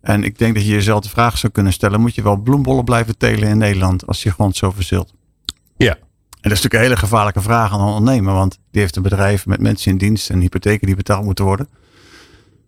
En 0.00 0.24
ik 0.24 0.38
denk 0.38 0.54
dat 0.54 0.64
je 0.64 0.70
jezelf 0.72 1.00
de 1.00 1.08
vraag 1.08 1.38
zou 1.38 1.52
kunnen 1.52 1.72
stellen: 1.72 2.00
moet 2.00 2.14
je 2.14 2.22
wel 2.22 2.36
bloembollen 2.36 2.84
blijven 2.84 3.16
telen 3.18 3.48
in 3.48 3.58
Nederland 3.58 4.06
als 4.06 4.22
je 4.22 4.30
grond 4.30 4.56
zo 4.56 4.70
verzilt? 4.70 5.12
Ja. 5.76 5.90
En 6.40 6.52
dat 6.52 6.58
is 6.58 6.62
natuurlijk 6.62 6.74
een 6.74 6.80
hele 6.80 6.96
gevaarlijke 6.96 7.40
vraag 7.40 7.72
aan 7.72 7.80
een 7.80 7.86
ondernemer, 7.94 8.32
want 8.34 8.58
die 8.70 8.80
heeft 8.80 8.96
een 8.96 9.02
bedrijf 9.02 9.46
met 9.46 9.60
mensen 9.60 9.90
in 9.90 9.98
dienst 9.98 10.30
en 10.30 10.40
hypotheken 10.40 10.86
die 10.86 10.96
betaald 10.96 11.24
moeten 11.24 11.44
worden. 11.44 11.68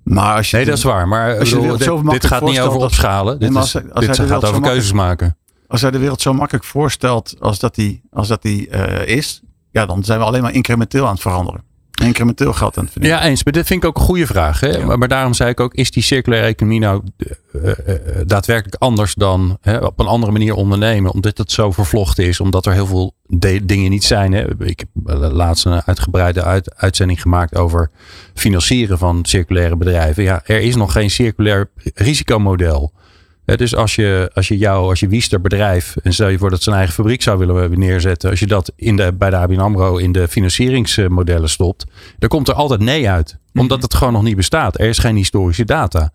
Maar 0.03 0.37
als 0.37 0.51
je 0.51 0.57
nee, 0.57 0.65
dat 0.67 0.77
is 0.77 0.83
waar. 0.83 1.09
Maar 1.09 1.39
als 1.39 1.49
je 1.51 1.55
bedoel, 1.57 2.03
dit, 2.11 2.27
gaat 2.27 2.43
niet 2.45 2.61
over 2.61 2.79
opschalen. 2.79 3.39
Dit, 3.41 3.51
is, 3.51 3.57
als- 3.57 3.75
als 3.93 4.07
dit 4.07 4.19
gaat 4.19 4.45
over 4.45 4.61
keuzes 4.61 4.93
maken. 4.93 5.37
Als 5.69 5.81
hij 5.81 5.91
de 5.91 5.99
wereld 5.99 6.21
zo 6.21 6.33
makkelijk 6.35 6.65
voorstelt 6.65 7.35
als 7.41 7.59
dat 7.59 7.75
die, 7.75 8.03
als 8.11 8.29
dat 8.29 8.43
die 8.43 8.69
eh, 8.69 9.17
is, 9.17 9.43
ja, 9.71 9.87
dan 9.87 10.05
zijn 10.05 10.19
we 10.19 10.25
alleen 10.25 10.43
maar 10.43 10.55
incrementeel 10.55 11.05
aan 11.07 11.13
het 11.13 11.21
veranderen. 11.21 11.67
Incrementeel 12.03 12.53
geld 12.53 12.77
aan 12.79 12.85
het 12.85 12.93
verdienen. 12.93 13.21
Ja, 13.21 13.27
eens. 13.27 13.45
Maar 13.45 13.53
dit 13.53 13.67
vind 13.67 13.83
ik 13.83 13.89
ook 13.89 13.97
een 13.97 14.03
goede 14.05 14.27
vraag. 14.27 14.61
Hè? 14.61 14.85
Maar, 14.85 14.99
maar 14.99 15.09
daarom 15.09 15.35
zei 15.35 15.51
ik 15.51 15.61
ook, 15.61 15.75
is 15.75 15.91
die 15.91 16.03
circulaire 16.03 16.49
economie 16.49 16.81
nou 16.81 17.03
eh, 17.17 17.71
eh, 17.71 18.01
daadwerkelijk 18.27 18.83
anders 18.83 19.15
dan 19.15 19.59
hè, 19.61 19.79
op 19.79 20.01
een 20.01 20.07
andere 20.07 20.33
manier 20.33 20.55
ondernemen? 20.55 21.13
Omdat 21.13 21.39
het 21.39 21.53
zo 21.53 21.73
vervlochten 21.73 22.25
is, 22.25 22.41
omdat 22.41 22.67
er 22.67 22.73
heel 22.73 22.87
veel 22.87 23.15
dingen 23.63 23.91
niet 23.91 24.05
zijn. 24.05 24.33
Hè? 24.33 24.65
Ik 24.65 24.79
heb 24.79 24.89
laatst 25.33 25.65
een 25.65 25.83
uitgebreide 25.85 26.43
uit- 26.43 26.75
uitzending 26.77 27.21
gemaakt 27.23 27.57
over 27.57 27.91
financieren 28.35 28.99
van 28.99 29.19
circulaire 29.23 29.77
bedrijven. 29.77 30.23
Ja, 30.23 30.43
er 30.45 30.61
is 30.61 30.77
nog 30.77 30.93
geen 30.93 31.11
circulair 31.11 31.71
risicomodel. 31.95 32.93
Dus 33.57 33.75
als 33.75 33.95
je, 33.95 34.31
als 34.35 34.49
je 34.49 34.59
jou, 34.59 34.89
als 34.89 35.01
je 35.01 35.09
Wiester 35.09 35.41
bedrijf, 35.41 35.97
en 36.03 36.13
stel 36.13 36.29
je 36.29 36.39
voor 36.39 36.51
dat 36.51 36.63
zijn 36.63 36.77
eigen 36.77 36.95
fabriek 36.95 37.23
zou 37.23 37.39
willen 37.39 37.79
neerzetten, 37.79 38.31
als 38.31 38.41
je 38.41 38.47
dat 38.47 38.73
in 38.77 38.97
de, 38.97 39.13
bij 39.13 39.31
de 39.31 39.37
ABN 39.37 39.59
AMRO 39.59 39.97
in 39.97 40.13
de 40.13 40.29
financieringsmodellen 40.29 41.49
stopt, 41.49 41.87
dan 42.19 42.29
komt 42.29 42.49
er 42.49 42.55
altijd 42.55 42.81
nee 42.81 43.09
uit. 43.11 43.39
Omdat 43.55 43.83
het 43.83 43.95
gewoon 43.95 44.13
nog 44.13 44.23
niet 44.23 44.37
bestaat. 44.37 44.79
Er 44.79 44.89
is 44.89 44.99
geen 44.99 45.17
historische 45.17 45.65
data. 45.65 46.13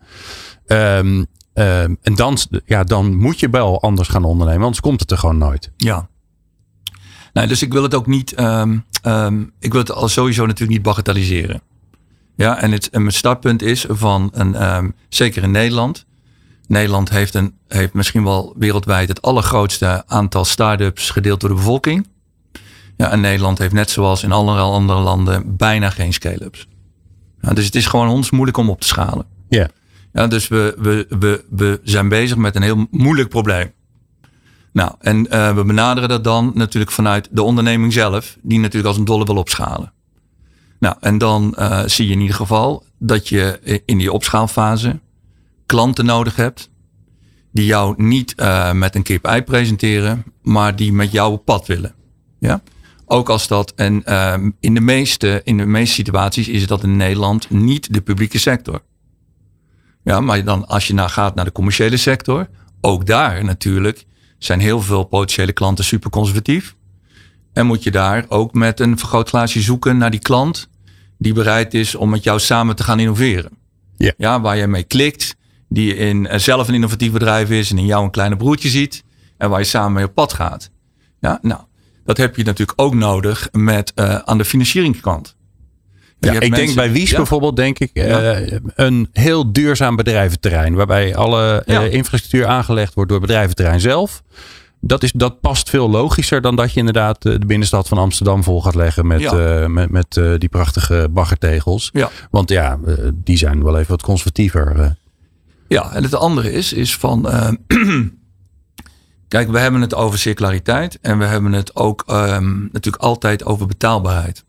Ehm, 0.66 1.24
ehm, 1.54 1.96
en 2.02 2.16
dan, 2.16 2.38
ja, 2.66 2.84
dan 2.84 3.16
moet 3.16 3.40
je 3.40 3.50
wel 3.50 3.82
anders 3.82 4.08
gaan 4.08 4.24
ondernemen, 4.24 4.62
anders 4.62 4.82
komt 4.82 5.00
het 5.00 5.12
er 5.12 5.18
gewoon 5.18 5.38
nooit. 5.38 5.72
Ja. 5.78 6.08
Nou, 7.34 7.48
dus 7.48 7.62
ik 7.62 7.74
wil 7.74 7.84
het 7.84 7.96
ook 7.96 8.08
niet, 8.08 8.34
ehm, 8.34 8.78
ik 9.60 9.72
wil 9.72 9.82
het 9.82 9.92
al 9.92 10.08
sowieso 10.08 10.46
natuurlijk 10.46 10.72
niet 10.72 10.82
bagatelliseren. 10.82 11.62
Ja, 12.36 12.62
en, 12.62 12.72
het, 12.72 12.90
en 12.90 13.02
mijn 13.02 13.14
startpunt 13.14 13.62
is 13.62 13.86
van 13.90 14.30
een, 14.34 14.94
zeker 15.10 15.44
in 15.44 15.52
Nederland. 15.52 16.06
Nederland 16.74 17.10
heeft, 17.10 17.34
een, 17.34 17.54
heeft 17.68 17.94
misschien 17.94 18.24
wel 18.24 18.54
wereldwijd 18.58 19.08
het 19.08 19.22
allergrootste 19.22 20.04
aantal 20.08 20.46
start-ups 20.46 21.10
gedeeld 21.10 21.40
door 21.40 21.50
de 21.50 21.56
bevolking. 21.56 22.08
Ja, 22.98 23.12
en 23.12 23.22
Nederland 23.22 23.58
heeft 23.58 23.74
net 23.74 23.90
zoals 23.90 24.24
in 24.24 24.32
alle 24.32 24.60
andere 24.60 25.00
landen 25.00 25.56
bijna 25.58 25.90
geen 25.90 26.14
scale-ups. 26.14 26.68
Ja, 27.42 27.54
dus 27.54 27.66
het 27.66 27.76
is 27.76 27.86
gewoon 27.86 28.08
ons 28.08 28.32
moeilijk 28.32 28.58
om 28.58 28.70
op 28.70 28.82
te 28.82 28.88
schalen. 28.88 29.26
Ja. 29.50 29.70
Ja, 30.14 30.28
dus 30.28 30.48
we, 30.48 30.76
we, 30.78 31.06
we, 31.20 31.44
we 31.50 31.80
zijn 31.84 32.10
bezig 32.10 32.38
met 32.38 32.56
een 32.56 32.62
heel 32.62 32.88
moeilijk 32.92 33.30
probleem. 33.30 33.72
Nou, 34.72 34.92
en 35.00 35.30
eh, 35.30 35.56
we 35.56 35.64
benaderen 35.64 36.10
dat 36.10 36.24
dan 36.24 36.52
natuurlijk 36.56 36.92
vanuit 36.92 37.28
de 37.32 37.44
onderneming 37.44 37.94
zelf, 37.94 38.38
die 38.42 38.60
natuurlijk 38.60 38.88
als 38.88 38.98
een 38.98 39.06
dolle 39.06 39.26
wil 39.26 39.36
opschalen. 39.36 39.94
Nou, 40.80 40.96
en 41.00 41.18
dan 41.18 41.56
eh, 41.56 41.82
zie 41.86 42.08
je 42.08 42.14
in 42.14 42.22
ieder 42.22 42.36
geval 42.36 42.86
dat 42.98 43.30
je 43.30 43.60
in 43.86 43.98
die 43.98 44.12
opschaalfase 44.12 45.00
klanten 45.66 46.06
nodig 46.06 46.36
hebt, 46.36 46.70
die 47.52 47.66
jou 47.66 48.04
niet 48.04 48.36
eh, 48.36 48.72
met 48.72 48.96
een 48.96 49.04
kip-ei 49.04 49.42
presenteren, 49.42 50.24
maar 50.42 50.76
die 50.76 50.94
met 50.94 51.12
jou 51.12 51.32
op 51.32 51.46
pad 51.46 51.68
willen. 51.68 51.96
Ja? 52.40 52.62
Ook 53.06 53.30
als 53.30 53.48
dat, 53.48 53.74
en 53.76 54.04
ehm, 54.06 54.50
in, 54.60 54.74
de 54.74 54.82
meeste, 54.82 55.42
in 55.44 55.58
de 55.58 55.66
meeste 55.66 55.94
situaties 55.94 56.48
is 56.48 56.68
dat 56.68 56.84
in 56.84 56.98
Nederland 56.98 57.50
niet 57.50 57.94
de 57.94 58.02
publieke 58.02 58.40
sector. 58.40 58.82
Ja, 60.04 60.20
maar 60.20 60.44
dan 60.44 60.68
als 60.68 60.88
je 60.88 60.94
naar 60.94 61.10
gaat 61.10 61.36
naar 61.36 61.46
de 61.46 61.52
commerciële 61.52 61.98
sector, 61.98 62.50
ook 62.82 63.06
daar 63.06 63.44
natuurlijk 63.44 64.06
zijn 64.38 64.60
heel 64.60 64.82
veel 64.82 65.04
potentiële 65.04 65.54
klanten 65.54 65.86
super 65.86 66.10
conservatief. 66.10 66.76
En 67.54 67.66
moet 67.66 67.84
je 67.84 67.92
daar 67.92 68.26
ook 68.28 68.54
met 68.54 68.80
een 68.80 68.98
vergrootglaasje 68.98 69.62
zoeken 69.62 69.98
naar 69.98 70.12
die 70.12 70.20
klant 70.20 70.70
die 71.18 71.34
bereid 71.34 71.74
is 71.74 71.96
om 71.96 72.10
met 72.10 72.24
jou 72.24 72.40
samen 72.40 72.76
te 72.76 72.84
gaan 72.84 73.00
innoveren. 73.00 73.52
Ja. 73.98 74.14
Ja, 74.18 74.42
waar 74.42 74.58
je 74.58 74.68
mee 74.68 74.84
klikt, 74.84 75.36
die 75.74 75.96
in, 75.96 76.28
eh, 76.28 76.40
zelf 76.40 76.68
een 76.68 76.74
innovatief 76.74 77.12
bedrijf 77.12 77.50
is 77.50 77.72
en 77.72 77.78
in 77.78 77.86
jou 77.86 78.04
een 78.04 78.12
kleine 78.12 78.36
broertje 78.36 78.70
ziet 78.70 79.04
en 79.38 79.50
waar 79.50 79.60
je 79.60 79.66
samen 79.66 79.94
mee 79.94 80.06
op 80.06 80.14
pad 80.14 80.34
gaat. 80.34 80.70
Ja, 81.20 81.40
nou, 81.42 81.62
dat 82.06 82.18
heb 82.18 82.36
je 82.36 82.44
natuurlijk 82.44 82.82
ook 82.82 82.94
nodig 82.94 83.50
met 83.52 83.92
eh, 83.96 84.16
aan 84.16 84.38
de 84.38 84.46
financieringskant. 84.46 85.36
Ja, 86.20 86.40
ik 86.40 86.56
denk 86.56 86.76
bij 86.76 86.92
Wies 86.92 87.10
Ja. 87.10 87.18
bijvoorbeeld, 87.18 87.56
denk 87.56 87.80
ik, 87.80 87.92
eh, 87.94 88.52
een 88.76 89.10
heel 89.12 89.52
duurzaam 89.52 89.96
bedrijventerrein. 89.96 90.74
Waarbij 90.74 91.16
alle 91.16 91.64
infrastructuur 91.90 92.48
aangelegd 92.48 92.94
wordt 92.94 93.10
door 93.10 93.20
het 93.20 93.28
bedrijventerrein 93.28 93.80
zelf. 93.80 94.24
Dat, 94.80 95.04
is, 95.04 95.12
dat 95.12 95.40
past 95.40 95.70
veel 95.70 95.90
logischer 95.90 96.42
dan 96.42 96.56
dat 96.56 96.74
je 96.74 96.80
inderdaad 96.80 97.22
de 97.22 97.46
binnenstad 97.46 97.88
van 97.88 97.98
Amsterdam 97.98 98.44
vol 98.44 98.62
gaat 98.62 98.76
leggen 98.76 99.08
met, 99.08 99.32
met, 99.68 99.90
met 99.90 100.22
die 100.38 100.50
prachtige 100.50 101.08
baggertegels. 101.12 101.90
Ja. 101.94 102.10
Want 102.32 102.50
ja, 102.50 102.80
die 103.14 103.38
zijn 103.38 103.64
wel 103.64 103.78
even 103.78 103.92
wat 103.92 104.02
conservatiever. 104.02 104.96
Ja, 105.68 105.92
en 105.94 106.04
het 106.04 106.16
andere 106.16 106.52
is, 106.52 106.74
is 106.74 106.96
van. 106.96 107.30
eh, 107.30 107.52
kijk, 109.28 109.52
we 109.52 109.60
hebben 109.60 109.82
het 109.82 109.94
over 109.96 110.20
circulariteit 110.20 111.00
en 111.02 111.18
we 111.18 111.26
hebben 111.26 111.52
het 111.52 111.76
ook 111.76 112.04
ehm, 112.08 112.60
natuurlijk 112.62 113.04
altijd 113.04 113.46
over 113.46 113.68
betaalbaarheid. 113.68 114.44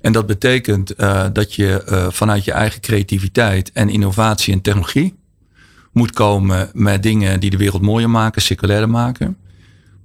En 0.00 0.12
dat 0.12 0.26
betekent 0.26 0.94
eh, 0.94 1.26
dat 1.32 1.54
je 1.54 1.82
eh, 1.82 2.06
vanuit 2.10 2.44
je 2.44 2.52
eigen 2.52 2.80
creativiteit 2.80 3.72
en 3.72 3.88
innovatie 3.88 4.52
en 4.52 4.60
technologie 4.60 5.18
moet 5.92 6.12
komen 6.12 6.70
met 6.72 7.02
dingen 7.02 7.40
die 7.40 7.50
de 7.50 7.56
wereld 7.56 7.82
mooier 7.82 8.10
maken, 8.10 8.42
circulairder 8.42 8.90
maken, 8.90 9.36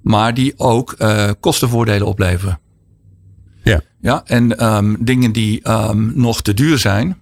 maar 0.02 0.34
die 0.34 0.54
ook 0.56 0.96
kostenvoordelen 1.40 2.06
opleveren. 2.06 2.60
Ja. 3.62 3.80
Ja, 4.00 4.22
en 4.24 4.58
ehm, 4.58 4.94
dingen 4.98 5.32
die 5.32 5.62
ehm, 5.62 6.20
nog 6.20 6.42
te 6.42 6.54
duur 6.54 6.78
zijn, 6.78 7.18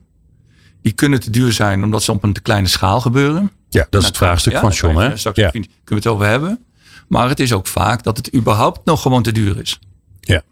die 0.84 0.92
kunnen 0.92 1.20
te 1.20 1.30
duur 1.30 1.52
zijn 1.52 1.82
omdat 1.84 2.02
ze 2.02 2.12
op 2.12 2.22
een 2.22 2.32
te 2.32 2.40
kleine 2.40 2.68
schaal 2.68 3.00
gebeuren. 3.00 3.50
Ja, 3.68 3.86
dat 3.90 4.00
is 4.00 4.06
het 4.08 4.16
vraagstuk 4.16 4.52
Ja, 4.52 4.60
van 4.60 4.70
John. 4.70 4.96
Hè? 4.96 5.16
Straks 5.16 5.36
Ja. 5.38 5.50
kunnen 5.50 5.70
we 5.84 5.94
het 5.94 6.06
over 6.06 6.26
hebben. 6.26 6.64
Maar 7.08 7.28
het 7.28 7.40
is 7.40 7.52
ook 7.52 7.66
vaak 7.66 8.02
dat 8.02 8.16
het 8.16 8.34
überhaupt 8.34 8.80
nog 8.84 9.02
gewoon 9.02 9.22
te 9.22 9.32
duur 9.32 9.60
is. 9.60 9.78
Ja. 10.20 10.42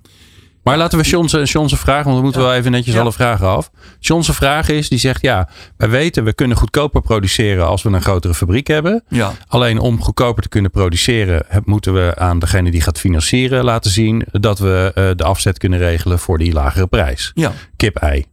Maar 0.63 0.77
laten 0.77 0.99
we 0.99 1.05
John's 1.05 1.53
John's 1.53 1.75
vraag, 1.75 2.05
want 2.05 2.17
we 2.17 2.23
moeten 2.23 2.41
wel 2.41 2.55
even 2.55 2.71
netjes 2.71 2.95
Ja. 2.95 3.01
alle 3.01 3.13
vragen 3.13 3.47
af. 3.47 3.71
John's 4.01 4.31
vraag 4.31 4.69
is, 4.69 4.89
die 4.89 4.99
zegt 4.99 5.23
ja, 5.23 5.49
wij 5.77 5.89
weten 5.91 6.25
we 6.25 6.33
kunnen 6.35 6.57
goedkoper 6.57 7.01
produceren 7.03 7.67
als 7.67 7.83
we 7.83 7.89
een 7.91 8.03
grotere 8.03 8.35
fabriek 8.35 8.67
hebben. 8.67 9.05
Ja. 9.09 9.33
Alleen 9.47 9.79
om 9.79 10.03
goedkoper 10.03 10.43
te 10.43 10.49
kunnen 10.49 10.71
produceren, 10.71 11.47
moeten 11.65 11.95
we 11.95 12.15
aan 12.17 12.39
degene 12.39 12.71
die 12.71 12.81
gaat 12.81 12.99
financieren 12.99 13.65
laten 13.65 13.91
zien 13.91 14.25
dat 14.33 14.59
we 14.59 14.91
eh, 14.95 15.11
de 15.17 15.25
afzet 15.25 15.59
kunnen 15.59 15.79
regelen 15.79 16.19
voor 16.19 16.39
die 16.39 16.53
lagere 16.53 16.87
prijs. 16.87 17.31
Ja. 17.35 17.53
Kip-ei. 17.77 18.27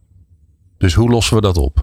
Dus 0.78 0.94
hoe 0.94 1.10
lossen 1.10 1.34
we 1.36 1.40
dat 1.42 1.56
op? 1.56 1.82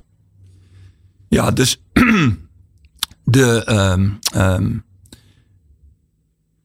Ja, 1.27 1.51
dus 1.51 1.81
de, 3.23 3.63
ehm, 3.65 4.09
ehm, 4.33 4.77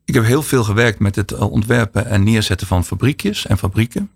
ik 0.04 0.14
heb 0.14 0.24
heel 0.24 0.42
veel 0.42 0.64
gewerkt 0.64 0.98
met 0.98 1.16
het 1.16 1.32
eh, 1.32 1.50
ontwerpen 1.50 2.06
en 2.06 2.22
neerzetten 2.22 2.66
van 2.66 2.84
fabriekjes 2.84 3.46
en 3.46 3.58
fabrieken. 3.58 4.10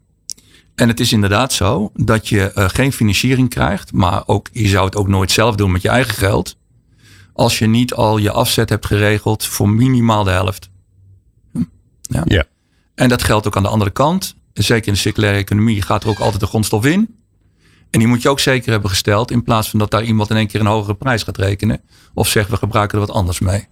En 0.74 0.88
het 0.88 1.00
is 1.00 1.12
inderdaad 1.12 1.52
zo 1.52 1.90
dat 1.94 2.28
je 2.28 2.52
eh, 2.52 2.68
geen 2.68 2.92
financiering 2.92 3.48
krijgt, 3.48 3.92
maar 3.92 4.22
ook, 4.26 4.48
je 4.52 4.68
zou 4.68 4.84
het 4.84 4.96
ook 4.96 5.08
nooit 5.08 5.30
zelf 5.30 5.54
doen 5.56 5.72
met 5.72 5.82
je 5.82 5.88
eigen 5.88 6.14
geld. 6.14 6.56
Als 7.32 7.58
je 7.58 7.66
niet 7.66 7.94
al 7.94 8.18
je 8.18 8.30
afzet 8.30 8.68
hebt 8.68 8.86
geregeld 8.86 9.44
voor 9.44 9.68
minimaal 9.68 10.24
de 10.24 10.30
helft. 10.30 10.70
Hm? 11.52 11.62
Ja. 12.00 12.22
Ja. 12.24 12.44
En 12.94 13.08
dat 13.08 13.22
geldt 13.22 13.46
ook 13.46 13.56
aan 13.56 13.62
de 13.62 13.68
andere 13.68 13.90
kant. 13.90 14.36
Zeker 14.52 14.86
in 14.86 14.92
de 14.92 14.98
circulaire 14.98 15.38
economie 15.38 15.82
gaat 15.82 16.02
er 16.02 16.08
ook 16.08 16.18
altijd 16.18 16.40
de 16.40 16.46
grondstof 16.46 16.84
in. 16.84 17.15
En 17.90 17.98
die 17.98 18.08
moet 18.08 18.22
je 18.22 18.28
ook 18.28 18.40
zeker 18.40 18.70
hebben 18.70 18.90
gesteld. 18.90 19.30
In 19.30 19.42
plaats 19.42 19.70
van 19.70 19.78
dat 19.78 19.90
daar 19.90 20.02
iemand 20.02 20.30
in 20.30 20.36
één 20.36 20.46
keer 20.46 20.60
een 20.60 20.66
hogere 20.66 20.94
prijs 20.94 21.22
gaat 21.22 21.36
rekenen. 21.36 21.80
Of 22.14 22.28
zegt 22.28 22.50
we 22.50 22.56
gebruiken 22.56 22.98
er 22.98 23.06
wat 23.06 23.16
anders 23.16 23.38
mee. 23.38 23.66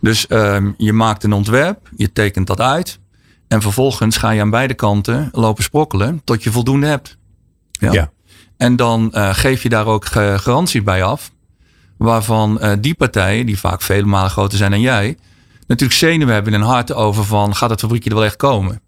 Dus 0.00 0.26
ehm, 0.26 0.70
je 0.76 0.92
maakt 0.92 1.24
een 1.24 1.32
ontwerp. 1.32 1.90
Je 1.96 2.12
tekent 2.12 2.46
dat 2.46 2.60
uit. 2.60 2.98
En 3.48 3.62
vervolgens 3.62 4.16
ga 4.16 4.30
je 4.30 4.40
aan 4.40 4.50
beide 4.50 4.74
kanten 4.74 5.28
lopen 5.32 5.64
sprokkelen. 5.64 6.20
Tot 6.24 6.42
je 6.42 6.50
voldoende 6.50 6.86
hebt. 6.86 7.16
Ja. 7.70 7.92
Ja. 7.92 8.10
En 8.56 8.76
dan 8.76 9.12
eh, 9.12 9.34
geef 9.34 9.62
je 9.62 9.68
daar 9.68 9.86
ook 9.86 10.04
garantie 10.04 10.82
bij 10.82 11.02
af. 11.02 11.30
Waarvan 11.96 12.60
eh, 12.60 12.72
die 12.80 12.94
partijen, 12.94 13.46
die 13.46 13.58
vaak 13.58 13.82
vele 13.82 14.06
malen 14.06 14.30
groter 14.30 14.58
zijn 14.58 14.70
dan 14.70 14.80
jij. 14.80 15.16
Natuurlijk 15.66 15.98
zenuwen 15.98 16.34
hebben 16.34 16.52
in 16.52 16.60
hun 16.60 16.68
hart 16.68 16.92
over 16.92 17.24
van 17.24 17.56
gaat 17.56 17.70
het 17.70 17.80
fabriekje 17.80 18.10
er 18.10 18.16
wel 18.16 18.24
echt 18.24 18.36
komen. 18.36 18.80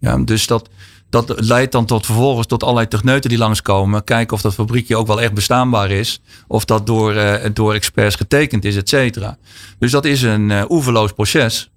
Ja, 0.00 0.18
dus 0.18 0.46
dat, 0.46 0.68
dat 1.14 1.40
leidt 1.40 1.72
dan 1.72 1.84
tot 1.84 2.06
vervolgens 2.06 2.46
tot 2.46 2.62
allerlei 2.62 2.88
techneuten 2.88 3.30
die 3.30 3.38
langskomen. 3.38 4.04
Kijken 4.04 4.36
of 4.36 4.42
dat 4.42 4.54
fabriekje 4.54 4.96
ook 4.96 5.06
wel 5.06 5.20
echt 5.20 5.34
bestaanbaar 5.34 5.90
is. 5.90 6.20
Of 6.46 6.64
dat 6.64 6.86
door, 6.86 7.14
eh, 7.14 7.50
door 7.52 7.74
experts 7.74 8.16
getekend 8.16 8.64
is, 8.64 8.76
et 8.76 8.88
cetera. 8.88 9.38
Dus 9.78 9.90
dat 9.90 10.04
is 10.04 10.22
een 10.22 10.50
eh 10.50 10.64
oeverloos 10.68 11.12
proces. 11.12 11.70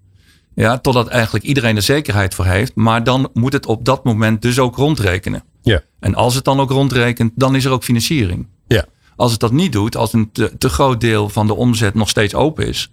Ja, 0.56 0.78
totdat 0.78 1.08
eigenlijk 1.08 1.46
iedereen 1.46 1.76
er 1.76 1.82
zekerheid 1.82 2.36
voor 2.36 2.46
heeft. 2.46 2.76
Maar 2.76 3.04
dan 3.04 3.30
moet 3.34 3.54
het 3.54 3.66
op 3.66 3.86
dat 3.86 4.04
moment 4.04 4.42
dus 4.42 4.60
ook 4.60 4.76
rondrekenen. 4.76 5.44
Ja. 5.62 5.82
En 6.00 6.16
als 6.16 6.36
het 6.36 6.44
dan 6.44 6.60
ook 6.60 6.70
rondrekent, 6.70 7.32
dan 7.36 7.56
is 7.56 7.66
er 7.66 7.72
ook 7.72 7.84
financiering. 7.84 8.48
Ja. 8.68 8.86
Als 9.16 9.32
het 9.32 9.40
dat 9.40 9.52
niet 9.52 9.72
doet, 9.72 9.98
als 9.98 10.14
een 10.14 10.32
te, 10.32 10.52
te 10.58 10.70
groot 10.70 11.02
deel 11.02 11.30
van 11.30 11.48
de 11.48 11.56
omzet 11.56 11.94
nog 11.94 12.10
steeds 12.10 12.36
open 12.36 12.68
is, 12.68 12.90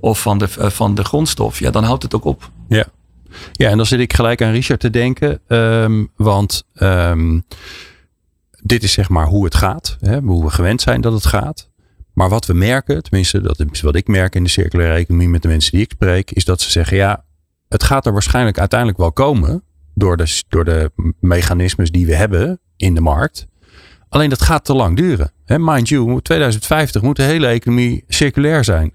of 0.00 0.20
van 0.20 0.38
de, 0.38 0.48
eh, 0.58 0.70
van 0.70 0.94
de 0.94 1.04
grondstof, 1.04 1.58
ja, 1.58 1.70
dan 1.70 1.84
houdt 1.84 2.02
het 2.02 2.14
ook 2.14 2.24
op. 2.24 2.50
Ja. 2.68 2.86
Ja, 3.52 3.70
en 3.70 3.76
dan 3.76 3.86
zit 3.86 4.00
ik 4.00 4.12
gelijk 4.12 4.42
aan 4.42 4.52
Richard 4.52 4.80
te 4.80 4.90
denken. 4.90 5.40
ehm, 5.48 6.04
want 6.16 6.64
ehm, 6.74 7.40
dit 8.62 8.82
is 8.82 8.92
zeg 8.92 9.08
maar 9.08 9.26
hoe 9.26 9.44
het 9.44 9.54
gaat. 9.54 9.96
Hè, 10.00 10.20
hoe 10.20 10.44
we 10.44 10.50
gewend 10.50 10.80
zijn 10.80 11.00
dat 11.00 11.12
het 11.12 11.26
gaat. 11.26 11.70
Maar 12.12 12.28
wat 12.28 12.46
we 12.46 12.54
merken, 12.54 13.02
tenminste 13.02 13.40
dat 13.40 13.64
is 13.70 13.80
wat 13.80 13.94
ik 13.94 14.06
merk 14.08 14.34
in 14.34 14.44
de 14.44 14.50
circulaire 14.50 14.96
economie 14.96 15.28
met 15.28 15.42
de 15.42 15.48
mensen 15.48 15.72
die 15.72 15.82
ik 15.82 15.90
spreek, 15.90 16.30
is 16.30 16.44
dat 16.44 16.60
ze 16.60 16.70
zeggen 16.70 16.96
ja, 16.96 17.24
het 17.68 17.82
gaat 17.82 18.06
er 18.06 18.12
waarschijnlijk 18.12 18.58
uiteindelijk 18.58 18.98
wel 18.98 19.12
komen 19.12 19.62
door 19.94 20.16
de, 20.16 20.42
door 20.48 20.64
de 20.64 20.90
mechanismes 21.20 21.90
die 21.90 22.06
we 22.06 22.14
hebben 22.14 22.60
in 22.76 22.94
de 22.94 23.00
markt. 23.00 23.46
Alleen 24.08 24.28
dat 24.28 24.42
gaat 24.42 24.64
te 24.64 24.74
lang 24.74 24.96
duren. 24.96 25.32
Hè, 25.44 25.58
mind 25.58 25.88
you, 25.88 26.20
2050 26.22 27.02
moet 27.02 27.16
de 27.16 27.22
hele 27.22 27.46
economie 27.46 28.04
circulair 28.08 28.64
zijn. 28.64 28.92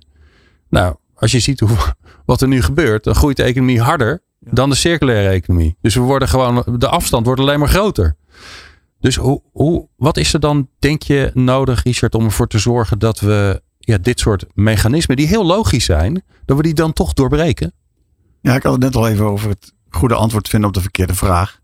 Nou, 0.70 0.96
als 1.16 1.32
je 1.32 1.40
ziet 1.40 1.60
hoe, 1.60 1.78
wat 2.26 2.42
er 2.42 2.48
nu 2.48 2.62
gebeurt, 2.62 3.04
dan 3.04 3.16
groeit 3.16 3.38
de 3.38 3.44
economie 3.44 3.82
harder 3.82 4.22
dan 4.40 4.70
de 4.70 4.76
circulaire 4.76 5.30
economie. 5.30 5.78
Dus 5.82 5.96
we 5.96 6.02
worden 6.02 6.28
gewoon, 6.28 6.64
de 6.78 6.88
afstand 6.88 7.26
wordt 7.26 7.42
alleen 7.42 7.60
maar 7.60 7.70
groter. 7.70 8.16
Dus 9.00 9.16
hoe, 9.16 9.42
hoe, 9.52 9.88
wat 9.96 10.18
is 10.18 10.34
er 10.34 10.40
dan, 10.40 10.70
denk 10.80 11.02
je, 11.02 11.32
nodig, 11.34 11.84
Richard, 11.84 12.16
om 12.16 12.26
ervoor 12.26 12.48
te 12.48 12.60
zorgen 12.60 13.00
dat 13.00 13.20
we 13.20 13.62
ja, 13.78 13.98
dit 13.98 14.20
soort 14.20 14.46
mechanismen, 14.54 15.18
die 15.18 15.28
heel 15.28 15.46
logisch 15.46 15.86
zijn, 15.86 16.24
dat 16.46 16.58
we 16.58 16.64
die 16.64 16.74
dan 16.74 16.94
toch 16.94 17.14
doorbreken? 17.14 17.74
Ja, 18.42 18.56
ik 18.56 18.64
had 18.64 18.72
het 18.72 18.82
net 18.82 18.96
al 18.96 19.08
even 19.08 19.26
over 19.26 19.50
het 19.50 19.74
goede 19.90 20.16
antwoord 20.16 20.50
vinden 20.50 20.70
op 20.70 20.76
de 20.76 20.82
verkeerde 20.82 21.16
vraag. 21.16 21.60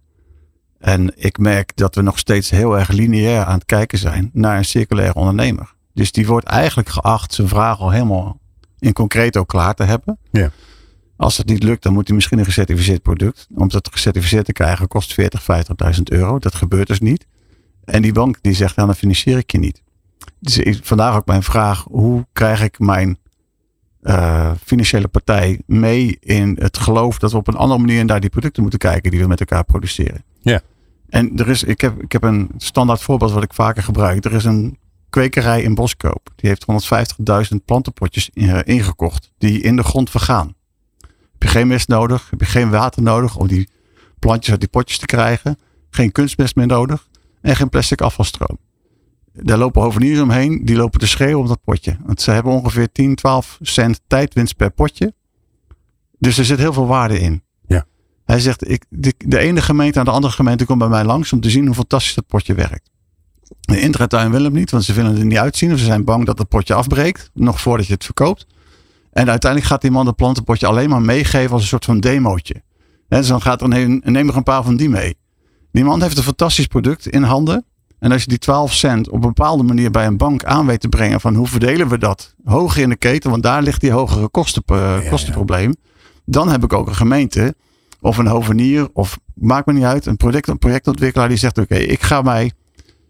En 0.79 1.11
ik 1.15 1.37
merk 1.37 1.75
dat 1.75 1.95
we 1.95 2.01
nog 2.01 2.17
steeds 2.17 2.49
heel 2.49 2.77
erg 2.77 2.89
lineair 2.89 3.45
aan 3.45 3.53
het 3.53 3.65
kijken 3.65 3.97
zijn 3.97 4.29
naar 4.33 4.57
een 4.57 4.65
circulair 4.65 5.13
ondernemer. 5.13 5.73
Dus 5.93 6.11
die 6.11 6.27
wordt 6.27 6.47
eigenlijk 6.47 6.89
geacht 6.89 7.33
zijn 7.33 7.47
vraag 7.47 7.79
al 7.79 7.91
helemaal 7.91 8.39
in 8.79 8.93
concreto 8.93 9.43
klaar 9.43 9.73
te 9.73 9.83
hebben. 9.83 10.17
Ja. 10.31 10.51
Als 11.17 11.37
het 11.37 11.47
niet 11.47 11.63
lukt, 11.63 11.83
dan 11.83 11.93
moet 11.93 12.07
hij 12.07 12.15
misschien 12.15 12.39
een 12.39 12.45
gecertificeerd 12.45 13.01
product. 13.01 13.47
Om 13.55 13.69
dat 13.69 13.89
gecertificeerd 13.91 14.45
te 14.45 14.53
krijgen 14.53 14.87
kost 14.87 15.13
40, 15.13 15.41
50.000 15.95 16.01
euro. 16.03 16.39
Dat 16.39 16.55
gebeurt 16.55 16.87
dus 16.87 16.99
niet. 16.99 17.25
En 17.85 18.01
die 18.01 18.13
bank 18.13 18.37
die 18.41 18.53
zegt, 18.53 18.75
ja, 18.75 18.85
dan 18.85 18.95
financier 18.95 19.37
ik 19.37 19.51
je 19.51 19.57
niet. 19.57 19.81
Dus 20.39 20.57
ik, 20.57 20.79
vandaar 20.81 21.15
ook 21.15 21.25
mijn 21.25 21.43
vraag, 21.43 21.83
hoe 21.83 22.25
krijg 22.33 22.61
ik 22.61 22.79
mijn 22.79 23.17
uh, 24.01 24.51
financiële 24.63 25.07
partij 25.07 25.61
mee 25.65 26.17
in 26.19 26.57
het 26.59 26.77
geloof 26.77 27.19
dat 27.19 27.31
we 27.31 27.37
op 27.37 27.47
een 27.47 27.55
andere 27.55 27.79
manier 27.79 28.05
naar 28.05 28.19
die 28.19 28.29
producten 28.29 28.61
moeten 28.61 28.79
kijken 28.79 29.11
die 29.11 29.19
we 29.19 29.27
met 29.27 29.39
elkaar 29.39 29.63
produceren. 29.63 30.23
Ja. 30.41 30.61
En 31.09 31.37
er 31.37 31.49
is, 31.49 31.63
ik 31.63 31.81
heb, 31.81 32.01
ik 32.01 32.11
heb 32.11 32.23
een 32.23 32.49
standaard 32.57 33.01
voorbeeld 33.01 33.31
wat 33.31 33.43
ik 33.43 33.53
vaker 33.53 33.83
gebruik. 33.83 34.25
Er 34.25 34.33
is 34.33 34.43
een 34.43 34.77
kwekerij 35.09 35.61
in 35.61 35.75
Boskoop. 35.75 36.29
Die 36.35 36.49
heeft 36.49 36.65
150.000 37.51 37.57
plantenpotjes 37.65 38.29
ingekocht 38.63 39.31
die 39.37 39.61
in 39.61 39.75
de 39.75 39.83
grond 39.83 40.09
vergaan. 40.09 40.54
Heb 41.37 41.43
je 41.43 41.47
geen 41.47 41.67
mest 41.67 41.87
nodig, 41.87 42.29
heb 42.29 42.39
je 42.39 42.45
geen 42.45 42.69
water 42.69 43.01
nodig 43.01 43.37
om 43.37 43.47
die 43.47 43.69
plantjes 44.19 44.51
uit 44.51 44.59
die 44.59 44.69
potjes 44.69 44.97
te 44.97 45.05
krijgen. 45.05 45.57
Geen 45.89 46.11
kunstmest 46.11 46.55
meer 46.55 46.67
nodig 46.67 47.07
en 47.41 47.55
geen 47.55 47.69
plastic 47.69 48.01
afvalstroom. 48.01 48.57
Daar 49.33 49.57
lopen 49.57 49.81
hoveniers 49.81 50.19
omheen, 50.19 50.65
die 50.65 50.75
lopen 50.75 50.99
te 50.99 51.07
schreeuwen 51.07 51.39
om 51.39 51.47
dat 51.47 51.63
potje. 51.63 51.97
Want 52.05 52.21
ze 52.21 52.31
hebben 52.31 52.51
ongeveer 52.51 52.91
10, 52.91 53.15
12 53.15 53.57
cent 53.61 54.01
tijdwinst 54.07 54.55
per 54.55 54.71
potje. 54.71 55.13
Dus 56.19 56.37
er 56.37 56.45
zit 56.45 56.57
heel 56.57 56.73
veel 56.73 56.87
waarde 56.87 57.19
in. 57.19 57.43
Ja. 57.67 57.85
Hij 58.25 58.39
zegt, 58.39 58.69
ik, 58.69 58.85
de, 58.89 59.13
de 59.17 59.39
ene 59.39 59.61
gemeente 59.61 59.99
aan 59.99 60.05
de 60.05 60.11
andere 60.11 60.33
gemeente 60.33 60.65
komt 60.65 60.79
bij 60.79 60.87
mij 60.87 61.03
langs 61.03 61.33
om 61.33 61.41
te 61.41 61.49
zien 61.49 61.65
hoe 61.65 61.75
fantastisch 61.75 62.13
dat 62.13 62.27
potje 62.27 62.53
werkt. 62.53 62.89
De 63.59 63.81
intratuin 63.81 64.31
wil 64.31 64.43
hem 64.43 64.53
niet, 64.53 64.71
want 64.71 64.83
ze 64.83 64.93
willen 64.93 65.17
er 65.17 65.25
niet 65.25 65.37
uitzien. 65.37 65.73
Of 65.73 65.79
ze 65.79 65.85
zijn 65.85 66.03
bang 66.03 66.25
dat 66.25 66.37
het 66.37 66.47
potje 66.47 66.73
afbreekt, 66.73 67.29
nog 67.33 67.61
voordat 67.61 67.87
je 67.87 67.93
het 67.93 68.05
verkoopt. 68.05 68.45
En 69.15 69.29
uiteindelijk 69.29 69.71
gaat 69.71 69.81
die 69.81 69.91
man 69.91 70.05
het 70.05 70.15
plantenpotje 70.15 70.67
alleen 70.67 70.89
maar 70.89 71.01
meegeven 71.01 71.51
als 71.51 71.61
een 71.61 71.67
soort 71.67 71.85
van 71.85 71.99
demootje. 71.99 72.53
En 73.07 73.19
dus 73.19 73.27
dan 73.27 73.41
gaat 73.41 73.61
er 73.61 73.73
een, 73.73 74.01
neem 74.05 74.29
er 74.29 74.35
een 74.35 74.43
paar 74.43 74.63
van 74.63 74.75
die 74.75 74.89
mee. 74.89 75.17
Die 75.71 75.83
man 75.83 76.01
heeft 76.01 76.17
een 76.17 76.23
fantastisch 76.23 76.67
product 76.67 77.07
in 77.07 77.23
handen. 77.23 77.65
En 77.99 78.11
als 78.11 78.21
je 78.21 78.27
die 78.27 78.37
12 78.37 78.73
cent 78.73 79.09
op 79.09 79.13
een 79.13 79.33
bepaalde 79.33 79.63
manier 79.63 79.91
bij 79.91 80.05
een 80.05 80.17
bank 80.17 80.43
aan 80.43 80.65
weet 80.65 80.79
te 80.79 80.89
brengen 80.89 81.21
van 81.21 81.35
hoe 81.35 81.47
verdelen 81.47 81.87
we 81.87 81.97
dat 81.97 82.35
hoger 82.43 82.81
in 82.81 82.89
de 82.89 82.95
keten, 82.95 83.29
want 83.29 83.43
daar 83.43 83.61
ligt 83.61 83.81
die 83.81 83.91
hogere 83.91 84.29
kosten, 84.29 84.63
uh, 84.71 85.09
kostenprobleem. 85.09 85.75
Dan 86.25 86.49
heb 86.49 86.63
ik 86.63 86.73
ook 86.73 86.87
een 86.87 86.95
gemeente 86.95 87.55
of 88.01 88.17
een 88.17 88.27
hovenier 88.27 88.89
of 88.93 89.19
maakt 89.33 89.65
me 89.65 89.73
niet 89.73 89.83
uit, 89.83 90.05
een 90.05 90.17
projectontwikkelaar 90.57 91.27
die 91.27 91.37
zegt 91.37 91.57
oké, 91.57 91.75
ik 91.75 92.01
ga 92.01 92.21
mij 92.21 92.51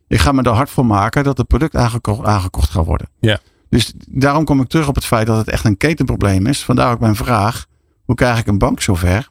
ik 0.08 0.20
ga 0.20 0.32
me 0.32 0.42
er 0.42 0.52
hard 0.52 0.70
voor 0.70 0.86
maken 0.86 1.24
dat 1.24 1.38
het 1.38 1.48
product 1.48 1.76
aangekocht, 1.76 2.26
aangekocht 2.26 2.70
gaat 2.70 2.86
worden. 2.86 3.10
Ja. 3.20 3.40
Dus 3.70 3.94
daarom 4.08 4.46
kom 4.46 4.62
ik 4.62 4.68
terug 4.68 4.88
op 4.88 4.96
het 4.96 5.06
feit 5.06 5.28
dat 5.28 5.38
het 5.38 5.48
echt 5.48 5.66
een 5.66 5.78
ketenprobleem 5.78 6.48
is. 6.48 6.64
Vandaar 6.64 6.92
ook 6.92 7.00
mijn 7.00 7.16
vraag, 7.16 7.66
hoe 8.06 8.16
krijg 8.16 8.40
ik 8.40 8.48
een 8.48 8.58
bank 8.58 8.82
zover 8.82 9.28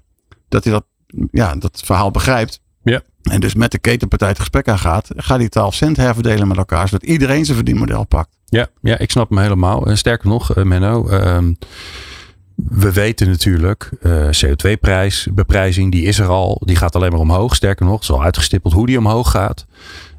dat 0.49 0.65
hij 0.65 0.73
dat, 0.73 0.85
ja, 1.31 1.55
dat 1.55 1.83
verhaal 1.85 2.11
begrijpt. 2.11 2.61
Ja. 2.83 3.03
En 3.23 3.41
dus 3.41 3.55
met 3.55 3.71
de 3.73 3.79
ketenpartij 3.79 4.29
het 4.29 4.39
gesprek 4.39 4.69
aangaat. 4.69 5.11
Ga 5.17 5.39
die 5.39 5.49
12 5.49 5.75
cent 5.75 5.97
herverdelen 5.97 6.49
met 6.49 6.57
elkaar, 6.57 6.89
zodat 6.89 7.09
iedereen 7.09 7.45
zijn 7.45 7.57
verdienmodel 7.57 8.05
pakt. 8.05 8.37
Ja, 8.45 8.67
ja 8.83 8.99
ik 8.99 9.11
snap 9.11 9.29
hem 9.29 9.39
helemaal. 9.39 9.87
En 9.87 9.99
sterker 9.99 10.29
nog, 10.29 10.57
uh, 10.57 10.65
Menno, 10.65 11.11
uh, 11.11 11.39
we 12.55 12.93
weten 12.93 13.29
natuurlijk, 13.29 13.91
uh, 14.03 14.29
CO2-prijs, 14.29 15.29
beprijzing, 15.33 15.93
die 15.93 16.05
is 16.05 16.19
er 16.19 16.29
al. 16.29 16.63
Die 16.65 16.77
gaat 16.77 16.97
alleen 16.97 17.11
maar 17.11 17.21
omhoog. 17.21 17.55
Sterker 17.55 17.87
nog, 17.87 17.95
het 17.95 18.03
is 18.03 18.11
al 18.11 18.23
uitgestippeld 18.23 18.73
hoe 18.73 18.87
die 18.87 18.99
omhoog 18.99 19.31
gaat. 19.31 19.67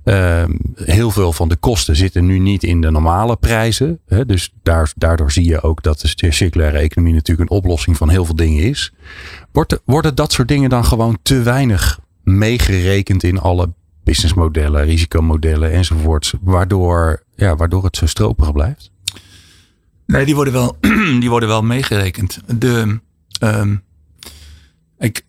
Uh, 0.05 0.43
heel 0.75 1.11
veel 1.11 1.33
van 1.33 1.49
de 1.49 1.55
kosten 1.55 1.95
zitten 1.95 2.25
nu 2.25 2.39
niet 2.39 2.63
in 2.63 2.81
de 2.81 2.91
normale 2.91 3.35
prijzen. 3.35 3.99
Hè, 4.07 4.25
dus 4.25 4.53
daar, 4.63 4.91
daardoor 4.95 5.31
zie 5.31 5.45
je 5.45 5.61
ook 5.61 5.83
dat 5.83 5.99
de 6.15 6.31
circulaire 6.31 6.77
economie 6.77 7.13
natuurlijk 7.13 7.49
een 7.49 7.57
oplossing 7.57 7.97
van 7.97 8.09
heel 8.09 8.25
veel 8.25 8.35
dingen 8.35 8.63
is. 8.63 8.93
Wordt, 9.51 9.81
worden 9.85 10.15
dat 10.15 10.31
soort 10.31 10.47
dingen 10.47 10.69
dan 10.69 10.85
gewoon 10.85 11.17
te 11.21 11.41
weinig 11.41 11.99
meegerekend 12.23 13.23
in 13.23 13.39
alle 13.39 13.73
businessmodellen, 14.03 14.85
risicomodellen 14.85 15.71
enzovoorts, 15.71 16.33
waardoor, 16.41 17.23
ja, 17.35 17.55
waardoor 17.55 17.83
het 17.83 17.95
zo 17.97 18.05
stroperig 18.05 18.51
blijft? 18.51 18.91
Nee, 20.05 20.25
die 20.25 20.35
worden 20.35 20.53
wel, 20.53 20.77
die 21.21 21.29
worden 21.29 21.49
wel 21.49 21.61
meegerekend. 21.61 22.39
De, 22.59 22.99
um, 23.39 23.83
ik, 24.97 25.25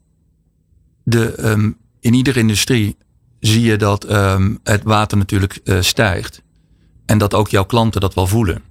de, 1.02 1.48
um, 1.50 1.76
in 2.00 2.14
iedere 2.14 2.38
industrie 2.40 2.96
zie 3.40 3.62
je 3.62 3.76
dat 3.76 4.10
um, 4.10 4.58
het 4.62 4.82
water 4.82 5.18
natuurlijk 5.18 5.60
uh, 5.64 5.80
stijgt. 5.80 6.42
En 7.06 7.18
dat 7.18 7.34
ook 7.34 7.48
jouw 7.48 7.64
klanten 7.64 8.00
dat 8.00 8.14
wel 8.14 8.26
voelen. 8.26 8.62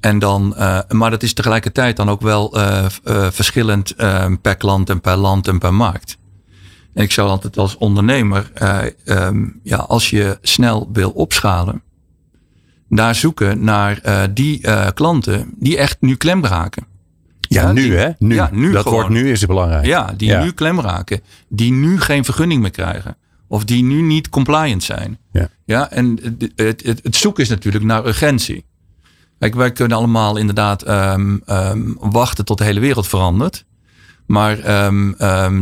En 0.00 0.18
dan, 0.18 0.54
uh, 0.58 0.78
maar 0.88 1.10
dat 1.10 1.22
is 1.22 1.32
tegelijkertijd 1.32 1.96
dan 1.96 2.08
ook 2.08 2.20
wel 2.20 2.58
uh, 2.58 2.86
verschillend 3.30 3.96
per 4.40 4.56
klant 4.56 4.90
en 4.90 5.00
per 5.00 5.16
land 5.16 5.48
en 5.48 5.58
per 5.58 5.74
markt. 5.74 6.18
En 6.94 7.02
ik 7.02 7.12
zou 7.12 7.28
altijd 7.28 7.58
als 7.58 7.76
ondernemer, 7.76 8.50
um, 9.04 9.60
ja, 9.62 9.76
als 9.76 10.10
je 10.10 10.38
snel 10.42 10.88
wil 10.92 11.10
opschalen, 11.10 11.82
daar 12.88 13.14
zoeken 13.14 13.64
naar 13.64 14.00
die 14.34 14.60
klanten 14.94 15.54
die 15.58 15.76
echt 15.76 15.96
nu 16.00 16.16
klem 16.16 16.44
raken. 16.44 16.86
Ja, 17.40 17.62
ja 17.62 17.72
nu 17.72 17.82
die, 17.82 17.92
hè? 17.92 18.10
Nu. 18.18 18.34
Ja, 18.34 18.48
nu 18.52 18.72
dat 18.72 18.82
gewoon. 18.82 18.98
wordt 18.98 19.14
nu 19.14 19.30
is 19.30 19.40
het 19.40 19.48
belangrijk. 19.48 19.86
Ja, 19.86 20.12
die 20.16 20.28
Ja. 20.28 20.42
nu 20.42 20.52
klem 20.52 20.80
raken. 20.80 21.20
Die 21.48 21.72
nu 21.72 22.00
geen 22.00 22.24
vergunning 22.24 22.60
meer 22.62 22.70
krijgen. 22.70 23.16
Of 23.52 23.64
die 23.64 23.82
nu 23.82 24.02
niet 24.02 24.28
compliant 24.28 24.82
zijn. 24.82 25.18
Ja. 25.32 25.48
Ja, 25.64 25.90
en 25.90 26.18
het, 26.22 26.52
het, 26.84 27.00
het, 27.02 27.16
zoeken 27.16 27.42
is 27.42 27.48
natuurlijk 27.48 27.84
naar 27.84 28.06
urgentie. 28.06 28.64
Kijk, 29.38 29.54
wij 29.54 29.72
kunnen 29.72 29.96
allemaal 29.96 30.36
inderdaad 30.36 30.82
ehm, 30.82 31.36
ehm, 31.46 31.80
wachten 31.96 32.44
tot 32.44 32.58
de 32.58 32.64
hele 32.64 32.80
wereld 32.80 33.08
verandert. 33.08 33.64
Maar 34.26 34.58
ehm, 34.58 35.12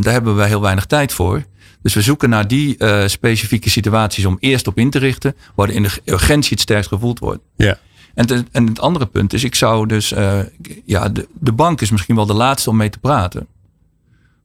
daar 0.01 0.13
hebben 0.13 0.35
we 0.35 0.45
heel 0.45 0.61
weinig 0.61 0.85
tijd 0.85 1.13
voor. 1.13 1.43
Dus 1.81 1.93
we 1.93 2.01
zoeken 2.01 2.29
naar 2.29 2.47
die 2.47 2.77
eh, 2.77 3.07
specifieke 3.07 3.69
situaties 3.69 4.25
om 4.25 4.37
eerst 4.39 4.67
op 4.67 4.77
in 4.77 4.89
te 4.89 4.99
richten. 4.99 5.35
Waarin 5.55 5.83
de 5.83 6.01
urgentie 6.05 6.51
het 6.51 6.59
sterkst 6.61 6.89
gevoeld 6.89 7.19
wordt. 7.19 7.41
Ja. 7.55 7.77
En, 8.13 8.25
te- 8.25 8.45
en 8.51 8.67
het 8.67 8.79
andere 8.79 9.05
punt 9.05 9.33
is, 9.33 9.43
ik 9.43 9.55
zou 9.55 9.87
dus, 9.87 10.11
eh, 10.11 10.39
ja, 10.85 11.09
de, 11.09 11.27
de 11.39 11.51
bank 11.51 11.81
is 11.81 11.91
misschien 11.91 12.15
wel 12.15 12.25
de 12.25 12.33
laatste 12.33 12.69
om 12.69 12.77
mee 12.77 12.89
te 12.89 12.99
praten. 12.99 13.47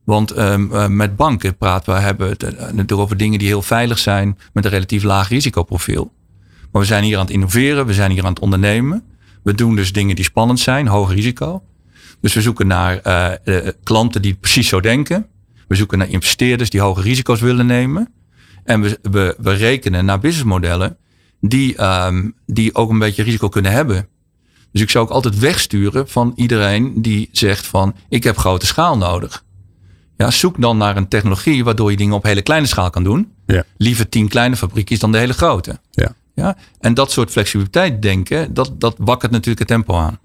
Want 0.07 0.30
ehm, 0.30 0.72
eh, 0.72 0.86
met 0.86 1.16
banken 1.16 1.57
praten 1.57 1.94
we, 1.94 2.00
hebben 2.00 2.28
het 2.28 2.90
eh, 2.90 2.98
over 2.98 3.16
dingen 3.16 3.38
die 3.38 3.48
heel 3.48 3.62
veilig 3.62 3.98
zijn 3.98 4.38
met 4.52 4.64
een 4.64 4.70
relatief 4.70 5.02
laag 5.02 5.28
risicoprofiel. 5.28 6.12
Maar 6.72 6.82
we 6.82 6.88
zijn 6.88 7.04
hier 7.04 7.16
aan 7.16 7.24
het 7.24 7.34
innoveren, 7.34 7.86
we 7.86 7.94
zijn 7.94 8.11
hier 8.11 8.24
aan 8.24 8.30
het 8.32 8.40
ondernemen. 8.40 9.04
We 9.42 9.54
doen 9.54 9.76
dus 9.76 9.92
dingen 9.92 10.16
die 10.16 10.24
spannend 10.24 10.61
zijn, 10.61 10.86
hoog 10.86 11.12
risico. 11.12 11.62
Dus 12.20 12.34
we 12.34 12.42
zoeken 12.42 12.66
naar 12.66 12.98
eh, 12.98 13.68
klanten 13.82 14.22
die 14.22 14.34
precies 14.34 14.68
zo 14.68 14.80
denken. 14.80 15.26
We 15.68 15.74
zoeken 15.74 15.98
naar 15.98 16.09
investeerders 16.09 16.70
die 16.70 16.80
hoge 16.80 17.02
risico's 17.02 17.40
willen 17.40 17.66
nemen. 17.66 18.12
En 18.64 18.80
we, 18.80 18.98
we, 19.02 19.34
we 19.38 19.52
rekenen 19.52 20.04
naar 20.04 20.18
businessmodellen 20.18 20.96
die, 21.40 21.76
ehm, 21.76 22.30
die 22.46 22.74
ook 22.74 22.90
een 22.90 22.98
beetje 22.98 23.22
risico 23.22 23.48
kunnen 23.48 23.72
hebben. 23.72 24.09
Dus 24.72 24.82
ik 24.82 24.90
zou 24.90 25.04
ook 25.04 25.12
altijd 25.12 25.38
wegsturen 25.38 26.09
van 26.09 26.32
iedereen 26.36 27.02
die 27.02 27.28
zegt 27.32 27.66
van 27.66 27.94
ik 28.09 28.24
heb 28.24 28.38
grote 28.38 28.66
schaal 28.66 28.96
nodig. 28.96 29.44
Ja, 30.16 30.30
zoek 30.30 30.60
dan 30.60 30.76
naar 30.76 30.96
een 30.96 31.08
technologie 31.08 31.64
waardoor 31.64 31.90
je 31.90 31.96
dingen 31.96 32.14
op 32.14 32.22
hele 32.22 32.42
kleine 32.42 32.66
schaal 32.66 32.90
kan 32.90 33.04
doen. 33.04 33.32
Ja. 33.46 33.64
Liever 33.76 34.08
tien 34.08 34.28
kleine 34.28 34.56
fabriekjes 34.56 34.98
dan 34.98 35.12
de 35.12 35.18
hele 35.18 35.32
grote. 35.32 35.78
Ja. 35.90 36.14
Ja? 36.34 36.56
En 36.80 36.94
dat 36.94 37.10
soort 37.10 37.30
flexibiliteit 37.30 38.02
denken, 38.02 38.54
dat, 38.54 38.80
dat 38.80 38.94
wakkert 38.98 39.32
natuurlijk 39.32 39.58
het 39.58 39.68
tempo 39.68 39.94
aan. 39.96 40.18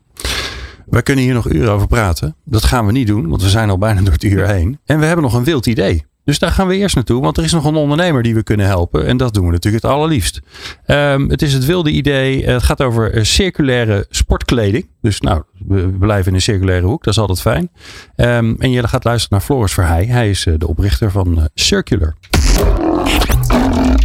Wij 0.86 1.02
kunnen 1.02 1.24
hier 1.24 1.34
nog 1.34 1.50
uren 1.50 1.72
over 1.72 1.88
praten. 1.88 2.36
Dat 2.46 2.64
gaan 2.64 2.86
we 2.86 2.92
niet 2.92 3.08
doen, 3.08 3.30
want 3.30 3.42
we 3.42 3.50
zijn 3.50 3.70
al 3.70 3.78
bijna 3.78 4.02
door 4.02 4.14
het 4.14 4.24
uur 4.24 4.48
heen. 4.48 4.80
En 4.86 5.00
we 5.00 5.06
hebben 5.06 5.24
nog 5.24 5.34
een 5.34 5.44
wild 5.44 5.66
idee. 5.66 6.06
Dus 6.24 6.40
daar 6.40 6.52
gaan 6.52 6.68
we 6.68 6.76
eerst 6.76 6.96
naartoe, 6.96 7.22
want 7.22 7.38
er 7.38 7.44
is 7.44 7.52
nog 7.52 7.66
een 7.66 7.76
ondernemer 7.76 8.24
die 8.24 8.36
we 8.36 8.44
kunnen 8.44 8.66
helpen. 8.66 9.08
En 9.08 9.18
dat 9.18 9.34
doen 9.34 9.46
we 9.46 9.52
natuurlijk 9.52 9.84
het 9.84 9.92
allerliefst. 9.92 10.42
Um, 10.88 11.30
het 11.30 11.42
is 11.42 11.54
het 11.54 11.66
wilde 11.66 11.92
idee. 11.92 12.46
Het 12.46 12.64
gaat 12.64 12.82
over 12.82 13.14
eh, 13.14 13.24
circulaire 13.24 14.06
sportkleding. 14.10 14.88
Dus 15.02 15.22
nou, 15.22 15.44
we 15.68 15.88
blijven 16.00 16.28
in 16.28 16.34
een 16.34 16.42
circulaire 16.42 16.86
hoek. 16.86 17.04
Dat 17.04 17.14
is 17.14 17.20
altijd 17.20 17.42
fijn. 17.42 17.70
Um, 18.16 18.56
en 18.60 18.72
je 18.72 18.88
gaat 18.88 19.04
luisteren 19.04 19.38
naar 19.38 19.48
Floris 19.48 19.74
Verheij. 19.74 20.06
Hij 20.06 20.30
is 20.30 20.46
uh, 20.46 20.54
de 20.58 20.68
oprichter 20.68 21.12
van 21.12 21.50
Circular. 21.54 22.16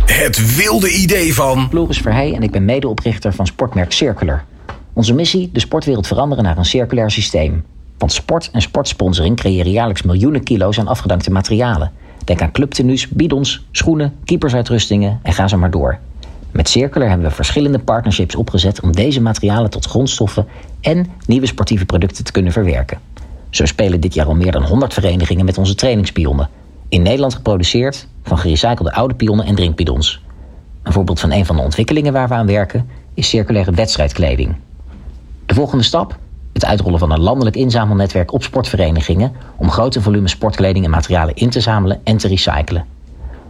Het 0.05 0.57
wilde 0.57 0.91
idee 0.91 1.35
van... 1.35 1.69
Floris 1.69 1.99
Verheij 1.99 2.35
en 2.35 2.43
ik 2.43 2.51
ben 2.51 2.65
medeoprichter 2.65 3.33
van 3.33 3.47
sportmerk 3.47 3.93
Circular. 3.93 4.45
Onze 4.93 5.15
missie, 5.15 5.51
de 5.53 5.61
sportwereld 5.61 6.07
veranderen 6.07 6.45
naar 6.45 6.59
een 6.59 6.65
circulair 6.65 7.11
systeem. 7.11 7.65
Want 7.99 8.13
sport 8.13 8.51
en 8.53 8.61
sportsponsoring 8.61 9.37
creëren 9.37 9.71
jaarlijks 9.71 10.03
miljoenen 10.03 10.43
kilo's 10.43 10.79
aan 10.79 10.89
afgedankte 10.89 11.31
materialen. 11.31 11.93
Denk 12.27 12.43
aan 12.43 12.53
clubtenues, 12.53 13.09
bidons, 13.09 13.67
schoenen, 13.71 14.15
keepersuitrustingen 14.25 15.21
en 15.23 15.33
ga 15.33 15.49
zo 15.49 15.57
maar 15.57 15.71
door. 15.71 15.99
Met 16.51 16.69
Circular 16.69 17.09
hebben 17.09 17.29
we 17.29 17.35
verschillende 17.35 17.79
partnerships 17.79 18.35
opgezet 18.35 18.81
om 18.81 18.93
deze 18.93 19.21
materialen 19.21 19.71
tot 19.71 19.87
grondstoffen 19.87 20.47
en 20.81 21.07
nieuwe 21.27 21.47
sportieve 21.47 21.85
producten 21.85 22.25
te 22.25 22.33
kunnen 22.33 22.53
verwerken. 22.53 22.99
Zo 23.51 23.67
spelen 23.67 24.01
dit 24.01 24.15
jaar 24.15 24.27
al 24.27 24.35
meer 24.35 24.53
dan 24.53 24.63
100 24.63 24.95
verenigingen 24.95 25.45
met 25.45 25.59
onze 25.59 25.75
trainingspionnen. 25.75 26.49
In 26.89 27.03
Nederland 27.03 27.35
geproduceerd 27.35 28.09
van 28.23 28.39
gerecyclede 28.39 28.93
oude 28.93 29.15
pionnen 29.15 29.47
en 29.47 29.55
drinkbidons. 29.55 30.23
Een 30.83 30.93
voorbeeld 30.93 31.21
van 31.21 31.33
een 31.33 31.47
van 31.47 31.57
de 31.57 31.63
ontwikkelingen 31.63 32.13
waar 32.13 32.29
we 32.29 32.35
aan 32.35 32.47
werken 32.47 32.89
is 33.15 33.29
circulaire 33.29 33.73
wedstrijdkleding. 33.73 34.57
De 35.47 35.55
volgende 35.55 35.85
stap? 35.85 36.19
Het 36.57 36.65
uitrollen 36.65 36.99
van 36.99 37.13
een 37.13 37.21
landelijk 37.21 37.57
inzamelnetwerk 37.57 38.33
op 38.33 38.43
sportverenigingen 38.43 39.33
om 39.57 39.71
grote 39.71 40.01
volumes 40.01 40.31
sportkleding 40.31 40.85
en 40.85 40.91
materialen 40.91 41.35
in 41.35 41.51
te 41.51 41.61
zamelen 41.61 42.01
en 42.05 42.17
te 42.17 42.29
recyclen. 42.29 42.85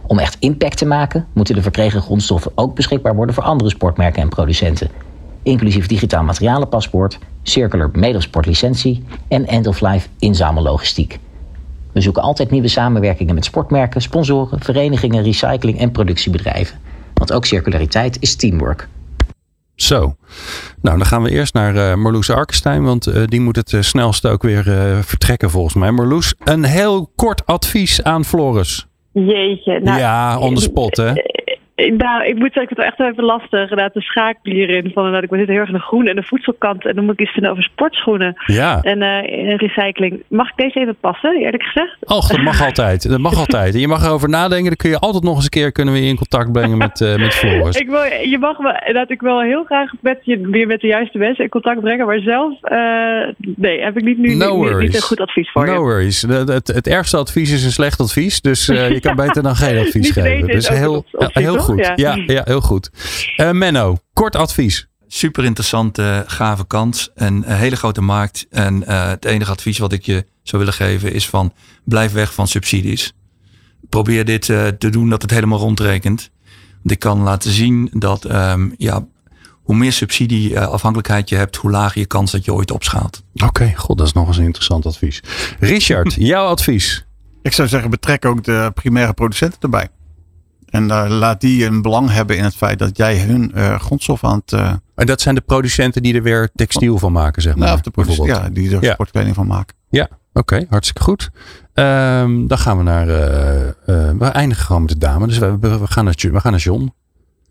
Om 0.07 0.19
echt 0.19 0.37
impact 0.39 0.77
te 0.77 0.85
maken, 0.85 1.27
moeten 1.33 1.55
de 1.55 1.61
verkregen 1.61 2.01
grondstoffen 2.01 2.51
ook 2.55 2.75
beschikbaar 2.75 3.15
worden 3.15 3.35
voor 3.35 3.43
andere 3.43 3.69
sportmerken 3.69 4.21
en 4.21 4.29
producenten, 4.29 4.89
inclusief 5.43 5.87
digitaal 5.87 6.23
materialenpaspoort, 6.23 7.19
circular 7.43 7.89
medesportlicentie 7.93 9.03
en 9.27 9.47
end-of-life 9.47 10.07
inzamellogistiek. 10.19 11.19
We 11.91 12.01
zoeken 12.01 12.21
altijd 12.21 12.51
nieuwe 12.51 12.67
samenwerkingen 12.67 13.35
met 13.35 13.45
sportmerken, 13.45 14.01
sponsoren, 14.01 14.59
verenigingen, 14.61 15.23
recycling 15.23 15.79
en 15.79 15.91
productiebedrijven. 15.91 16.79
Want 17.13 17.33
ook 17.33 17.45
circulariteit 17.45 18.17
is 18.19 18.35
teamwork. 18.35 18.87
Zo. 19.77 20.15
Nou, 20.81 20.97
dan 20.97 21.05
gaan 21.05 21.23
we 21.23 21.29
eerst 21.29 21.53
naar 21.53 21.75
uh, 21.75 21.95
Marloes 21.95 22.29
Arkestein, 22.29 22.83
want 22.83 23.07
uh, 23.07 23.23
die 23.25 23.41
moet 23.41 23.55
het 23.55 23.71
uh, 23.71 23.81
snelst 23.81 24.25
ook 24.25 24.43
weer 24.43 24.63
vertrekken 25.03 25.49
volgens 25.49 25.73
mij. 25.73 25.91
Marloes, 25.91 26.33
een 26.43 26.63
heel 26.63 27.11
kort 27.15 27.45
advies 27.45 28.03
aan 28.03 28.25
Floris. 28.25 28.87
Jeetje. 29.11 29.79
Nou, 29.79 29.99
ja, 29.99 30.39
on 30.39 30.55
the 30.55 30.61
spot 30.61 30.97
hè. 30.97 31.13
Nou, 31.77 32.25
ik 32.25 32.35
moet 32.35 32.53
zeggen, 32.53 32.61
ik 32.61 32.67
vind 32.67 32.77
het 32.77 32.87
echt 32.87 32.97
wel 32.97 33.07
even 33.07 33.23
lastig. 33.23 33.61
Inderdaad, 33.61 33.93
de 33.93 34.01
schakel 34.01 34.51
hierin. 34.51 34.91
Van, 34.93 35.05
inderdaad, 35.05 35.31
ik 35.31 35.37
zit 35.39 35.47
heel 35.47 35.57
erg 35.57 35.67
aan 35.67 35.73
de 35.73 35.79
groene 35.79 36.09
en 36.09 36.15
de 36.15 36.23
voedselkant. 36.23 36.85
En 36.85 36.95
dan 36.95 37.05
moet 37.05 37.13
ik 37.13 37.19
iets 37.19 37.31
vinden 37.31 37.51
over 37.51 37.63
sportschoenen. 37.63 38.35
Ja. 38.45 38.81
En 38.81 39.01
uh, 39.01 39.57
recycling. 39.57 40.23
Mag 40.29 40.49
ik 40.49 40.55
deze 40.55 40.79
even 40.79 40.95
passen, 40.99 41.35
eerlijk 41.35 41.63
gezegd? 41.63 41.97
Och, 42.01 42.27
dat 42.27 42.41
mag 42.41 42.65
altijd. 42.67 43.09
Dat 43.09 43.19
mag 43.19 43.37
altijd. 43.37 43.73
En 43.73 43.79
je 43.79 43.87
mag 43.87 44.05
erover 44.05 44.29
nadenken. 44.29 44.65
Dan 44.65 44.75
kun 44.75 44.89
je 44.89 44.99
altijd 44.99 45.23
nog 45.23 45.35
eens 45.35 45.43
een 45.43 45.49
keer 45.49 45.71
kunnen 45.71 45.93
we 45.93 46.01
je 46.01 46.07
in 46.07 46.15
contact 46.15 46.51
brengen 46.51 46.77
met, 46.77 46.99
uh, 46.99 47.15
met 47.15 47.33
Floris. 47.33 47.75
ik 47.75 47.89
wil, 47.89 48.03
je 48.03 48.37
mag 48.39 48.59
me, 48.59 48.91
dat 48.93 49.09
ik 49.09 49.21
wil 49.21 49.41
heel 49.41 49.63
graag 49.63 49.91
met 50.01 50.19
je 50.21 50.47
weer 50.47 50.67
met 50.67 50.81
de 50.81 50.87
juiste 50.87 51.17
mensen 51.17 51.43
in 51.43 51.49
contact 51.49 51.81
brengen. 51.81 52.05
Maar 52.05 52.19
zelf, 52.19 52.53
uh, 52.63 53.33
nee, 53.55 53.81
heb 53.81 53.97
ik 53.97 54.03
niet 54.03 54.17
nu 54.17 54.35
no 54.35 54.63
niet, 54.63 54.77
niet, 54.77 54.95
een 54.95 55.01
goed 55.01 55.19
advies 55.19 55.51
voor 55.51 55.65
no 55.65 55.71
je. 55.71 55.77
No 55.77 55.83
worries. 55.83 56.21
Het, 56.21 56.47
het, 56.47 56.67
het, 56.67 56.87
ergste 56.87 57.17
advies 57.17 57.51
is 57.51 57.63
een 57.63 57.71
slecht 57.71 57.99
advies. 57.99 58.41
Dus 58.41 58.65
je 58.65 58.99
kan 58.99 59.15
beter 59.25 59.43
dan 59.43 59.55
geen 59.55 59.77
advies 59.77 60.11
geven. 60.11 60.47
Dus 60.47 60.69
heel, 60.69 61.05
heel 61.17 61.66
goed. 61.67 61.77
Ja, 61.77 61.93
ja. 61.95 62.15
ja 62.15 62.41
heel 62.45 62.61
goed. 62.61 62.89
Uh, 63.37 63.51
Menno, 63.51 63.97
kort 64.13 64.35
advies. 64.35 64.87
Super 65.07 65.43
interessante, 65.43 66.23
gave 66.27 66.67
kans. 66.67 67.09
Een 67.15 67.43
hele 67.43 67.75
grote 67.75 68.01
markt. 68.01 68.45
En 68.49 68.83
uh, 68.87 69.07
het 69.07 69.25
enige 69.25 69.51
advies 69.51 69.77
wat 69.77 69.91
ik 69.91 70.05
je 70.05 70.25
zou 70.43 70.57
willen 70.57 70.77
geven 70.77 71.13
is 71.13 71.29
van 71.29 71.53
blijf 71.83 72.11
weg 72.11 72.33
van 72.33 72.47
subsidies. 72.47 73.13
Probeer 73.89 74.25
dit 74.25 74.47
uh, 74.47 74.67
te 74.67 74.89
doen 74.89 75.09
dat 75.09 75.21
het 75.21 75.31
helemaal 75.31 75.59
rondrekent. 75.59 76.29
Want 76.71 76.91
ik 76.91 76.99
kan 76.99 77.21
laten 77.21 77.51
zien 77.51 77.89
dat 77.93 78.31
um, 78.31 78.73
ja, 78.77 79.07
hoe 79.67 79.75
meer 79.75 79.93
subsidieafhankelijkheid 79.93 81.29
je 81.29 81.35
hebt, 81.35 81.55
hoe 81.55 81.71
lager 81.71 81.99
je 81.99 82.05
kans 82.05 82.31
dat 82.31 82.45
je 82.45 82.53
ooit 82.53 82.71
opschaalt. 82.71 83.23
Oké, 83.33 83.45
okay, 83.45 83.73
god, 83.75 83.97
dat 83.97 84.07
is 84.07 84.13
nog 84.13 84.27
eens 84.27 84.37
een 84.37 84.43
interessant 84.43 84.85
advies. 84.85 85.23
Richard, 85.59 86.13
jouw 86.33 86.47
advies? 86.47 87.05
Ik 87.41 87.53
zou 87.53 87.67
zeggen, 87.67 87.89
betrek 87.89 88.25
ook 88.25 88.43
de 88.43 88.71
primaire 88.73 89.13
producenten 89.13 89.59
erbij. 89.61 89.87
En 90.69 90.83
uh, 90.83 91.05
laat 91.07 91.41
die 91.41 91.65
een 91.65 91.81
belang 91.81 92.11
hebben 92.11 92.37
in 92.37 92.43
het 92.43 92.55
feit 92.55 92.79
dat 92.79 92.97
jij 92.97 93.19
hun 93.19 93.51
uh, 93.55 93.79
grondstof 93.79 94.23
aan 94.23 94.41
het. 94.45 94.51
Uh, 94.51 94.73
en 94.95 95.05
dat 95.05 95.21
zijn 95.21 95.35
de 95.35 95.41
producenten 95.41 96.03
die 96.03 96.13
er 96.13 96.23
weer 96.23 96.49
textiel 96.55 96.97
van 96.97 97.11
maken, 97.11 97.41
zeg 97.41 97.55
maar. 97.55 97.63
Nou, 97.63 97.77
of 97.77 97.83
de 97.83 97.91
producenten, 97.91 98.43
ja, 98.43 98.49
die 98.49 98.75
er 98.75 98.83
ja. 98.83 98.93
sportkleding 98.93 99.35
van 99.35 99.47
maken. 99.47 99.75
Ja, 99.89 100.03
oké, 100.03 100.39
okay, 100.39 100.67
hartstikke 100.69 101.03
goed. 101.03 101.29
Um, 101.73 102.47
dan 102.47 102.57
gaan 102.57 102.77
we 102.77 102.83
naar. 102.83 103.07
we 104.17 104.25
eindigen 104.25 104.65
gewoon 104.65 104.81
met 104.81 104.91
de 104.91 104.97
dame. 104.97 105.27
Dus 105.27 105.37
we, 105.37 105.57
we, 105.59 105.87
gaan 105.87 106.05
naar, 106.05 106.15
we 106.31 106.39
gaan 106.39 106.51
naar 106.51 106.61
John. 106.61 106.93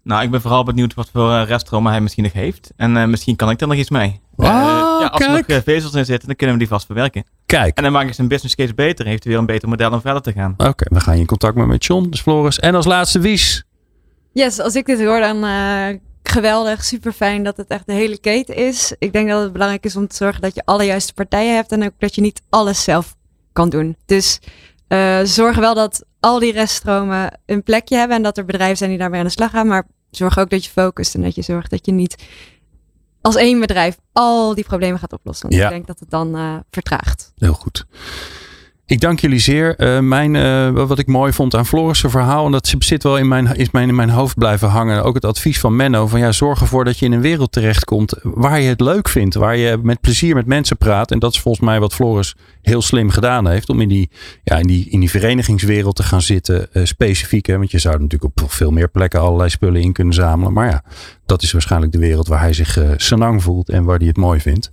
Nou, 0.07 0.23
ik 0.23 0.31
ben 0.31 0.41
vooral 0.41 0.65
benieuwd 0.65 0.95
wat 0.95 1.11
voor 1.13 1.41
reststromen 1.43 1.93
hij 1.93 2.01
misschien 2.01 2.25
nog 2.25 2.33
heeft. 2.33 2.73
En 2.77 3.11
misschien 3.11 3.37
kan 3.37 3.51
ik 3.51 3.61
er 3.61 3.67
nog 3.67 3.77
iets 3.77 3.91
mee. 3.91 4.21
Ah, 4.37 4.47
ja, 4.47 5.07
als 5.07 5.25
kijk. 5.27 5.49
er 5.49 5.55
nog 5.55 5.65
vezels 5.65 5.95
in 5.95 6.05
zitten, 6.05 6.27
dan 6.27 6.37
kunnen 6.37 6.57
we 6.57 6.63
die 6.63 6.71
vast 6.71 6.87
verwerken. 6.87 7.25
Kijk. 7.47 7.77
En 7.77 7.83
dan 7.83 7.93
maak 7.93 8.07
ik 8.07 8.15
zijn 8.15 8.29
business 8.29 8.55
case 8.55 8.75
beter. 8.75 9.07
Heeft 9.07 9.23
hij 9.23 9.33
weer 9.33 9.41
een 9.41 9.47
beter 9.47 9.69
model 9.69 9.91
om 9.91 10.01
verder 10.01 10.23
te 10.23 10.33
gaan. 10.33 10.53
Oké, 10.53 10.69
okay, 10.69 10.89
we 10.91 11.01
gaan 11.01 11.15
je 11.15 11.21
in 11.21 11.27
contact 11.27 11.57
met, 11.57 11.67
met 11.67 11.85
John, 11.85 12.07
dus 12.11 12.21
Floris. 12.21 12.59
En 12.59 12.75
als 12.75 12.87
laatste 12.87 13.19
Wies. 13.19 13.65
Yes, 14.33 14.61
als 14.61 14.75
ik 14.75 14.87
dit 14.87 15.05
hoor, 15.05 15.21
dan 15.21 15.45
uh, 15.45 15.87
geweldig, 16.23 16.85
super 16.85 17.13
fijn 17.13 17.43
dat 17.43 17.57
het 17.57 17.69
echt 17.69 17.87
de 17.87 17.93
hele 17.93 18.19
keten 18.19 18.57
is. 18.57 18.95
Ik 18.99 19.13
denk 19.13 19.29
dat 19.29 19.43
het 19.43 19.53
belangrijk 19.53 19.85
is 19.85 19.97
om 19.97 20.09
te 20.09 20.17
zorgen 20.17 20.43
dat 20.43 20.55
je 20.55 20.63
alle 20.65 20.85
juiste 20.85 21.15
partijen 21.15 21.55
hebt 21.55 21.73
en 21.73 21.85
ook 21.85 21.95
dat 21.99 22.15
je 22.15 22.21
niet 22.21 22.43
alles 22.49 22.85
zelf 22.85 23.15
kan 23.53 23.69
doen. 23.69 23.97
Dus 24.07 24.41
uh, 24.89 25.21
zorg 25.23 25.57
wel 25.57 25.75
dat 25.75 26.05
al 26.21 26.39
die 26.39 26.53
reststromen 26.53 27.41
een 27.47 27.63
plekje 27.63 27.97
hebben 27.97 28.17
en 28.17 28.23
dat 28.23 28.39
er 28.39 28.45
bedrijven 28.45 28.77
zijn 28.77 28.91
die 28.91 28.99
daarmee 28.99 29.21
aan 29.21 29.27
de 29.27 29.33
slag 29.33 29.51
gaan. 29.51 29.67
Maar 29.67 29.87
zorg 30.11 30.39
ook 30.39 30.51
dat 30.51 30.65
je 30.65 30.71
focust 30.71 31.15
en 31.15 31.23
dat 31.23 31.35
je 31.35 31.43
zorgt 31.43 31.71
dat 31.71 31.87
je 31.87 31.93
niet 31.93 32.25
als 33.21 33.37
één 33.37 33.61
bedrijf 33.61 33.99
al 34.13 34.55
die 34.55 34.65
problemen 34.65 34.99
gaat 34.99 35.13
oplossen. 35.13 35.49
Want 35.49 35.61
ja. 35.61 35.67
ik 35.67 35.73
denk 35.73 35.87
dat 35.87 36.01
het 36.01 36.11
dan 36.11 36.37
uh, 36.37 36.57
vertraagt. 36.71 37.33
Heel 37.37 37.53
goed. 37.53 37.87
Ik 38.89 39.01
dank 39.01 39.21
jullie 39.21 39.39
zeer. 39.39 39.75
Uh, 39.79 39.99
mijn, 39.99 40.35
uh, 40.35 40.87
wat 40.87 40.99
ik 40.99 41.07
mooi 41.07 41.33
vond 41.33 41.55
aan 41.55 41.67
Floris' 41.67 42.05
verhaal, 42.07 42.47
en 42.47 42.53
dat 42.53 42.75
zit 42.79 43.03
wel 43.03 43.19
in 43.19 43.29
mijn, 43.29 43.57
is 43.57 43.71
mijn, 43.71 43.89
in 43.89 43.95
mijn 43.95 44.11
hoofd 44.11 44.39
blijven 44.39 44.69
hangen. 44.69 45.05
Ook 45.05 45.15
het 45.15 45.25
advies 45.25 45.61
van 45.61 45.77
Menno: 45.77 46.07
van 46.07 46.21
ja, 46.21 46.33
zorg 46.33 46.61
ervoor 46.61 46.85
dat 46.85 46.99
je 46.99 47.05
in 47.05 47.13
een 47.13 47.21
wereld 47.21 47.53
terechtkomt 47.53 48.15
waar 48.23 48.61
je 48.61 48.69
het 48.69 48.81
leuk 48.81 49.09
vindt. 49.09 49.35
Waar 49.35 49.57
je 49.57 49.79
met 49.83 50.01
plezier 50.01 50.35
met 50.35 50.47
mensen 50.47 50.77
praat. 50.77 51.11
En 51.11 51.19
dat 51.19 51.33
is 51.33 51.41
volgens 51.41 51.65
mij 51.65 51.81
wat 51.81 51.95
Floris 51.95 52.35
heel 52.63 52.83
slim 52.83 53.11
gedaan 53.11 53.49
heeft. 53.49 53.69
Om 53.69 53.81
in 53.81 53.89
die, 53.89 54.11
ja, 54.45 54.57
in 54.57 54.67
die, 54.67 54.91
in 54.91 55.01
die 55.01 55.11
verenigingswereld 55.11 55.97
te 55.97 56.03
gaan 56.03 56.23
zitten. 56.23 56.69
Uh, 56.73 56.85
specifiek. 56.85 57.47
Hè, 57.47 57.57
want 57.59 57.71
je 57.71 57.79
zou 57.79 58.01
natuurlijk 58.01 58.41
op 58.41 58.51
veel 58.53 58.71
meer 58.71 58.89
plekken 58.89 59.21
allerlei 59.21 59.51
spullen 59.51 59.81
in 59.81 59.93
kunnen 59.93 60.15
zamelen. 60.15 60.53
Maar 60.53 60.69
ja, 60.69 60.83
dat 61.27 61.43
is 61.43 61.53
waarschijnlijk 61.53 61.93
de 61.93 61.99
wereld 61.99 62.29
waar 62.29 62.41
hij 62.41 62.53
zich 62.53 62.79
uh, 62.79 62.91
senang 62.97 63.43
voelt 63.43 63.69
en 63.69 63.85
waar 63.85 63.99
hij 63.99 64.07
het 64.07 64.17
mooi 64.17 64.41
vindt. 64.41 64.71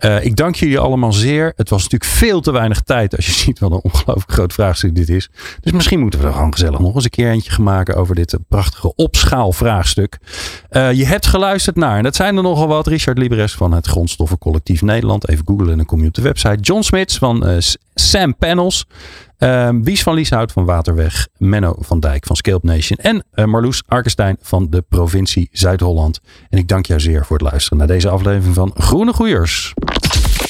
Uh, 0.00 0.24
ik 0.24 0.36
dank 0.36 0.54
jullie 0.54 0.78
allemaal 0.78 1.12
zeer. 1.12 1.52
Het 1.56 1.70
was 1.70 1.82
natuurlijk 1.82 2.10
veel 2.10 2.40
te 2.40 2.52
weinig 2.52 2.80
tijd 2.80 3.16
als 3.16 3.26
je 3.26 3.32
ziet 3.44 3.58
wat 3.58 3.70
een 3.70 3.80
ongelooflijk 3.82 4.32
groot 4.32 4.52
vraagstuk 4.52 4.94
dit 4.94 5.08
is. 5.08 5.28
Dus 5.60 5.72
misschien 5.72 6.00
moeten 6.00 6.20
we 6.20 6.26
er 6.26 6.32
gewoon 6.32 6.52
gezellig 6.52 6.78
nog 6.78 6.94
eens 6.94 7.04
een 7.04 7.10
keer 7.10 7.30
eentje 7.30 7.50
gaan 7.50 7.64
maken 7.64 7.96
over 7.96 8.14
dit 8.14 8.38
prachtige 8.48 8.94
opschaalvraagstuk. 8.94 10.18
Uh, 10.70 10.92
je 10.92 11.06
hebt 11.06 11.26
geluisterd 11.26 11.76
naar, 11.76 11.96
en 11.96 12.02
dat 12.02 12.16
zijn 12.16 12.36
er 12.36 12.42
nogal 12.42 12.68
wat, 12.68 12.86
Richard 12.86 13.18
Libres 13.18 13.54
van 13.54 13.72
het 13.72 13.86
Grondstoffencollectief 13.86 14.82
Nederland. 14.82 15.28
Even 15.28 15.46
googlen 15.46 15.70
en 15.70 15.76
dan 15.76 15.86
kom 15.86 16.00
je 16.00 16.06
op 16.06 16.14
de 16.14 16.22
website. 16.22 16.60
John 16.60 16.82
Smits 16.82 17.18
van 17.18 17.60
Sam 17.94 18.36
Panels. 18.36 18.86
Uh, 19.40 19.68
Wies 19.82 20.02
van 20.02 20.14
Lieshout 20.14 20.52
van 20.52 20.64
Waterweg. 20.64 21.28
Menno 21.36 21.74
van 21.78 22.00
Dijk 22.00 22.26
van 22.26 22.36
Scalp 22.36 22.62
Nation. 22.62 22.98
En 22.98 23.24
uh, 23.34 23.44
Marloes 23.44 23.82
Arkestein 23.86 24.36
van 24.40 24.66
de 24.70 24.84
provincie 24.88 25.48
Zuid-Holland. 25.52 26.20
En 26.48 26.58
ik 26.58 26.68
dank 26.68 26.86
jou 26.86 27.00
zeer 27.00 27.24
voor 27.24 27.38
het 27.38 27.50
luisteren 27.50 27.78
naar 27.78 27.86
deze 27.86 28.08
aflevering 28.08 28.54
van 28.54 28.72
Groene 28.74 29.12
Groeiers. 29.12 29.74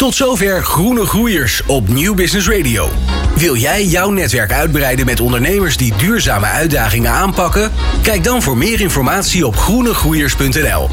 Tot 0.01 0.14
zover 0.14 0.64
Groene 0.64 1.07
Groeiers 1.07 1.62
op 1.66 1.88
Nieuw 1.88 2.14
Business 2.14 2.48
Radio. 2.48 2.88
Wil 3.36 3.57
jij 3.57 3.84
jouw 3.84 4.11
netwerk 4.11 4.53
uitbreiden 4.53 5.07
met 5.07 5.20
ondernemers 5.20 5.76
die 5.76 5.94
duurzame 5.96 6.46
uitdagingen 6.46 7.11
aanpakken? 7.11 7.72
Kijk 8.03 8.24
dan 8.24 8.42
voor 8.42 8.57
meer 8.57 8.80
informatie 8.80 9.46
op 9.46 9.57
groenegroeiers.nl. 9.57 10.88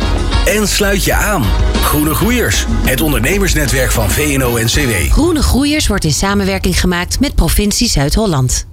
En 0.45 0.68
sluit 0.68 1.03
je 1.03 1.14
aan. 1.14 1.43
Groene 1.82 2.14
Groeiers, 2.14 2.66
het 2.70 3.01
ondernemersnetwerk 3.01 3.91
van 3.91 4.10
VNO-NCW. 4.10 5.12
Groene 5.12 5.41
Groeiers 5.41 5.88
wordt 5.88 6.03
in 6.03 6.14
samenwerking 6.14 6.80
gemaakt 6.80 7.20
met 7.20 7.36
provincie 7.36 7.89
Zuid-Holland. 7.89 8.68